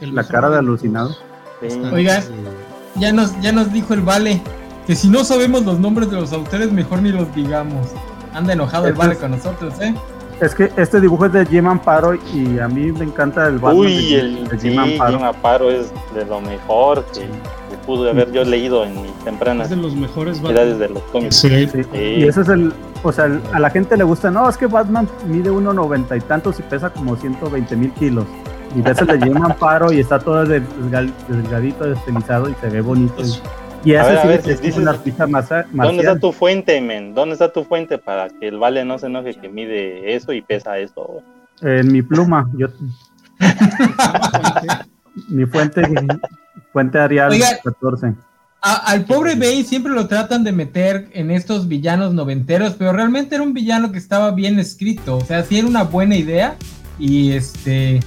[0.00, 1.14] la cara de alucinado.
[1.92, 2.22] Oigan,
[2.96, 4.40] ya nos, ya nos dijo el Vale
[4.86, 7.88] que si no sabemos los nombres de los autores, mejor ni los digamos.
[8.32, 9.94] Anda enojado el Vale con nosotros, ¿eh?
[10.40, 13.78] Es que este dibujo es de Jim Amparo y a mí me encanta el Batman
[13.78, 15.70] Uy, de, el de Jim, Amparo.
[15.70, 17.28] es de lo mejor que,
[17.86, 19.64] pude haber yo leído en mi temprana.
[19.64, 20.70] Es de los mejores Batman.
[20.70, 21.36] desde los cómics.
[21.36, 21.68] Sí.
[21.92, 22.72] Y ese es el,
[23.02, 26.58] o sea, a la gente le gusta, no, es que Batman mide 1,90 y tantos
[26.58, 28.24] y pesa como 120 mil kilos.
[28.74, 33.14] Y ves el de Jim Amparo y está todo delgadito, destelizado y se ve bonito.
[33.14, 37.14] Pues, y ese es un artista más, ¿Dónde está tu fuente, men?
[37.14, 40.42] ¿Dónde está tu fuente para que el Vale no se enoje que mide eso y
[40.42, 41.22] pesa eso?
[41.60, 42.48] En mi pluma.
[42.56, 42.68] Yo...
[45.28, 45.82] mi fuente,
[46.72, 47.32] fuente Arial
[47.62, 48.14] 14.
[48.60, 53.44] al pobre Bay siempre lo tratan de meter en estos villanos noventeros, pero realmente era
[53.44, 55.18] un villano que estaba bien escrito.
[55.18, 56.56] O sea, sí era una buena idea
[56.98, 58.00] y este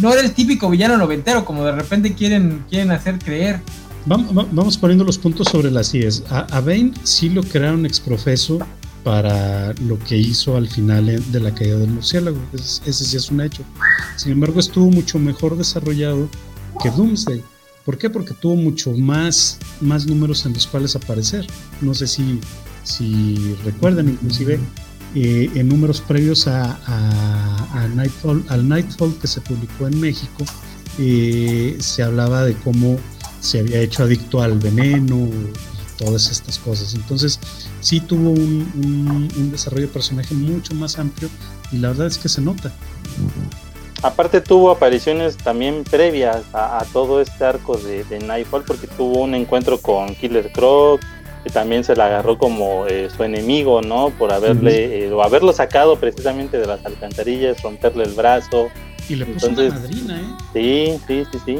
[0.00, 3.60] no era el típico villano noventero como de repente quieren, quieren hacer creer.
[4.08, 6.24] Vamos, poniendo los puntos sobre las IES.
[6.30, 8.58] A, a Bane sí lo crearon exprofeso
[9.04, 12.38] para lo que hizo al final de la caída del murciélago.
[12.54, 13.62] ese sí es un hecho.
[14.16, 16.28] Sin embargo, estuvo mucho mejor desarrollado
[16.82, 17.42] que Doomsday.
[17.84, 18.08] ¿Por qué?
[18.08, 21.46] Porque tuvo mucho más, más números en los cuales aparecer.
[21.82, 22.40] No sé si,
[22.82, 24.58] si recuerdan, inclusive
[25.14, 30.44] eh, en números previos a, Nightfall, al Nightfall que se publicó en México,
[30.98, 32.98] eh, se hablaba de cómo
[33.40, 35.28] se había hecho adicto al veneno,
[35.98, 36.94] todas estas cosas.
[36.94, 37.38] Entonces,
[37.80, 41.28] sí tuvo un, desarrollo de personaje mucho más amplio
[41.72, 42.72] y la verdad es que se nota.
[44.02, 49.78] Aparte tuvo apariciones también previas a, todo este arco de, Nightfall porque tuvo un encuentro
[49.78, 51.00] con Killer Croc,
[51.42, 54.10] que también se la agarró como eh, su enemigo, ¿no?
[54.10, 58.68] Por haberle, eh, o haberlo sacado precisamente de las alcantarillas, romperle el brazo.
[59.08, 60.98] Y le puso Entonces, una madrina, ¿eh?
[60.98, 61.58] Sí, sí, sí, sí.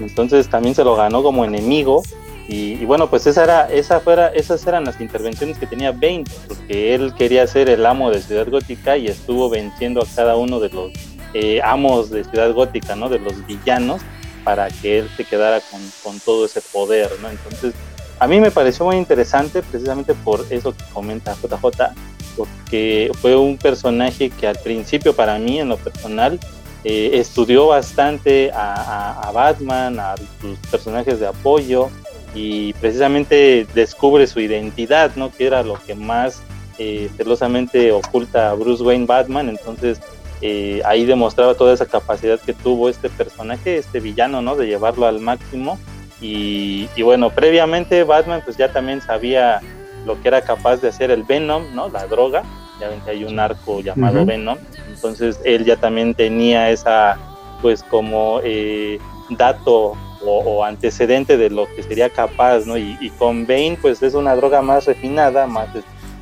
[0.00, 2.02] Entonces también se lo ganó como enemigo.
[2.50, 6.94] Y, bueno, pues esa era, esa fuera, esas eran las intervenciones que tenía Bane, porque
[6.94, 10.70] él quería ser el amo de Ciudad Gótica y estuvo venciendo a cada uno de
[10.70, 10.92] los
[11.34, 13.10] eh, amos de Ciudad Gótica, ¿no?
[13.10, 14.00] De los villanos,
[14.44, 17.28] para que él se quedara con, con, todo ese poder, ¿no?
[17.28, 17.74] Entonces,
[18.18, 21.92] a mí me pareció muy interesante precisamente por eso que comenta JJ,
[22.34, 26.40] porque fue un personaje que al principio para mí, en lo personal,
[26.90, 31.90] eh, estudió bastante a, Batman, a sus personajes de apoyo
[32.34, 35.30] y precisamente descubre su identidad, ¿no?
[35.30, 36.40] Que era lo que más
[36.78, 40.00] eh, celosamente oculta a Bruce Wayne Batman, entonces
[40.40, 44.56] eh, ahí demostraba toda esa capacidad que tuvo este personaje, este villano, ¿no?
[44.56, 45.78] De llevarlo al máximo
[46.22, 49.60] y, y bueno, previamente Batman pues ya también sabía
[50.06, 51.90] lo que era capaz de hacer el Venom, ¿no?
[51.90, 52.44] La droga,
[52.80, 57.18] ya ven que hay un arco llamado Venom, entonces él ya también tenía esa,
[57.62, 58.98] pues como eh,
[59.30, 62.76] dato o, antecedente de lo que sería capaz, ¿no?
[62.76, 65.68] Y, con Bane, pues es una droga más refinada, más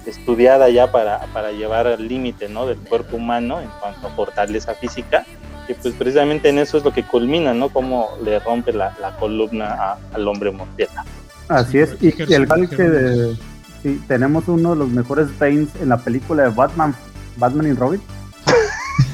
[0.04, 2.66] estudiada ya para, para llevar al límite, ¿no?
[2.66, 5.24] Del cuerpo humano en cuanto a fortaleza física.
[5.68, 7.70] Y pues precisamente en eso es lo que culmina, ¿no?
[7.70, 11.04] Como le rompe la, columna al hombre mortieta.
[11.48, 13.36] Así es, y, el igual que
[13.86, 16.94] sí, tenemos uno de los mejores Banes en la película de Batman,
[17.36, 18.00] Batman y Robin.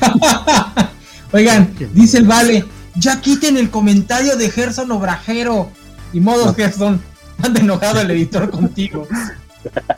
[1.32, 2.64] Oigan, dice el Vale,
[2.96, 5.68] ya quiten el comentario de Gerson Obrajero.
[6.12, 7.00] Y modo Gerson,
[7.42, 9.06] anda enojado el editor contigo.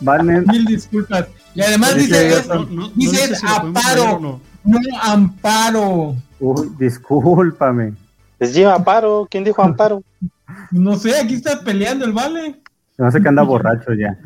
[0.23, 1.27] Mil disculpas.
[1.55, 2.43] Y además dice,
[2.95, 4.41] dice amparo, no.
[5.01, 6.17] amparo.
[6.41, 7.95] Uy, discúlpame.
[8.39, 9.27] Es lleva amparo.
[9.31, 10.03] ¿Quién dijo amparo?
[10.71, 12.61] No sé, aquí está peleando el vale.
[12.97, 14.17] No sé que anda borracho ya.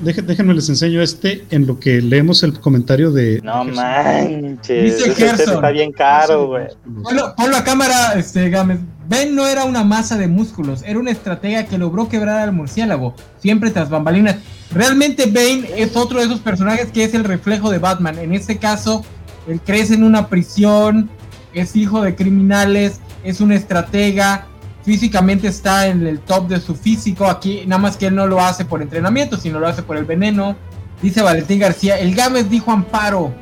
[0.00, 3.40] déjenme, les enseño este en lo que leemos el comentario de.
[3.42, 4.96] No manches.
[4.96, 5.56] Dice Gerson.
[5.56, 6.68] Está bien caro, güey.
[7.02, 8.78] Ponlo, a cámara, este, Gámez.
[9.08, 13.16] Ben no era una masa de músculos, era una estratega que logró quebrar al murciélago,
[13.40, 14.36] siempre tras bambalinas.
[14.70, 18.18] Realmente Bane es otro de esos personajes que es el reflejo de Batman.
[18.18, 19.04] En este caso,
[19.48, 21.10] él crece en una prisión,
[21.54, 24.46] es hijo de criminales, es un estratega,
[24.88, 27.26] físicamente está en el top de su físico.
[27.26, 30.06] Aquí, nada más que él no lo hace por entrenamiento, sino lo hace por el
[30.06, 30.56] veneno.
[31.02, 33.34] Dice Valentín García, el Gámez dijo Amparo.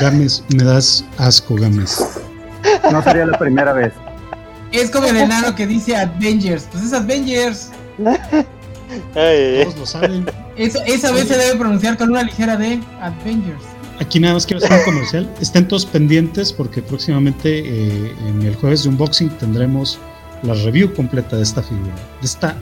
[0.00, 1.98] Gámez, me das asco, Gámez.
[2.90, 3.92] No sería la primera vez.
[4.72, 6.66] Es como el enano que dice Avengers.
[6.72, 7.70] Pues es Avengers.
[9.12, 10.24] Todos lo saben.
[10.56, 13.62] Esa, vez se debe pronunciar con una ligera D, Avengers.
[14.00, 15.30] Aquí nada más quiero hacer un comercial.
[15.42, 19.98] Estén todos pendientes porque próximamente eh, en el jueves de unboxing tendremos
[20.42, 22.56] la review completa de esta figura, de esta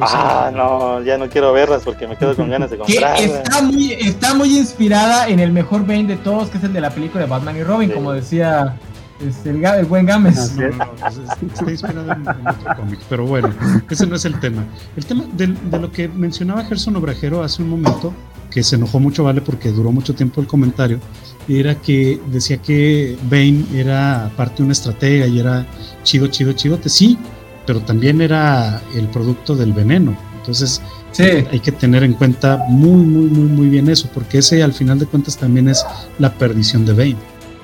[0.00, 3.16] Ah, no, ya no quiero verlas porque me quedo con ganas de comprarla.
[3.18, 6.80] Está muy, está muy inspirada en el mejor Bane de todos, que es el de
[6.80, 8.76] la película de Batman y Robin, como decía
[9.20, 10.56] este, el, buen Gámez.
[10.56, 13.52] No, no, pues, está inspirado en, otro cómic, pero bueno,
[13.90, 14.64] ese no es el tema.
[14.96, 18.14] El tema de, de lo que mencionaba Gerson Obrajero hace un momento,
[18.50, 19.40] que se enojó mucho, ¿vale?
[19.40, 21.00] Porque duró mucho tiempo el comentario,
[21.48, 25.66] era que decía que Bane era parte de una estratega y era
[26.02, 26.88] chido, chido, chidote.
[26.88, 27.18] Sí,
[27.66, 30.16] pero también era el producto del veneno.
[30.38, 30.80] Entonces
[31.18, 34.98] hay que tener en cuenta muy, muy, muy, muy bien eso, porque ese al final
[34.98, 35.84] de cuentas también es
[36.18, 37.16] la perdición de Bane.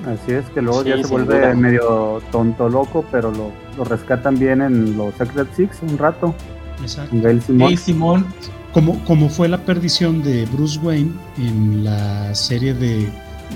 [0.05, 4.61] Así es, que luego ya se vuelve medio tonto loco, pero lo, lo, rescatan bien
[4.61, 6.35] en los Secret Six un rato.
[6.81, 7.15] Exacto.
[7.21, 8.25] Gail Simón.
[8.73, 13.07] Como, como fue la perdición de Bruce Wayne en la serie de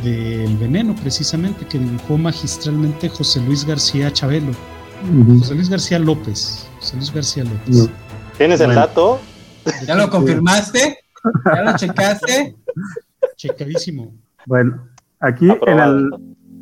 [0.04, 4.52] del veneno precisamente que dibujó magistralmente José Luis García Chabelo.
[5.40, 6.68] José Luis García López.
[6.80, 7.90] José Luis García López.
[8.38, 9.20] ¿Tienes el dato?
[9.86, 11.00] ¿Ya lo confirmaste?
[11.46, 12.56] ¿Ya lo checaste?
[13.36, 14.14] Checadísimo.
[14.46, 14.88] Bueno,
[15.20, 16.10] aquí en el,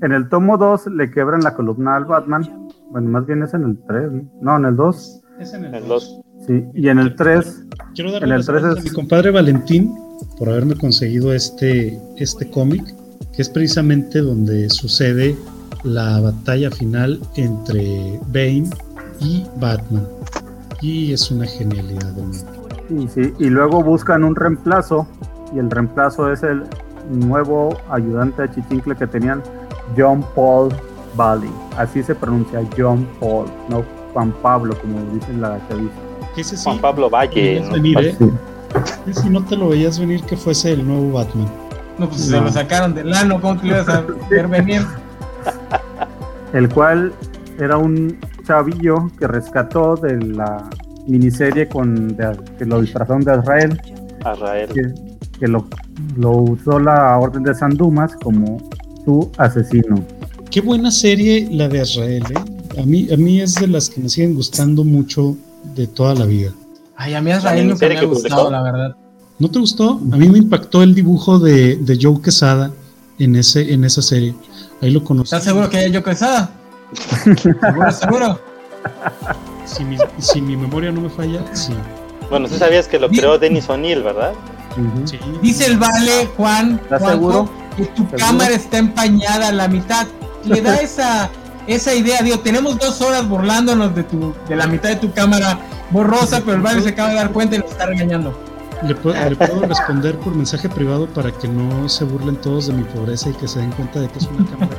[0.02, 2.70] en el tomo 2 le quebran la columna al Batman.
[2.92, 4.12] Bueno, más bien es en el 3,
[4.42, 4.58] ¿no?
[4.58, 5.22] en el 2.
[5.40, 6.22] Es en el 2.
[6.48, 7.66] Sí, y en el 3.
[7.94, 9.94] Quiero darle en el 3 a mi compadre Valentín
[10.38, 12.84] por haberme conseguido este, este cómic,
[13.34, 15.36] que es precisamente donde sucede
[15.84, 18.70] la batalla final entre Bane
[19.20, 20.08] y Batman.
[20.82, 22.14] Y es una genialidad.
[22.88, 25.08] Sí, sí, y luego buscan un reemplazo,
[25.54, 26.64] y el reemplazo es el
[27.10, 29.42] nuevo ayudante de Chichincle que tenían,
[29.98, 30.70] John Paul
[31.16, 31.50] Valley.
[31.78, 33.84] Así se pronuncia John Paul, no
[34.14, 35.60] Juan Pablo, como dicen la
[36.36, 37.58] dice Juan Pablo Valle.
[37.58, 38.16] ¿eh?
[39.12, 41.50] Si no te lo veías venir que fuese el nuevo Batman.
[41.98, 44.86] No, pues se lo sacaron del lano, ¿cómo te ibas a ver venir?
[46.54, 47.14] el cual
[47.60, 50.70] era un chavillo que rescató de la
[51.08, 52.18] miniserie con
[52.58, 53.82] que lo disfrazaron de Israel.
[55.40, 55.68] Que, lo,
[56.18, 58.58] usó la Orden de San Dumas como
[59.04, 60.04] su asesino.
[60.50, 62.82] Qué buena serie la de Israel, ¿eh?
[62.82, 65.36] A mí, a mí es de las que me siguen gustando mucho
[65.76, 66.52] de toda la vida.
[66.96, 68.96] Ay, a mí Israel nunca me ha gustado, la verdad.
[69.38, 70.00] ¿No te gustó?
[70.12, 72.72] A mí me impactó el dibujo de, de Joe Quesada
[73.20, 74.34] en, ese, en esa serie.
[74.82, 75.28] Ahí lo conocí.
[75.28, 76.52] ¿Estás seguro que hay yo Quesada?
[77.62, 78.42] ¿Seguro, seguro?
[79.66, 81.74] Si mi, si mi memoria no me falla, sí.
[82.30, 84.34] Bueno, tú sabías que lo creó Denis O'Neill, ¿verdad?
[85.06, 85.18] sí.
[85.42, 87.50] Dice el vale, Juan, ¿Estás seguro?
[87.76, 90.08] que tu cámara está empañada a la mitad.
[90.46, 91.30] Le da esa,
[91.68, 95.60] esa idea, digo, tenemos dos horas burlándonos de, tu, de la mitad de tu cámara
[95.92, 98.38] borrosa, pero el vale se acaba de dar cuenta y nos está regañando.
[98.84, 99.16] Le puedo,
[99.68, 103.48] responder por mensaje privado para que no se burlen todos de mi pobreza y que
[103.48, 104.76] se den cuenta de que es una cámara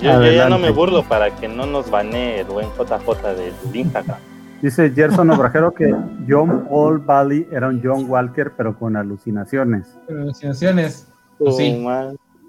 [0.00, 3.52] Yo, yo, ya no me burlo para que no nos banee el buen JJ de
[3.78, 4.18] Instagram.
[4.62, 5.94] Dice Gerson Obrajero que
[6.28, 9.86] John Paul Valley era un John Walker, pero con alucinaciones.
[10.08, 11.06] alucinaciones.
[11.38, 11.86] Pues sí.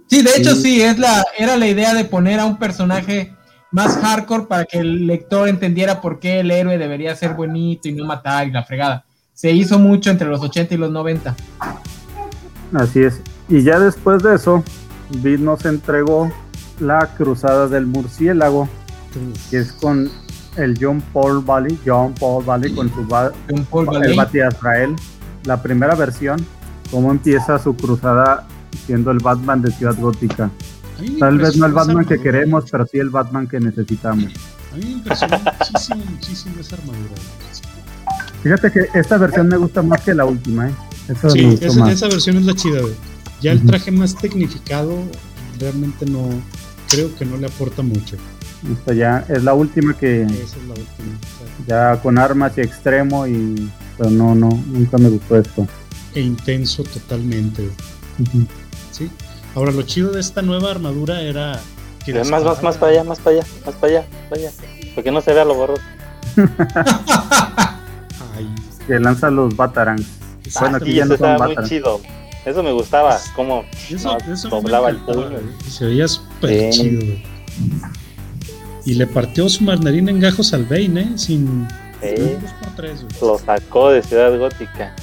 [0.08, 0.24] sí.
[0.24, 0.82] de hecho sí.
[0.82, 3.36] es la, era la idea de poner a un personaje
[3.72, 7.94] más hardcore para que el lector entendiera por qué el héroe debería ser bonito y
[7.94, 9.06] no matar y la fregada.
[9.34, 11.36] Se hizo mucho entre los 80 y los 90.
[12.74, 13.22] Así es.
[13.50, 14.64] Y ya después de eso,
[15.22, 16.32] Vid nos entregó
[16.80, 18.68] la Cruzada del Murciélago,
[19.50, 20.10] que es con
[20.58, 24.96] el John Paul Valley, John Paul Valley con su Paul el Bati Israel,
[25.44, 26.44] la primera versión,
[26.92, 28.48] cómo empieza su cruzada
[28.86, 30.50] siendo el Batman de Ciudad Gótica.
[31.20, 34.32] Tal vez no el Batman que queremos, pero sí el Batman que necesitamos.
[34.74, 37.16] A mí me impresionó muchísimo, muchísimo esa armadura.
[38.44, 40.74] Fíjate que esta versión me gusta más que la última, ¿eh?
[41.30, 42.80] sí, esa, versión es la chida,
[43.42, 45.04] Ya el traje más tecnificado
[45.60, 46.30] realmente no,
[46.90, 48.16] creo que no le aporta mucho.
[48.72, 50.24] Esta ya es la última que...
[50.24, 51.20] Esa es la última.
[51.68, 53.70] Ya con armas y extremo y...
[53.98, 55.68] Pero no, no, nunca me gustó esto.
[56.14, 57.70] E intenso totalmente.
[58.32, 58.48] Sí.
[59.58, 61.60] Ahora lo chido de esta nueva armadura era
[62.06, 64.52] que más, más, más para allá, más para allá, más para allá, para allá.
[64.94, 65.82] Porque no se vea lo borroso.
[68.86, 70.06] Que lanza los Batarangs.
[70.60, 72.00] Bueno, aquí ya no son muy chido.
[72.46, 73.66] Eso me gustaba, como
[74.50, 75.40] doblaba el puño.
[75.68, 77.16] Se veía súper chido.
[78.86, 81.12] Y le partió su mandarín en gajos al Bane, ¿eh?
[81.16, 81.68] Sin.
[83.20, 84.96] Lo sacó de Ciudad Gótica.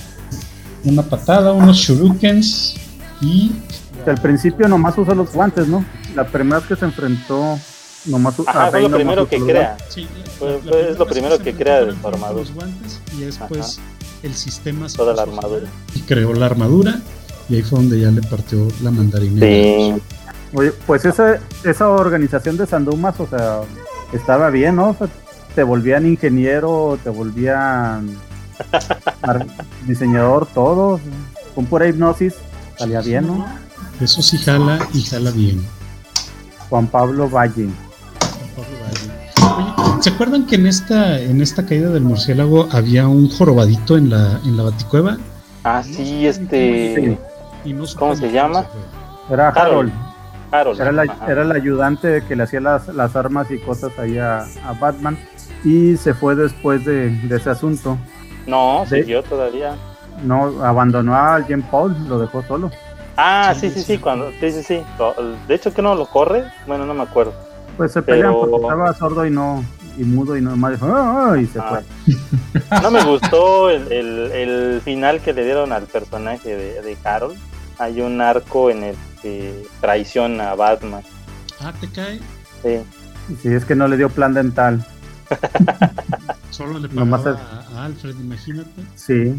[0.85, 2.77] Una patada, unos shurikens
[3.21, 3.51] y.
[4.11, 5.85] Al principio nomás usa los guantes, ¿no?
[6.15, 7.59] La primera vez que se enfrentó
[8.07, 9.77] nomás Ajá, fue lo primero que crea.
[9.89, 10.07] Sí,
[10.41, 12.41] es lo primero que crea de su armadura.
[12.41, 13.81] Los guantes y después
[14.23, 14.87] el sistema.
[14.89, 15.67] Toda la armadura.
[15.95, 17.01] Y creó la armadura
[17.49, 19.41] y ahí fue donde ya le partió la mandarina.
[19.41, 19.95] Sí.
[20.55, 23.61] Oye, pues esa, esa organización de Sandumas, o sea,
[24.13, 24.91] estaba bien, ¿no?
[24.91, 25.09] O sea,
[25.55, 28.17] te volvían ingeniero, te volvían
[29.87, 31.01] diseñador, todo.
[31.55, 32.35] Con pura hipnosis,
[32.77, 33.64] salía bien, ¿no?
[34.01, 35.65] Eso sí jala y jala bien.
[36.69, 37.69] Juan Pablo Valle.
[40.01, 44.41] ¿se acuerdan que en esta, en esta caída del murciélago había un jorobadito en la,
[44.45, 45.17] en la baticueva?
[45.65, 47.19] Ah, sí, este.
[47.99, 48.67] ¿Cómo se llama?
[49.31, 49.93] Era Harold.
[50.51, 50.81] Harold.
[50.81, 54.47] Era, el ayudante que le hacía las, las armas y cosas ahí a,
[54.79, 55.19] Batman.
[55.65, 57.97] Y se fue después de, ese asunto.
[58.47, 59.75] No, siguió todavía.
[60.23, 62.71] No, abandonó a Jim Paul, lo dejó solo.
[63.17, 64.83] Ah, sí, sí, sí, cuando, sí, sí, sí.
[65.47, 67.33] De hecho, que no lo corre, bueno, no me acuerdo.
[67.77, 69.65] Pues se pelean porque estaba sordo y no,
[69.97, 71.37] y mudo y nomás dijo, ¡Ah!
[71.41, 71.81] y se fue.
[72.71, 72.81] Ah.
[72.83, 77.35] No me gustó el, el, final que le dieron al personaje de, de Carol.
[77.79, 81.03] Hay un arco en el que traiciona a Batman.
[81.61, 82.21] Ah, ¿te cae?
[82.63, 82.81] Sí.
[83.43, 84.85] Sí, es que no le dio plan dental.
[86.51, 87.41] Solo le pagaba
[87.75, 88.83] a Alfred, imagínate.
[88.95, 89.35] Sí,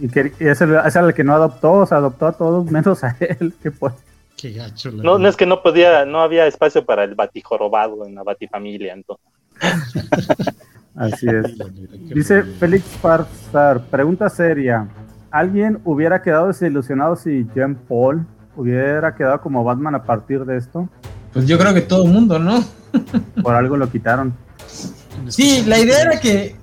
[0.00, 3.04] y que es el, es el que no adoptó, o sea, adoptó a todos menos
[3.04, 3.94] a él, que pues.
[4.36, 4.92] Qué gacho.
[4.92, 8.94] no, no es que no podía, no había espacio para el batijorobado en la batifamilia,
[8.94, 9.26] entonces.
[10.94, 11.56] Así es.
[12.08, 14.88] Dice Félix Farsar, pregunta seria.
[15.30, 18.26] ¿Alguien hubiera quedado desilusionado si Jean Paul
[18.56, 20.88] hubiera quedado como Batman a partir de esto?
[21.32, 22.64] Pues yo creo que todo el mundo, ¿no?
[23.42, 24.34] Por algo lo quitaron.
[25.28, 26.56] Sí, la idea era que,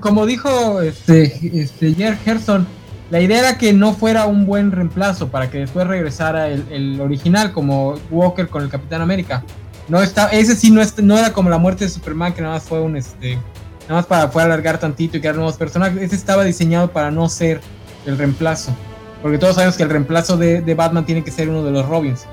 [0.00, 2.66] como dijo este, este Jer Gerson,
[3.12, 6.98] la idea era que no fuera un buen reemplazo para que después regresara el, el
[6.98, 9.44] original como Walker con el Capitán América.
[9.86, 12.62] No está, ese sí no, no era como la muerte de Superman, que nada más
[12.62, 13.34] fue un este.
[13.82, 16.00] Nada más para poder alargar tantito y crear nuevos personajes.
[16.00, 17.60] Ese estaba diseñado para no ser
[18.06, 18.74] el reemplazo.
[19.20, 22.24] Porque todos sabemos que el reemplazo de, Batman tiene que ser uno de los Robins.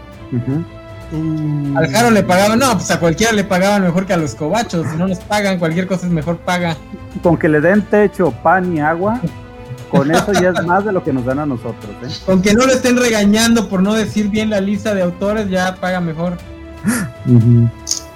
[1.75, 4.87] Al Jaro le pagaban, no, pues a cualquiera le pagaban mejor que a los cobachos.
[4.89, 6.77] Si no nos pagan, cualquier cosa es mejor paga.
[7.21, 9.19] Con que le den techo, pan y agua,
[9.89, 11.91] con eso ya es más de lo que nos dan a nosotros.
[12.03, 12.07] ¿eh?
[12.25, 15.75] Con que no le estén regañando por no decir bien la lista de autores, ya
[15.75, 16.37] paga mejor.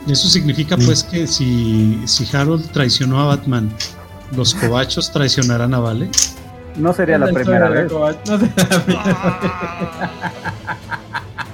[0.07, 3.71] Eso significa pues que si, si Harold traicionó a Batman,
[4.35, 6.09] ¿los cobachos traicionarán a Vale?
[6.75, 7.91] No sería la primera vez.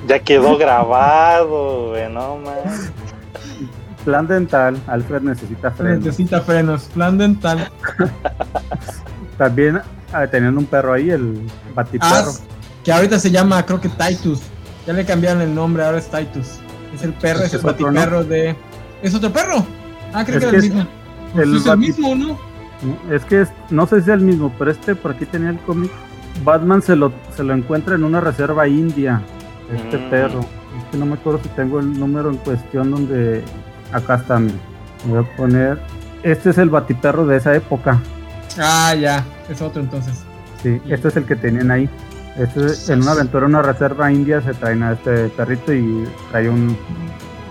[0.07, 2.91] ya quedó grabado, güey, no más.
[4.05, 6.05] Plan dental, Alfred necesita frenos.
[6.05, 7.69] Necesita frenos, plan dental.
[9.37, 9.81] También
[10.14, 11.41] ah, teniendo un perro ahí, el
[11.73, 12.31] batiperro.
[12.31, 14.41] Ah, que ahorita se llama, creo que Titus.
[14.88, 16.60] Ya le cambiaron el nombre, ahora es Titus.
[16.95, 18.56] Es el perro, es el batiperro de.
[19.02, 19.65] ¿Es otro perro?
[20.14, 20.88] Ah, creo que era el mismo.
[21.34, 22.40] Pues es el mismo, ¿no?
[23.11, 25.91] Es que no sé si es el mismo, pero este por aquí tenía el cómic.
[26.44, 29.22] Batman se lo, se lo encuentra en una reserva india,
[29.73, 30.10] este mm.
[30.10, 30.40] perro.
[30.40, 33.44] Es que no me acuerdo si tengo el número en cuestión donde.
[33.91, 34.56] Acá está, mira.
[35.06, 35.80] Voy a poner.
[36.23, 37.99] Este es el batiperro de esa época.
[38.60, 40.14] Ah, ya, es otro entonces.
[40.61, 41.90] Sí, este es el que tenían ahí.
[42.38, 46.49] Este, en una aventura, en una reserva india, se traen a este perrito y trae
[46.49, 46.77] un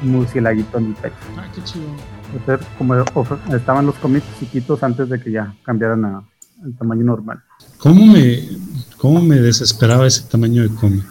[0.03, 1.15] murcielaguito en el pecho.
[1.37, 1.87] Ah, qué chido.
[2.37, 2.95] Este, como
[3.55, 6.23] estaban los cómics chiquitos antes de que ya cambiaran a,
[6.63, 7.43] al tamaño normal.
[7.79, 8.49] ¿Cómo me,
[8.99, 11.05] ¿Cómo me desesperaba ese tamaño de cómic?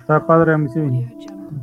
[0.00, 0.80] Estaba padre, a mí sí,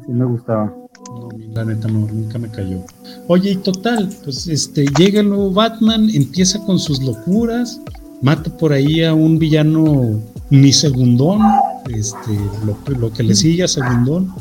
[0.06, 0.72] sí me gustaba.
[1.16, 2.80] No, la neta no, nunca me cayó.
[3.28, 7.80] Oye, y total, pues este, llega el nuevo Batman, empieza con sus locuras,
[8.22, 10.20] mata por ahí a un villano
[10.50, 11.42] ni segundón,
[11.90, 14.34] este, lo, lo que le sigue a segundón,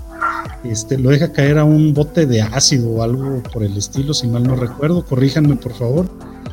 [0.64, 4.26] este, lo deja caer a un bote de ácido o algo por el estilo, si
[4.26, 6.06] mal no recuerdo, corríjanme por favor.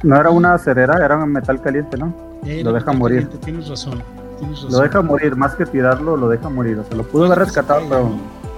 [0.04, 2.14] No era una cerera, era un metal caliente, ¿no?
[2.64, 3.28] lo deja morir.
[3.44, 4.04] tienes razón,
[4.70, 6.80] Lo deja morir, más que tirarlo, lo deja morir.
[6.80, 8.12] O sea, lo pudo haber rescatado, pero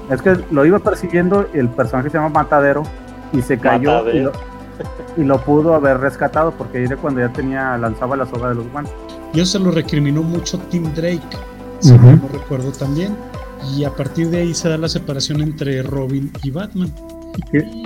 [0.10, 2.84] es que lo iba persiguiendo el personaje se llama Matadero
[3.32, 4.04] y se cayó
[5.18, 8.72] y lo, pudo haber rescatado porque era cuando ya tenía lanzaba la soga de los
[8.72, 8.94] guantes.
[9.34, 11.22] Yo se lo recriminó mucho Tim Drake,
[11.80, 13.16] si no recuerdo también,
[13.76, 16.92] y a partir de ahí se da la separación entre Robin y Batman.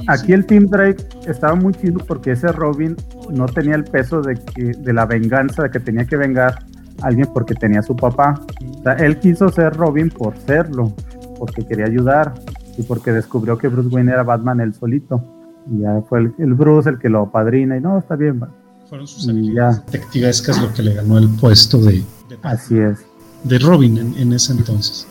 [0.07, 2.95] Aquí el Team Drake estaba muy chido porque ese Robin
[3.29, 6.59] no tenía el peso de, que, de la venganza, de que tenía que vengar
[7.01, 8.41] a alguien porque tenía a su papá.
[8.79, 10.93] O sea, él quiso ser Robin por serlo,
[11.37, 12.33] porque quería ayudar
[12.77, 15.23] y porque descubrió que Bruce Wayne era Batman él solito.
[15.69, 18.41] Y ya fue el, Bruce el que lo padrina y no, está bien.
[18.87, 22.03] Fueron sus detectivescas lo que le ganó el puesto de,
[22.41, 23.05] Así es.
[23.43, 25.07] De Robin en, en ese entonces.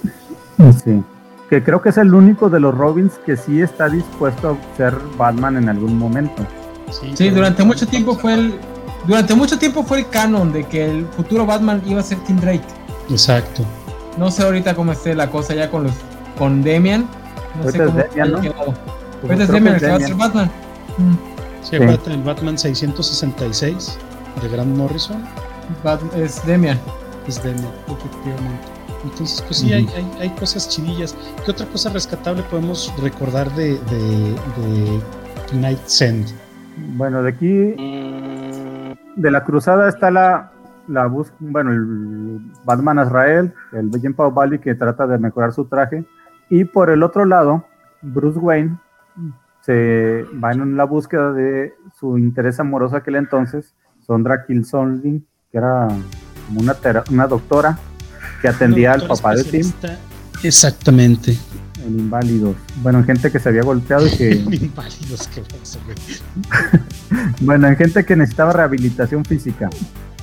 [0.83, 1.03] Sí
[1.49, 4.95] que creo que es el único de los Robins que sí está dispuesto a ser
[5.17, 6.47] Batman en algún momento.
[7.15, 8.55] Sí, durante mucho tiempo fue el
[9.07, 12.41] durante mucho tiempo fue el canon de que el futuro Batman iba a ser Tim
[12.41, 12.65] Drake.
[13.09, 13.65] Exacto.
[14.19, 15.93] No sé ahorita cómo esté la cosa ya con los
[16.39, 17.07] con Demian.
[17.63, 18.41] No sé cómo Demian, ¿no?
[19.23, 20.51] Pues es Demian el que va a ser Batman.
[21.63, 22.11] Sí, sí.
[22.13, 23.99] el Batman 666
[24.43, 25.25] de Grant Morrison.
[26.17, 26.79] es Demian.
[27.27, 28.77] Es Demian, efectivamente.
[29.05, 29.89] Entonces, pues sí, hay,
[30.21, 31.17] hay, cosas chidillas.
[31.45, 35.01] ¿Qué otra cosa rescatable podemos recordar de, de,
[35.53, 36.27] Night's End?
[36.97, 39.21] Bueno, de aquí, mm.
[39.21, 40.51] de la cruzada está la,
[40.89, 45.67] la bus bueno, el Batman Azrael, el Jim Pau Bali que trata de mejorar su
[45.67, 46.05] traje.
[46.49, 47.65] Y por el otro lado,
[48.03, 48.79] Bruce Wayne
[49.63, 53.75] se va en la búsqueda de su interés amoroso aquel entonces,
[54.07, 55.89] Sondra Kilsonling, que era
[56.55, 56.77] una,
[57.11, 57.77] una doctora
[58.41, 59.73] que atendía al papá de Tim.
[60.43, 61.37] Exactamente.
[61.85, 62.57] En inválidos.
[62.83, 64.31] Bueno, en gente que se había golpeado y que.
[64.35, 65.43] inválidos, que
[67.41, 69.69] Bueno, en gente que necesitaba rehabilitación física.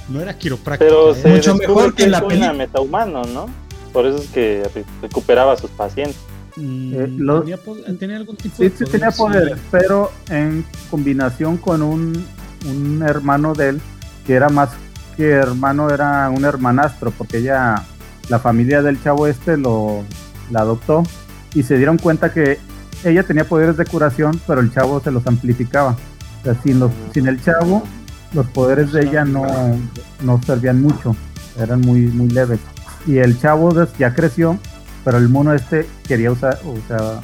[0.09, 0.89] No era quiropráctico.
[0.89, 1.35] Pero ¿eh?
[1.35, 2.53] mucho mejor que, la película.
[2.53, 3.62] metahumano, ¿no?
[3.93, 4.63] Por eso es que
[5.01, 6.17] recuperaba a sus pacientes.
[6.55, 7.57] Mm, eh,
[7.97, 12.25] ¿Tenía, algún tipo sí, Sí, tenía poder, pero en combinación con un,
[12.65, 13.81] un hermano de él,
[14.25, 14.71] que era más
[15.15, 17.83] que hermano, era un hermanastro, porque ella
[18.29, 20.03] la familia del chavo este lo
[20.51, 21.03] la adoptó
[21.53, 22.59] y se dieron cuenta que
[23.03, 25.97] ella tenía poderes de curación, pero el chavo se los amplificaba.
[26.41, 27.83] O sea, sin, los, sin el chavo,
[28.33, 29.45] los poderes de ella no,
[30.21, 31.15] no servían mucho,
[31.59, 32.59] eran muy, muy leves.
[33.05, 34.57] Y el chavo ya creció,
[35.03, 37.19] pero el mono este quería usar, o sea,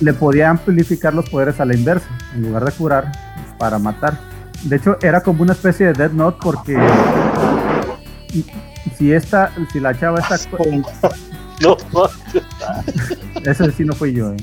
[0.00, 3.12] le podía amplificar los poderes a la inversa, en lugar de curar,
[3.58, 4.18] para matar.
[4.62, 6.78] De hecho, era como una especie de Dead Note porque
[8.96, 10.36] si esta, si la chava está.
[11.60, 11.76] no,
[13.50, 14.36] ese sí no fui yo, eh.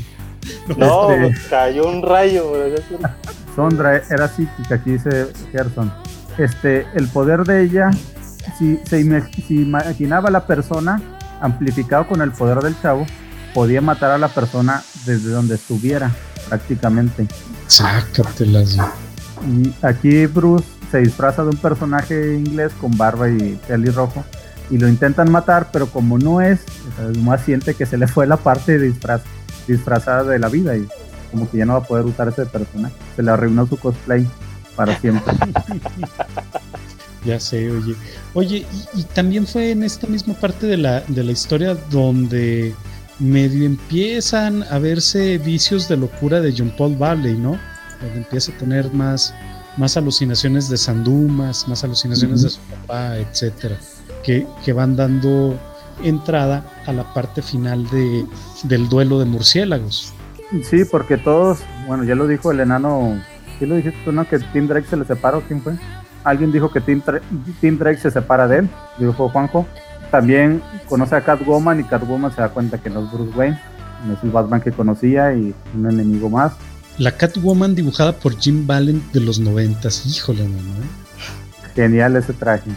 [0.78, 2.52] No, este, cayó un rayo.
[3.56, 5.92] Sondra era psíquica, aquí dice Gerson.
[6.38, 7.92] Este, el poder de ella,
[8.58, 11.02] si se imaginaba la persona
[11.42, 13.06] amplificado con el poder del chavo,
[13.54, 16.12] podía matar a la persona desde donde estuviera,
[16.48, 17.28] prácticamente.
[17.68, 18.78] Sácatelas.
[19.48, 23.60] Y aquí Bruce se disfraza de un personaje inglés con barba y
[23.94, 24.24] rojo
[24.70, 26.62] y lo intentan matar, pero como no es,
[27.20, 29.22] más siente que se le fue la parte de disfraz,
[29.68, 30.88] disfrazada de la vida y
[31.32, 32.96] como que ya no va a poder usar ese personaje.
[33.16, 34.28] Se le arruinó su cosplay
[34.76, 35.34] para siempre.
[37.26, 37.96] ya sé, oye.
[38.34, 42.74] Oye, y, también fue en esta misma parte de la, de la historia donde
[43.20, 47.58] medio empiezan a verse vicios de locura de John Paul Valley, ¿no?
[48.02, 49.34] Donde empieza a tener más
[49.78, 53.78] más alucinaciones de Sandumas, más alucinaciones de su papá, etcétera,
[54.24, 55.60] que, van dando
[56.04, 58.26] entrada a la parte final de,
[58.64, 60.14] del duelo de murciélagos.
[60.64, 63.22] Sí, porque todos, bueno, ya lo dijo el enano,
[63.58, 64.28] ¿quién lo dijiste tú, no?
[64.28, 65.74] Que Tim Drake se le separó, ¿quién fue?
[66.24, 67.02] Alguien dijo que Tim,
[67.60, 69.66] Tim Drake se separa de él, dijo Juanjo.
[70.12, 73.60] También conoce a Catwoman y Catwoman se da cuenta que no es Bruce Wayne,
[74.06, 76.54] no es el Batman que conocía y un enemigo más.
[76.98, 80.06] La Catwoman dibujada por Jim Valent de los noventas.
[80.06, 80.44] Híjole.
[80.44, 80.50] ¿eh?
[81.76, 82.70] Genial ese traje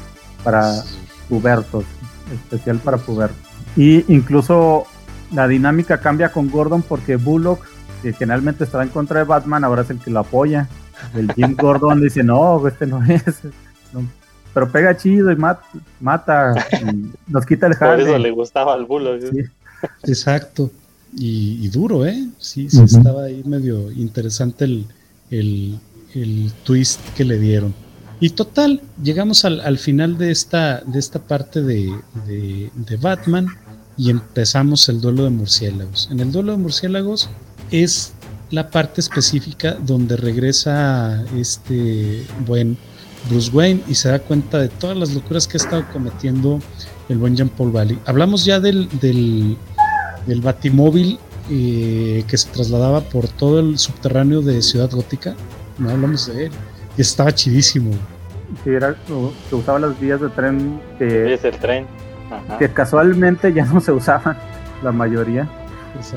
[0.43, 0.83] para
[1.29, 1.85] pubertos,
[2.33, 3.37] especial para pubertos.
[3.77, 4.87] Y incluso
[5.33, 7.61] la dinámica cambia con Gordon porque Bullock,
[8.03, 10.69] que generalmente estaba en contra de Batman, ahora es el que lo apoya.
[11.15, 13.23] El Jim Gordon dice, no, este no es.
[14.55, 16.55] pero pega chido y mata,
[17.27, 18.03] nos quita el jale.
[18.03, 19.23] Por eso le gustaba al Bullock.
[20.05, 20.71] Exacto.
[21.19, 22.27] Y, duro, ¿eh?
[22.39, 24.87] Sí, sí, estaba ahí medio interesante el,
[25.31, 25.79] el,
[26.15, 27.75] el, twist que le dieron.
[28.21, 31.91] Y total, llegamos al, al final de esta, de esta parte de,
[32.27, 33.47] de, de, Batman
[33.97, 36.09] y empezamos el duelo de murciélagos.
[36.11, 37.31] En el duelo de murciélagos
[37.71, 38.13] es
[38.51, 42.77] la parte específica donde regresa este buen
[43.29, 46.61] Bruce Wayne y se da cuenta de todas las locuras que ha estado cometiendo
[47.09, 47.99] el buen Jean Paul Valley.
[48.07, 49.57] Hablamos ya del, del,
[50.27, 51.19] del batimóvil
[51.51, 55.35] eh, que se trasladaba por todo el subterráneo de Ciudad Gótica.
[55.79, 56.53] No hablamos de él.
[56.97, 57.93] Y estaba chidísimo.
[58.63, 58.97] Sí, era
[59.49, 61.87] que usaba las vías de tren que, es el tren.
[62.59, 64.37] que casualmente ya no se usaban
[64.83, 65.49] la mayoría.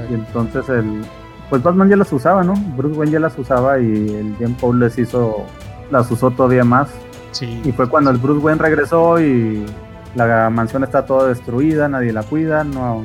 [0.10, 1.02] Y entonces el,
[1.50, 2.54] pues Batman ya las usaba, ¿no?
[2.78, 5.46] Bruce Wayne ya las usaba y el Paul les hizo,
[5.90, 6.90] las usó todavía más.
[7.32, 7.62] Sí.
[7.64, 9.66] Y fue cuando el Bruce Wayne regresó y
[10.16, 13.04] la mansión está toda destruida, nadie la cuida, no,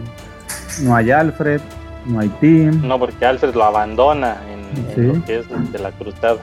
[0.83, 1.61] no hay Alfred,
[2.07, 2.87] no hay Tim.
[2.87, 6.37] No, porque Alfred lo abandona en, lo que es de la cruzada.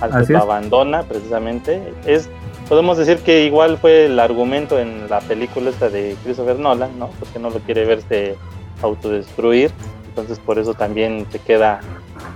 [0.00, 1.92] Alfred lo abandona precisamente.
[2.04, 2.28] Es,
[2.68, 7.10] podemos decir que igual fue el argumento en la película esta de Christopher Nolan, ¿no?
[7.18, 8.36] Porque no lo quiere verse
[8.82, 9.70] autodestruir
[10.16, 11.80] entonces por eso también se queda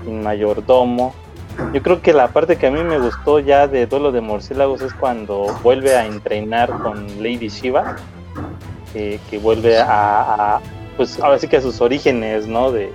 [0.04, 1.14] sin mayordomo.
[1.72, 4.82] Yo creo que la parte que a mí me gustó ya de Duelo de Murciélagos
[4.82, 7.96] es cuando vuelve a entrenar con Lady Shiva,
[8.92, 10.60] que vuelve a,
[10.98, 12.70] pues ahora sí que a sus orígenes, ¿no?
[12.70, 12.92] De,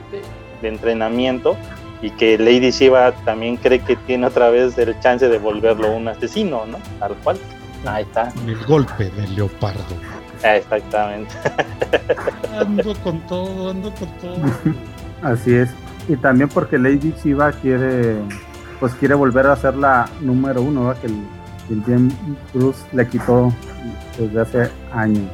[0.62, 1.56] entrenamiento
[2.02, 6.07] y que Lady Shiva también cree que tiene otra vez el chance de volverlo un
[6.07, 6.80] asesino, ¿no?
[6.99, 7.38] Tal cual.
[7.86, 8.34] Ahí está.
[8.48, 9.84] El golpe del leopardo.
[10.44, 11.34] Exactamente.
[12.60, 14.38] ando con todo, ando con todo.
[15.22, 15.70] Así es.
[16.07, 18.18] Y también porque Lady Shiva quiere,
[18.80, 21.24] pues quiere volver a ser la número uno, que el,
[21.70, 22.12] el
[22.53, 23.52] Bruce le quitó
[24.18, 25.32] desde hace años.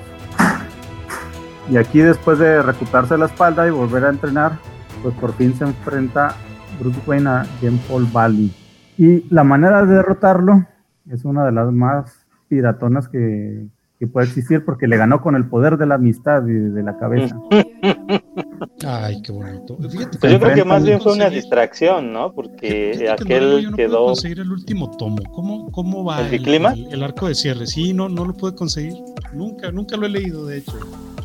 [1.70, 4.58] Y aquí después de recuperarse la espalda y volver a entrenar,
[5.04, 6.36] pues por fin se enfrenta
[6.80, 8.52] Bruce Wayne a Jean Paul Valley.
[8.98, 10.66] Y la manera de derrotarlo
[11.10, 13.68] es una de las más piratonas que,
[14.02, 16.98] que puede existir porque le ganó con el poder de la amistad y de la
[16.98, 17.40] cabeza.
[18.84, 19.78] Ay, qué bonito.
[19.78, 22.34] Pues yo creo que más bien fue una distracción, ¿no?
[22.34, 24.06] Porque aquel no, quedó.
[24.06, 25.22] conseguir el último tomo.
[25.32, 26.74] ¿Cómo, cómo va el, clima?
[26.90, 27.68] El, arco de cierre.
[27.68, 28.96] Sí, no, no lo pude conseguir.
[29.34, 30.74] Nunca, nunca lo he leído, de hecho.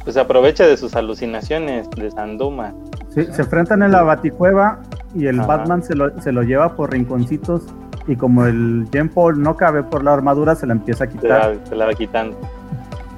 [0.05, 2.75] Pues aprovecha de sus alucinaciones de Sanduma.
[3.09, 4.83] Sí, se enfrentan en la baticueva
[5.15, 7.63] y el Batman se lo, se lo lleva por rinconcitos
[8.09, 11.59] y como el Jean Paul no cabe por la armadura, se la empieza a quitar.
[11.69, 12.37] Se la, va quitando.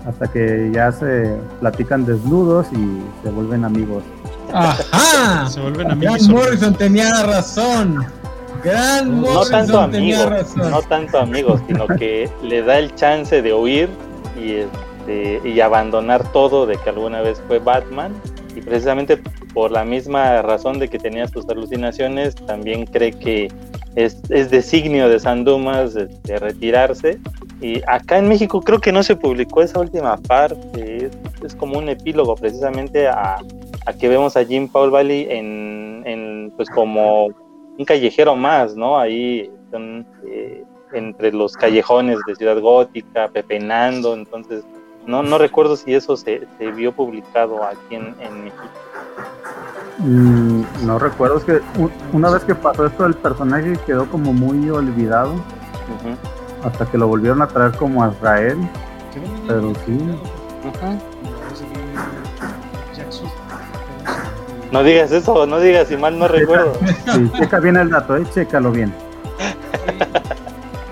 [0.08, 4.02] Hasta que ya se platican desnudos y se vuelven amigos.
[4.52, 5.46] ¡Ajá!
[5.50, 6.26] se vuelven amigos.
[6.26, 8.06] Gran Morrison tenía razón.
[8.64, 10.70] Gran no Morrison tanto tenía razón.
[10.70, 13.90] No tanto amigos, sino que le da el chance de huir
[14.40, 18.14] y, este, y abandonar todo de que alguna vez fue Batman.
[18.56, 19.22] Y precisamente
[19.52, 23.52] por la misma razón de que tenía sus alucinaciones, también cree que
[23.96, 27.18] es, designio de San Dumas de, retirarse.
[27.60, 31.10] Y acá en México creo que no se publicó esa última parte,
[31.42, 33.38] es, como un epílogo precisamente a,
[33.98, 38.98] que vemos a Jim Paul Valley en, pues como un callejero más, ¿no?
[38.98, 44.64] Ahí eh, entre los callejones de Ciudad Gótica, pepenando, entonces
[45.06, 48.64] no, no recuerdo si eso se, vio publicado aquí en, en México.
[49.98, 51.60] Mm, no recuerdo, es que
[52.12, 55.34] una vez que pasó esto el personaje quedó como muy olvidado
[56.64, 58.58] hasta que lo volvieron a traer como a Israel.
[59.46, 59.98] Pero sí.
[64.70, 66.74] No digas eso, no digas si mal no recuerdo.
[67.12, 68.92] Sí, checa bien el dato, eh, chécalo bien.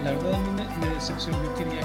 [0.02, 1.82] La verdad a mí me, decepcionó, yo quería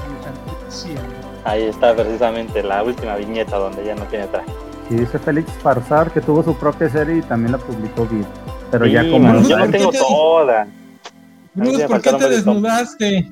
[1.44, 4.48] Ahí está precisamente la última viñeta donde ya no tiene traje.
[4.90, 8.26] Y dice Félix Farsar que tuvo su propia serie y también la publicó bien.
[8.72, 9.42] Pero ya como.
[9.42, 10.68] yo no tengo toda.
[11.54, 13.32] Bruce, ¿por qué te desnudaste?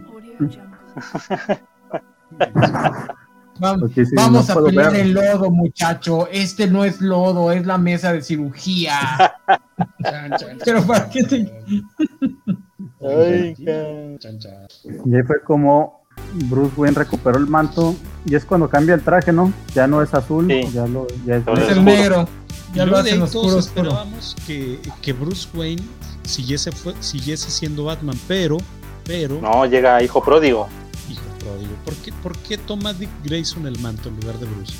[3.59, 6.27] Vamos, a pelear el lodo, muchacho.
[6.31, 9.35] Este no es lodo, es la mesa de cirugía.
[10.65, 11.51] Pero para qué te.
[13.01, 16.01] Ay, y ahí fue como
[16.33, 17.95] Bruce Wayne recuperó el manto
[18.25, 19.51] y es cuando cambia el traje, ¿no?
[19.73, 22.27] Ya no es azul, ya, lo, ya es, el negro.
[22.73, 25.81] Ya lo hacen todos esperábamos que, que, Bruce Wayne
[26.23, 28.57] siguiese, fue, siguiese siendo Batman, pero,
[29.09, 29.41] pero...
[29.41, 30.69] No, llega Hijo Pródigo.
[31.09, 31.71] Hijo Pródigo.
[31.83, 34.75] ¿Por qué, ¿Por qué toma Dick Grayson el manto en lugar de Bruce?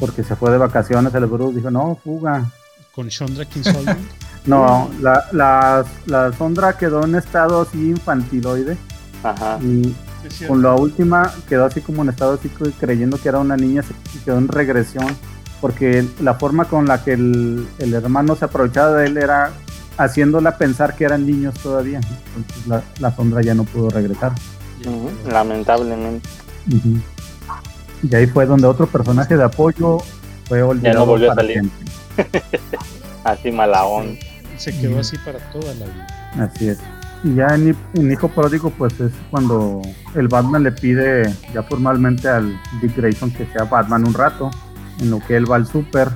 [0.00, 2.50] Porque se fue de vacaciones el Bruce, dijo, no, fuga.
[2.92, 4.08] ¿Con Chandra Kinsolving?
[4.46, 8.76] no, la, la, la Sondra quedó en estado así infantiloide.
[9.22, 9.60] Ajá.
[9.62, 9.94] Y
[10.48, 12.48] con la última quedó así como en estado así
[12.80, 13.94] creyendo que era una niña, se
[14.24, 15.16] quedó en regresión.
[15.60, 19.52] porque la forma con la que el, hermano se aprovechaba de él era
[19.98, 22.00] haciéndola pensar que eran niños todavía.
[22.36, 24.32] Entonces la, sombra ya no pudo regresar.
[25.26, 26.28] Lamentablemente.
[28.02, 29.98] Y ahí fue donde otro personaje de apoyo
[30.46, 30.94] fue olvidado.
[30.94, 31.62] Ya no volvió a salir.
[33.24, 34.18] así malaón.
[34.56, 36.06] Se quedó así para toda la vida.
[36.38, 36.78] Así es.
[37.24, 37.76] Y ya en,
[38.12, 39.82] Hijo Pródigo, pues es cuando
[40.14, 44.50] el Batman le pide ya formalmente al Dick Grayson que sea Batman un rato,
[45.00, 46.08] en lo que él va al super,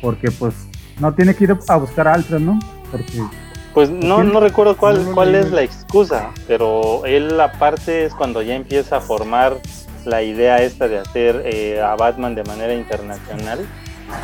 [0.00, 0.54] porque pues
[0.98, 2.58] no tiene que ir a buscar a Alfred, ¿no?
[2.90, 3.22] Porque
[3.74, 8.54] pues no, no recuerdo cuál, cuál es la excusa, pero él aparte es cuando ya
[8.54, 9.58] empieza a formar
[10.06, 13.66] la idea esta de hacer eh, a Batman de manera internacional,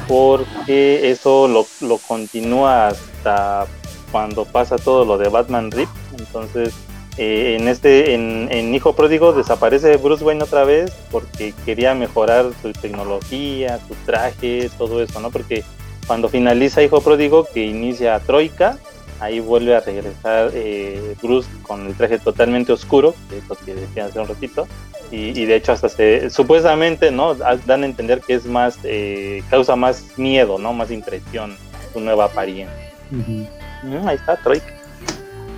[0.08, 3.66] porque eso lo, lo continúa hasta
[4.10, 5.88] cuando pasa todo lo de Batman Rip.
[6.16, 6.72] Entonces,
[7.18, 12.72] eh, en este, en, Hijo Pródigo desaparece Bruce Wayne otra vez porque quería mejorar su
[12.72, 15.30] tecnología, su traje, todo eso, ¿no?
[15.30, 15.62] Porque
[16.06, 18.78] cuando finaliza Hijo Pródigo, que inicia Troika,
[19.20, 23.74] ahí vuelve a regresar eh, Bruce con el traje totalmente oscuro, que es lo que
[23.74, 24.66] decía hace un ratito,
[25.10, 27.34] y, de hecho hasta se, supuestamente, ¿no?
[27.34, 30.72] Dan a entender que es más, eh, causa más miedo, ¿no?
[30.72, 31.54] Más impresión
[31.92, 32.92] su nueva apariencia.
[33.10, 34.72] Mm, ahí está, Troika.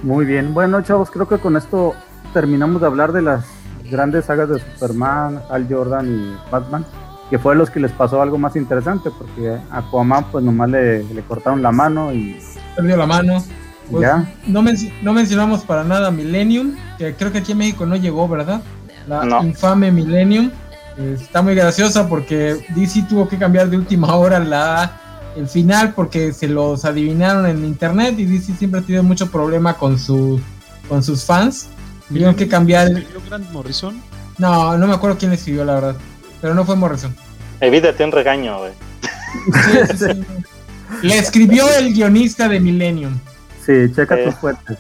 [0.03, 1.95] Muy bien, bueno chavos, creo que con esto
[2.35, 3.47] terminamos de hablar de las
[3.91, 6.85] grandes sagas de Superman, Al Jordan y Batman,
[7.31, 11.03] que fue los que les pasó algo más interesante, porque a Aquaman pues nomás le,
[11.05, 12.39] le cortaron la mano y...
[12.77, 13.45] Perdió la mano.
[13.91, 14.33] Pues, ¿Ya?
[14.47, 14.63] No,
[15.03, 18.63] no mencionamos para nada Millennium, que creo que aquí en México no llegó, ¿verdad?
[19.07, 20.51] La infame Millennium.
[20.97, 25.01] está muy graciosa porque DC tuvo que cambiar de última hora la
[25.37, 29.75] el final porque se los adivinaron en internet y DC siempre ha tenido mucho problema
[29.75, 30.41] con su
[30.89, 31.69] con sus fans.
[32.09, 32.89] Tuvieron que cambiar.
[32.89, 34.01] ¿Escribió Grant Morrison?
[34.39, 35.97] No, no me acuerdo quién escribió la verdad,
[36.45, 37.17] pero no fue Morrison.
[37.59, 38.73] Evítate un regaño, güey.
[41.03, 43.19] Le escribió el guionista de Millennium.
[43.65, 44.77] Sí, checa tus fuentes.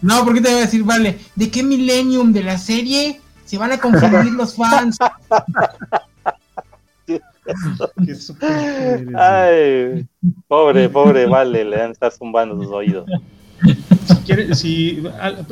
[0.00, 3.20] No, porque te voy a decir, vale, ¿de qué Millennium de la serie?
[3.44, 4.96] Se van a confundir los fans.
[9.18, 10.06] Ay,
[10.46, 13.06] pobre, pobre, vale, le estar zumbando sus oídos.
[14.06, 15.02] Si, quiere, si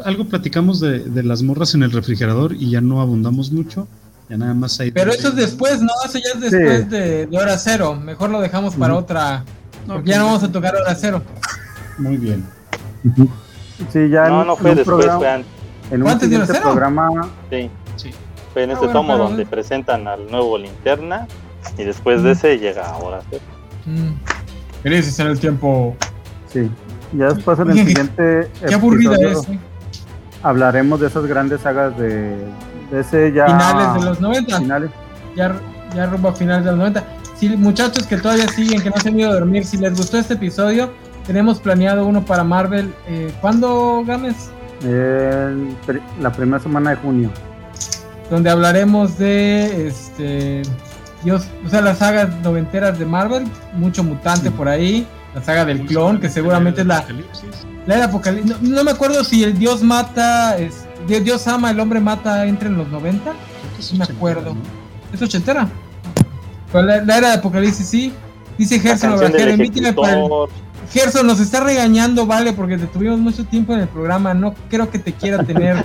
[0.04, 3.88] algo platicamos de, las morras en el refrigerador y ya no abundamos mucho,
[4.32, 4.90] ya nada más hay.
[4.90, 5.92] Pero eso es después, ¿no?
[6.06, 7.94] Eso ya es después de, hora cero.
[7.94, 9.44] Mejor lo dejamos para otra.
[10.04, 11.22] ya no vamos a tocar hora cero.
[11.98, 12.42] Muy bien.
[13.92, 15.50] Sí, ya no, no fue después, fue antes.
[15.90, 17.28] En un siguiente programa.
[17.50, 18.10] Sí, sí.
[18.54, 21.26] Fue en ah, este tomo donde presentan al nuevo linterna
[21.76, 23.20] y después de ese llega ahora.
[23.84, 24.12] Mm.
[24.82, 25.94] Querías en el tiempo.
[26.50, 26.70] Sí.
[27.12, 28.48] Ya después en el siguiente.
[28.66, 29.46] Qué aburrida es.
[30.42, 33.46] Hablaremos de esas grandes sagas de, de ese ya.
[33.46, 34.58] Finales de los 90.
[34.58, 34.90] Finales.
[35.36, 35.54] Ya,
[35.94, 37.04] ya rumbo a finales de los 90.
[37.36, 40.18] Si muchachos que todavía siguen, que no se han ido a dormir, si les gustó
[40.18, 40.90] este episodio,
[41.26, 42.92] tenemos planeado uno para Marvel.
[43.08, 44.50] Eh, ¿Cuándo, Gámez?
[46.20, 47.30] la primera semana de junio.
[48.30, 50.62] Donde hablaremos de este
[51.24, 53.44] Dios, o sea, las sagas noventeras de Marvel,
[53.74, 57.04] mucho mutante por ahí, la saga del clon, que seguramente es la,
[57.86, 58.60] la era apocalipsis.
[58.60, 60.58] No, me acuerdo si el Dios mata,
[61.06, 63.32] Dios ama, el hombre mata entre en los 90.
[63.32, 64.54] No me acuerdo.
[65.12, 65.68] ¿Es ochentera?
[66.72, 68.12] la, era de apocalipsis, sí.
[68.56, 69.18] Dice Gerson
[70.92, 74.34] Gerson nos está regañando, vale, porque te tuvimos mucho tiempo en el programa.
[74.34, 75.82] No creo que te quiera tener.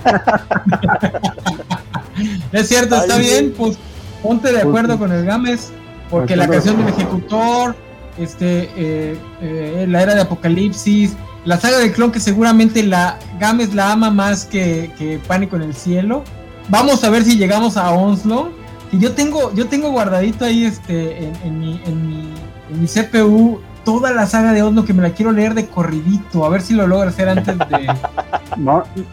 [2.52, 3.78] es cierto, está bien, pues
[4.22, 5.72] ponte de acuerdo con el Games,
[6.10, 7.74] porque la canción del ejecutor,
[8.18, 13.74] este, eh, eh, la era de Apocalipsis, la saga del clon que seguramente la Games
[13.74, 16.24] la ama más que, Pánico en el cielo.
[16.68, 18.50] Vamos a ver si llegamos a Onslow.
[18.90, 24.62] Que yo tengo, yo tengo guardadito ahí este, en, mi, CPU toda la saga de
[24.62, 27.56] Oslo que me la quiero leer de corridito, a ver si lo logro hacer antes
[27.56, 27.94] de.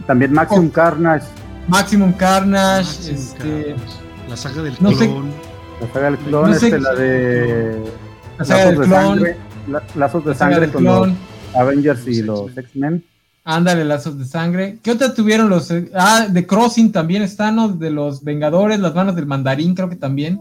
[0.08, 0.72] también Maximum oh.
[0.72, 1.26] Carnage.
[1.68, 3.76] Maximum Carnage, este.
[4.30, 5.32] La saga del clon.
[5.82, 7.84] La saga del clon, este, la de.
[8.38, 9.24] La saga del clon.
[9.96, 11.10] lazos de sangre con los
[11.56, 13.04] Avengers y los X-Men.
[13.44, 14.80] Ándale, lazos de sangre.
[14.82, 15.72] ¿Qué otra tuvieron los.
[15.94, 17.70] Ah, de Crossing también están, ¿no?
[17.70, 20.40] De los Vengadores, las manos del Mandarín, creo que también.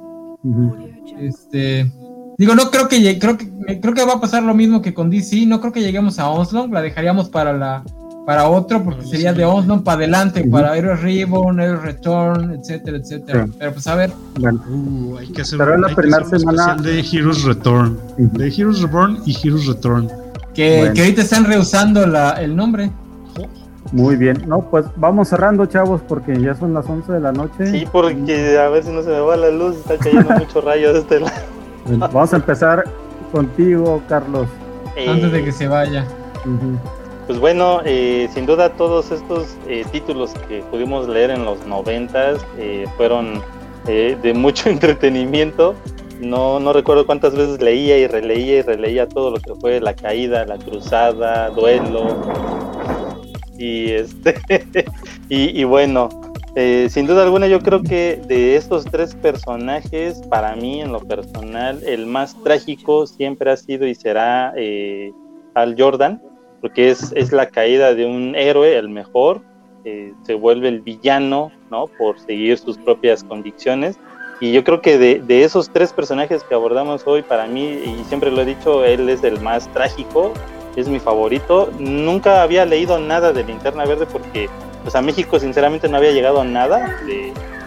[1.20, 1.92] Este.
[2.38, 5.10] Digo, no creo que creo que creo que va a pasar lo mismo que con
[5.10, 5.44] DC.
[5.46, 6.66] No creo que lleguemos a Oslo.
[6.66, 7.84] La dejaríamos para la
[8.24, 13.46] para otro, porque sería de Oslo para adelante, para Heroes Reborn, Heroes Return, etcétera, etcétera.
[13.58, 14.12] Pero pues a ver.
[14.40, 19.36] Uh, hay que hacer, Pero la primera semana de Heroes Return, de Heroes Reborn y
[19.46, 20.08] Heroes Return.
[20.54, 22.90] Que, que ahorita están rehusando la, el nombre.
[23.92, 27.66] Muy bien, no, pues vamos cerrando, chavos, porque ya son las 11 de la noche.
[27.66, 30.92] Sí, porque a ver si no se me va la luz, está cayendo mucho rayo
[30.92, 31.32] de este lado.
[31.86, 32.84] Vamos a empezar
[33.30, 34.48] contigo, Carlos.
[34.96, 36.06] Eh, Antes de que se vaya.
[37.26, 42.44] Pues bueno, eh, sin duda todos estos eh, títulos que pudimos leer en los noventas
[42.96, 43.42] fueron
[43.86, 45.74] de mucho entretenimiento.
[46.20, 49.94] No, no recuerdo cuántas veces leía y releía y releía todo lo que fue la
[49.94, 52.22] caída, la cruzada, duelo.
[53.58, 54.34] Y este
[55.28, 56.08] y, bueno,
[56.56, 61.00] eh, sin duda alguna yo creo que de estos tres personajes, para mí en lo
[61.00, 65.12] personal, el más trágico siempre ha sido y será eh,
[65.54, 66.22] Al Jordan,
[66.60, 69.42] porque es, es, la caída de un héroe, el mejor,
[69.84, 71.86] eh, se vuelve el villano, ¿no?
[71.98, 73.98] Por seguir sus propias convicciones.
[74.40, 78.04] Y yo creo que de, de, esos tres personajes que abordamos hoy, para mí, y
[78.08, 80.32] siempre lo he dicho, él es el más trágico,
[80.76, 81.70] es mi favorito.
[81.78, 84.48] Nunca había leído nada de Linterna Verde porque
[84.82, 87.00] pues a México sinceramente no había llegado nada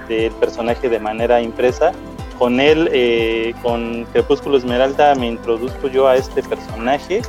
[0.08, 1.92] del personaje de manera impresa.
[2.38, 7.24] Con él, eh, con Crepúsculo Esmeralda, me introduzco yo a este personaje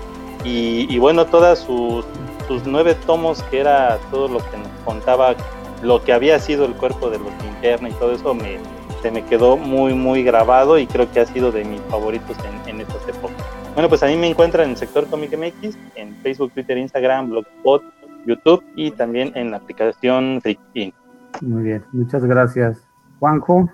[0.44, 2.05] y, bueno, todas sus,
[2.47, 5.35] sus, nueve tomos, que era todo lo que nos contaba,
[5.82, 8.59] lo que había sido el cuerpo de los linterna y todo eso, me,
[9.03, 12.69] se me quedó muy, muy grabado y creo que ha sido de mis favoritos en,
[12.69, 13.37] en estas épocas.
[13.75, 17.31] Bueno, pues a mí me encuentran en el sector Comic MX, en Facebook, Twitter, Instagram,
[17.31, 17.83] Blogspot,
[18.27, 20.93] YouTube y también en la aplicación Freaking.
[21.41, 22.79] Muy bien, muchas gracias.
[23.20, 23.70] Juanjo.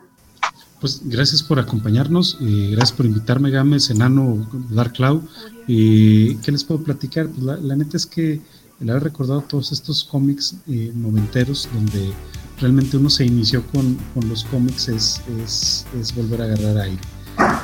[0.80, 5.22] Pues gracias por acompañarnos, eh, gracias por invitarme, Gámez, Enano, Dark Cloud.
[5.66, 7.28] ¿Qué les puedo platicar?
[7.28, 8.42] Pues la, neta es que
[8.84, 12.12] el haber recordado todos estos cómics eh, noventeros donde
[12.60, 13.96] realmente uno se inició con,
[14.28, 17.00] los cómics es, es, es volver a agarrar aire.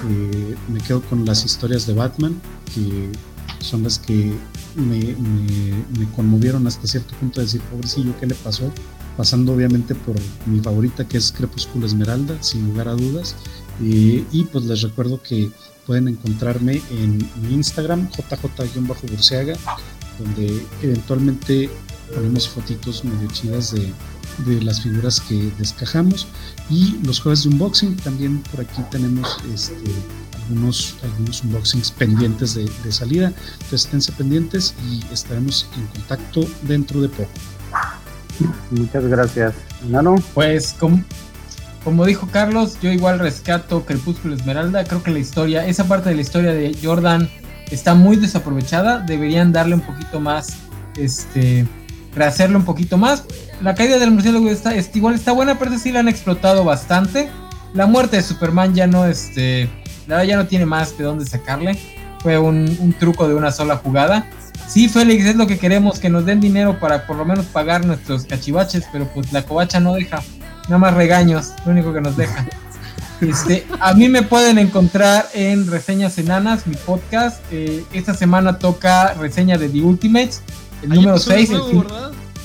[0.09, 2.41] Eh, me quedo con las historias de Batman,
[2.75, 3.11] que
[3.63, 4.33] son las que
[4.75, 5.15] me,
[6.17, 8.73] conmovieron hasta cierto punto de decir, pobrecillo, ¿qué le pasó?
[9.19, 10.17] Pasando obviamente por
[10.47, 13.37] mi favorita que es Crepúsculo Esmeralda, sin lugar a dudas.
[13.83, 15.51] Eh, y pues les recuerdo que
[15.87, 19.59] pueden encontrarme en mi Instagram, jj-burseaga,
[20.23, 21.71] donde eventualmente
[22.15, 23.93] ponemos fotitos medio chidas de,
[24.47, 26.27] de las figuras que descajamos.
[26.69, 29.75] Y los jueves de unboxing también por aquí tenemos este,
[30.51, 33.33] algunos, algunos unboxings pendientes de, salida.
[33.53, 37.31] Entonces esténse pendientes y estaremos en contacto dentro de poco.
[38.71, 39.55] Muchas gracias.
[39.89, 40.17] Nano.
[40.35, 41.03] Pues como,
[41.85, 44.85] como dijo Carlos yo igual rescato Crepúsculo Esmeralda.
[44.85, 47.29] Creo que la historia esa parte de la historia de Jordan
[47.71, 50.59] está muy desaprovechada deberían darle un poquito más
[50.97, 51.67] este
[52.15, 53.25] rehacerlo un poquito más
[53.61, 57.29] la caída del murciélago está, igual está buena, pero sí la han explotado bastante.
[57.75, 59.69] La muerte de Superman ya no, este,
[60.07, 61.79] la ya no tiene más de dónde sacarle.
[62.21, 64.27] Fue un, truco de una sola jugada.
[64.67, 67.85] Sí, Félix, es lo que queremos, que nos den dinero para por lo menos pagar
[67.85, 70.23] nuestros cachivaches, pero pues la covacha no deja.
[70.65, 72.47] Nada más regaños, lo único que nos deja.
[73.21, 77.43] Este, a mí me pueden encontrar en Reseñas Enanas, mi podcast.
[77.53, 80.43] Eh, esta semana toca reseña de The Ultimates,
[80.83, 81.51] el número 6.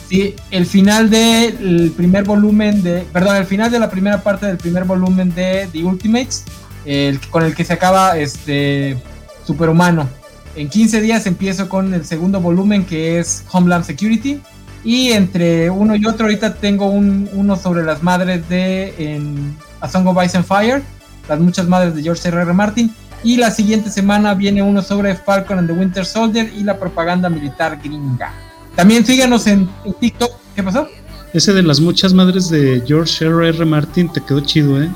[0.10, 3.06] Sí, el final del primer volumen de.
[3.12, 6.44] Perdón, el final de la primera parte del primer volumen de The Ultimates,
[6.86, 8.98] el, con el que se acaba este
[9.46, 10.10] Superhumano.
[10.56, 14.42] En 15 días empiezo con el segundo volumen que es Homeland Security.
[14.84, 19.88] Y entre uno y otro, ahorita tengo un, uno sobre las madres de en A
[19.88, 20.82] Song of Ice and Fire,
[21.30, 22.42] las muchas madres de George R.
[22.42, 22.54] R.
[22.54, 22.92] Martin.
[23.24, 27.30] Y la siguiente semana viene uno sobre Falcon and the Winter Soldier y la propaganda
[27.30, 28.34] militar gringa.
[28.76, 30.32] También síganos en, TikTok.
[30.56, 30.88] ¿Qué pasó?
[31.34, 33.48] Ese de las muchas madres de George R.
[33.48, 33.64] R.
[33.64, 34.90] Martin te quedó chido, ¿eh?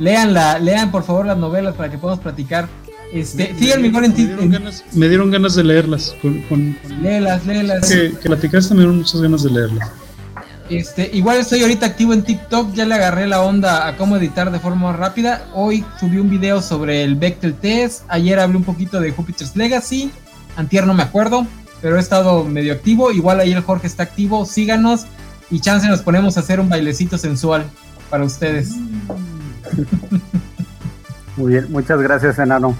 [0.00, 2.68] Leanla, lean por favor las novelas para que podamos platicar.
[3.12, 4.40] Este, síganme igual en TikTok.
[4.94, 6.16] Me, dieron ganas de leerlas.
[6.20, 7.88] Con, léelas, léelas.
[7.88, 10.01] Que, que platicaste me dieron muchas ganas de leerlas.
[10.76, 14.50] Este, igual estoy ahorita activo en TikTok, ya le agarré la onda a cómo editar
[14.50, 15.46] de forma rápida.
[15.52, 20.10] Hoy subí un video sobre el Bechtel Test, ayer hablé un poquito de Jupiter's Legacy,
[20.56, 21.46] antier no me acuerdo,
[21.82, 23.12] pero he estado medio activo.
[23.12, 25.04] Igual ahí el Jorge está activo, síganos
[25.50, 27.64] y chance nos ponemos a hacer un bailecito sensual
[28.08, 28.70] para ustedes.
[31.36, 32.74] Muy bien, muchas gracias, enano.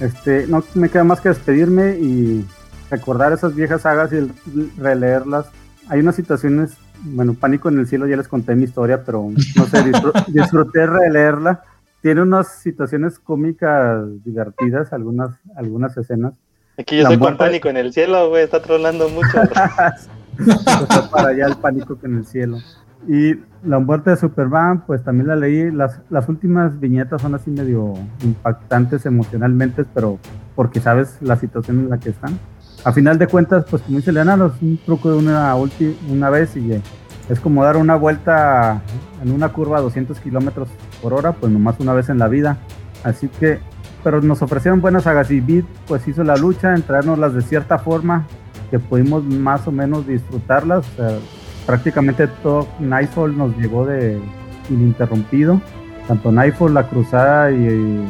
[0.00, 2.44] Este, no me queda más que despedirme y
[2.90, 4.30] recordar esas viejas sagas y
[4.78, 5.46] releerlas.
[5.88, 6.72] Hay unas situaciones,
[7.02, 9.84] bueno, Pánico en el Cielo, ya les conté mi historia, pero no sé,
[10.28, 11.62] disfruté releerla.
[12.00, 16.34] Tiene unas situaciones cómicas divertidas, algunas, algunas escenas
[16.78, 19.42] Aquí yo estoy con pánico en el cielo, güey, está trolando mucho.
[20.38, 22.58] está para allá el pánico que en el cielo.
[23.08, 23.34] Y
[23.64, 25.72] la muerte de Superman, pues también la leí.
[25.72, 30.20] Las, las últimas viñetas son así medio impactantes emocionalmente, pero
[30.54, 32.38] porque sabes la situación en la que están.
[32.84, 35.54] A final de cuentas, pues como dice el enano, es un truco de una,
[36.08, 36.82] una vez y eh,
[37.28, 38.82] es como dar una vuelta
[39.22, 40.68] en una curva a 200 kilómetros
[41.02, 42.58] por hora, pues nomás una vez en la vida.
[43.04, 43.58] Así que,
[44.02, 47.78] pero nos ofrecieron buenas sagas y Beat pues hizo la lucha en traernoslas de cierta
[47.78, 48.26] forma
[48.70, 50.86] que pudimos más o menos disfrutarlas.
[51.66, 54.18] prácticamente todo Nightfall nos llegó de
[54.70, 55.60] ininterrumpido.
[56.06, 58.02] Tanto Nightfall, la cruzada y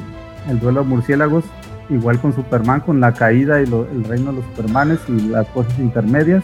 [0.49, 1.45] el duelo murciélagos,
[1.90, 5.78] igual con Superman, con la caída y el reino de los Supermanes y las cosas
[5.78, 6.43] intermedias.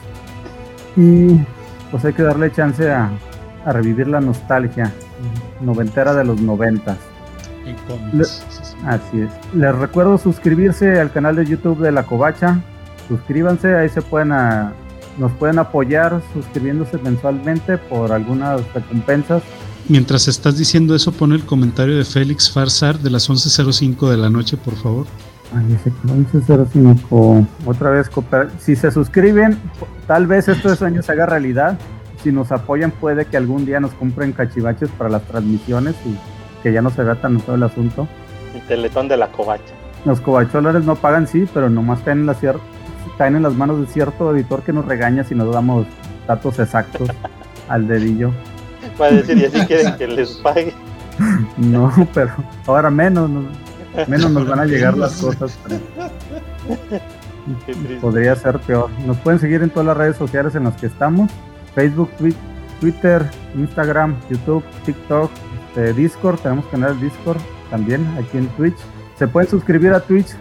[0.97, 1.39] Y
[1.91, 3.11] pues hay que darle chance a,
[3.67, 4.93] revivir la nostalgia
[5.63, 6.99] noventera de los noventas.
[8.87, 9.31] así es.
[9.55, 12.61] Les recuerdo suscribirse al canal de YouTube de La Covacha.
[13.09, 14.33] Suscríbanse, ahí se pueden
[15.17, 19.43] nos pueden apoyar suscribiéndose mensualmente por algunas recompensas
[19.87, 24.31] Mientras estás diciendo eso, pon el comentario de Félix Farsar de las 11.05 de la
[24.31, 25.07] noche, por favor.
[25.57, 27.47] Ay, dice 11.05.
[27.67, 28.11] Otra vez,
[28.59, 29.59] si se suscriben,
[30.07, 31.79] tal vez este sueño se haga realidad.
[32.23, 36.17] Si nos apoyan, puede que algún día nos compren cachivaches para las transmisiones y
[36.63, 38.09] que ya no se vea tan todo el asunto.
[38.55, 39.75] El teletón de la covacha.
[40.05, 42.37] Los covacholares no pagan, sí, pero nomás caen en, la
[43.17, 45.87] caen en las manos de cierto editor que nos regaña si nos damos
[46.27, 47.09] datos exactos
[47.69, 48.33] al dedillo.
[49.01, 50.73] Va a decir, y así quieren que les pague.
[51.57, 52.33] No, pero
[52.67, 53.31] ahora menos,
[54.09, 55.59] menos nos van a llegar las cosas.
[58.01, 58.91] Podría ser peor.
[59.07, 61.31] Nos pueden seguir en todas las redes sociales en las que estamos:
[61.75, 62.11] Facebook,
[62.81, 65.31] Twitter, Instagram, YouTube, TikTok,
[65.69, 66.39] este, Discord.
[66.41, 67.39] Tenemos canal Discord
[67.71, 68.77] también aquí en Twitch.
[69.17, 70.35] Se pueden suscribir a Twitch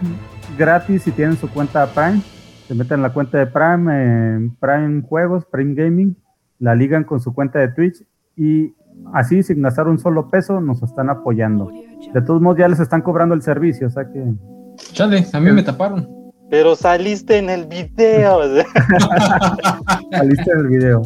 [0.56, 2.20] gratis si tienen su cuenta Prime.
[2.68, 6.16] Se meten en la cuenta de Prime, Prime Juegos, Prime Gaming,
[6.58, 8.02] la ligan con su cuenta de Twitch
[8.36, 8.74] y
[9.12, 11.70] así sin gastar un solo peso nos están apoyando.
[12.12, 14.34] De todos modos ya les están cobrando el servicio, o sea que...
[14.76, 16.08] Chale, a mí me taparon.
[16.50, 18.40] Pero saliste en el video.
[20.10, 21.02] saliste en el video.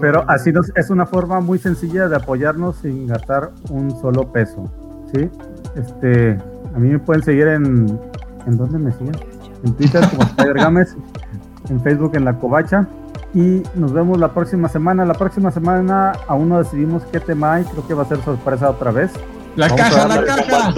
[0.00, 4.64] Pero así nos, es una forma muy sencilla de apoyarnos sin gastar un solo peso.
[5.12, 5.28] ¿sí?
[5.76, 6.38] Este,
[6.74, 8.00] a mí me pueden seguir en...
[8.46, 9.16] ¿En dónde me siguen?
[9.64, 10.96] En Twitter como Spider Games,
[11.68, 12.88] en Facebook en La Covacha
[13.34, 15.04] y nos vemos la próxima semana.
[15.04, 18.70] La próxima semana aún no decidimos qué tema hay, creo que va a ser sorpresa
[18.70, 19.12] otra vez.
[19.56, 20.74] La caja, la caja.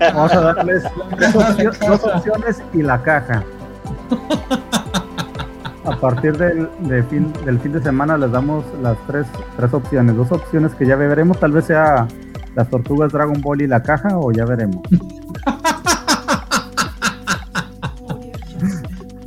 [0.00, 0.84] Vamos a darles
[1.32, 3.44] dos, opciones y la caja.
[5.84, 6.68] A partir del,
[7.08, 9.26] fin, del fin de semana les damos las tres,
[9.56, 10.16] tres opciones.
[10.16, 12.06] Dos opciones que ya veremos, tal vez sea
[12.54, 14.82] las tortugas Dragon Ball y la caja, o ya veremos.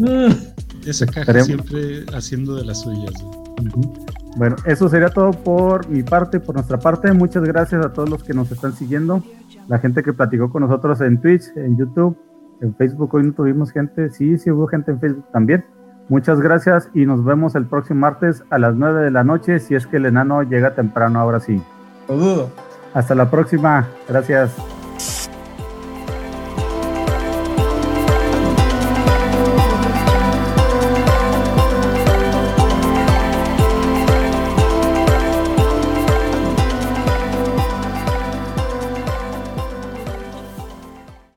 [0.92, 3.14] Esa caja siempre haciendo de las suyas.
[4.38, 7.12] Bueno, eso sería todo por mi parte, por nuestra parte.
[7.14, 9.24] Muchas gracias a todos los que nos están siguiendo.
[9.68, 12.18] La gente que platicó con nosotros en Twitch, en YouTube,
[12.62, 13.14] en Facebook.
[13.14, 14.10] Hoy no tuvimos gente.
[14.10, 15.66] Sí, sí hubo gente en Facebook también.
[16.10, 19.60] Muchas gracias y nos vemos el próximo martes a las 9 de la noche.
[19.60, 21.62] Si es que el enano llega temprano, ahora sí.
[22.08, 22.50] dudo.
[22.94, 23.88] Hasta la próxima.
[24.10, 24.52] Gracias.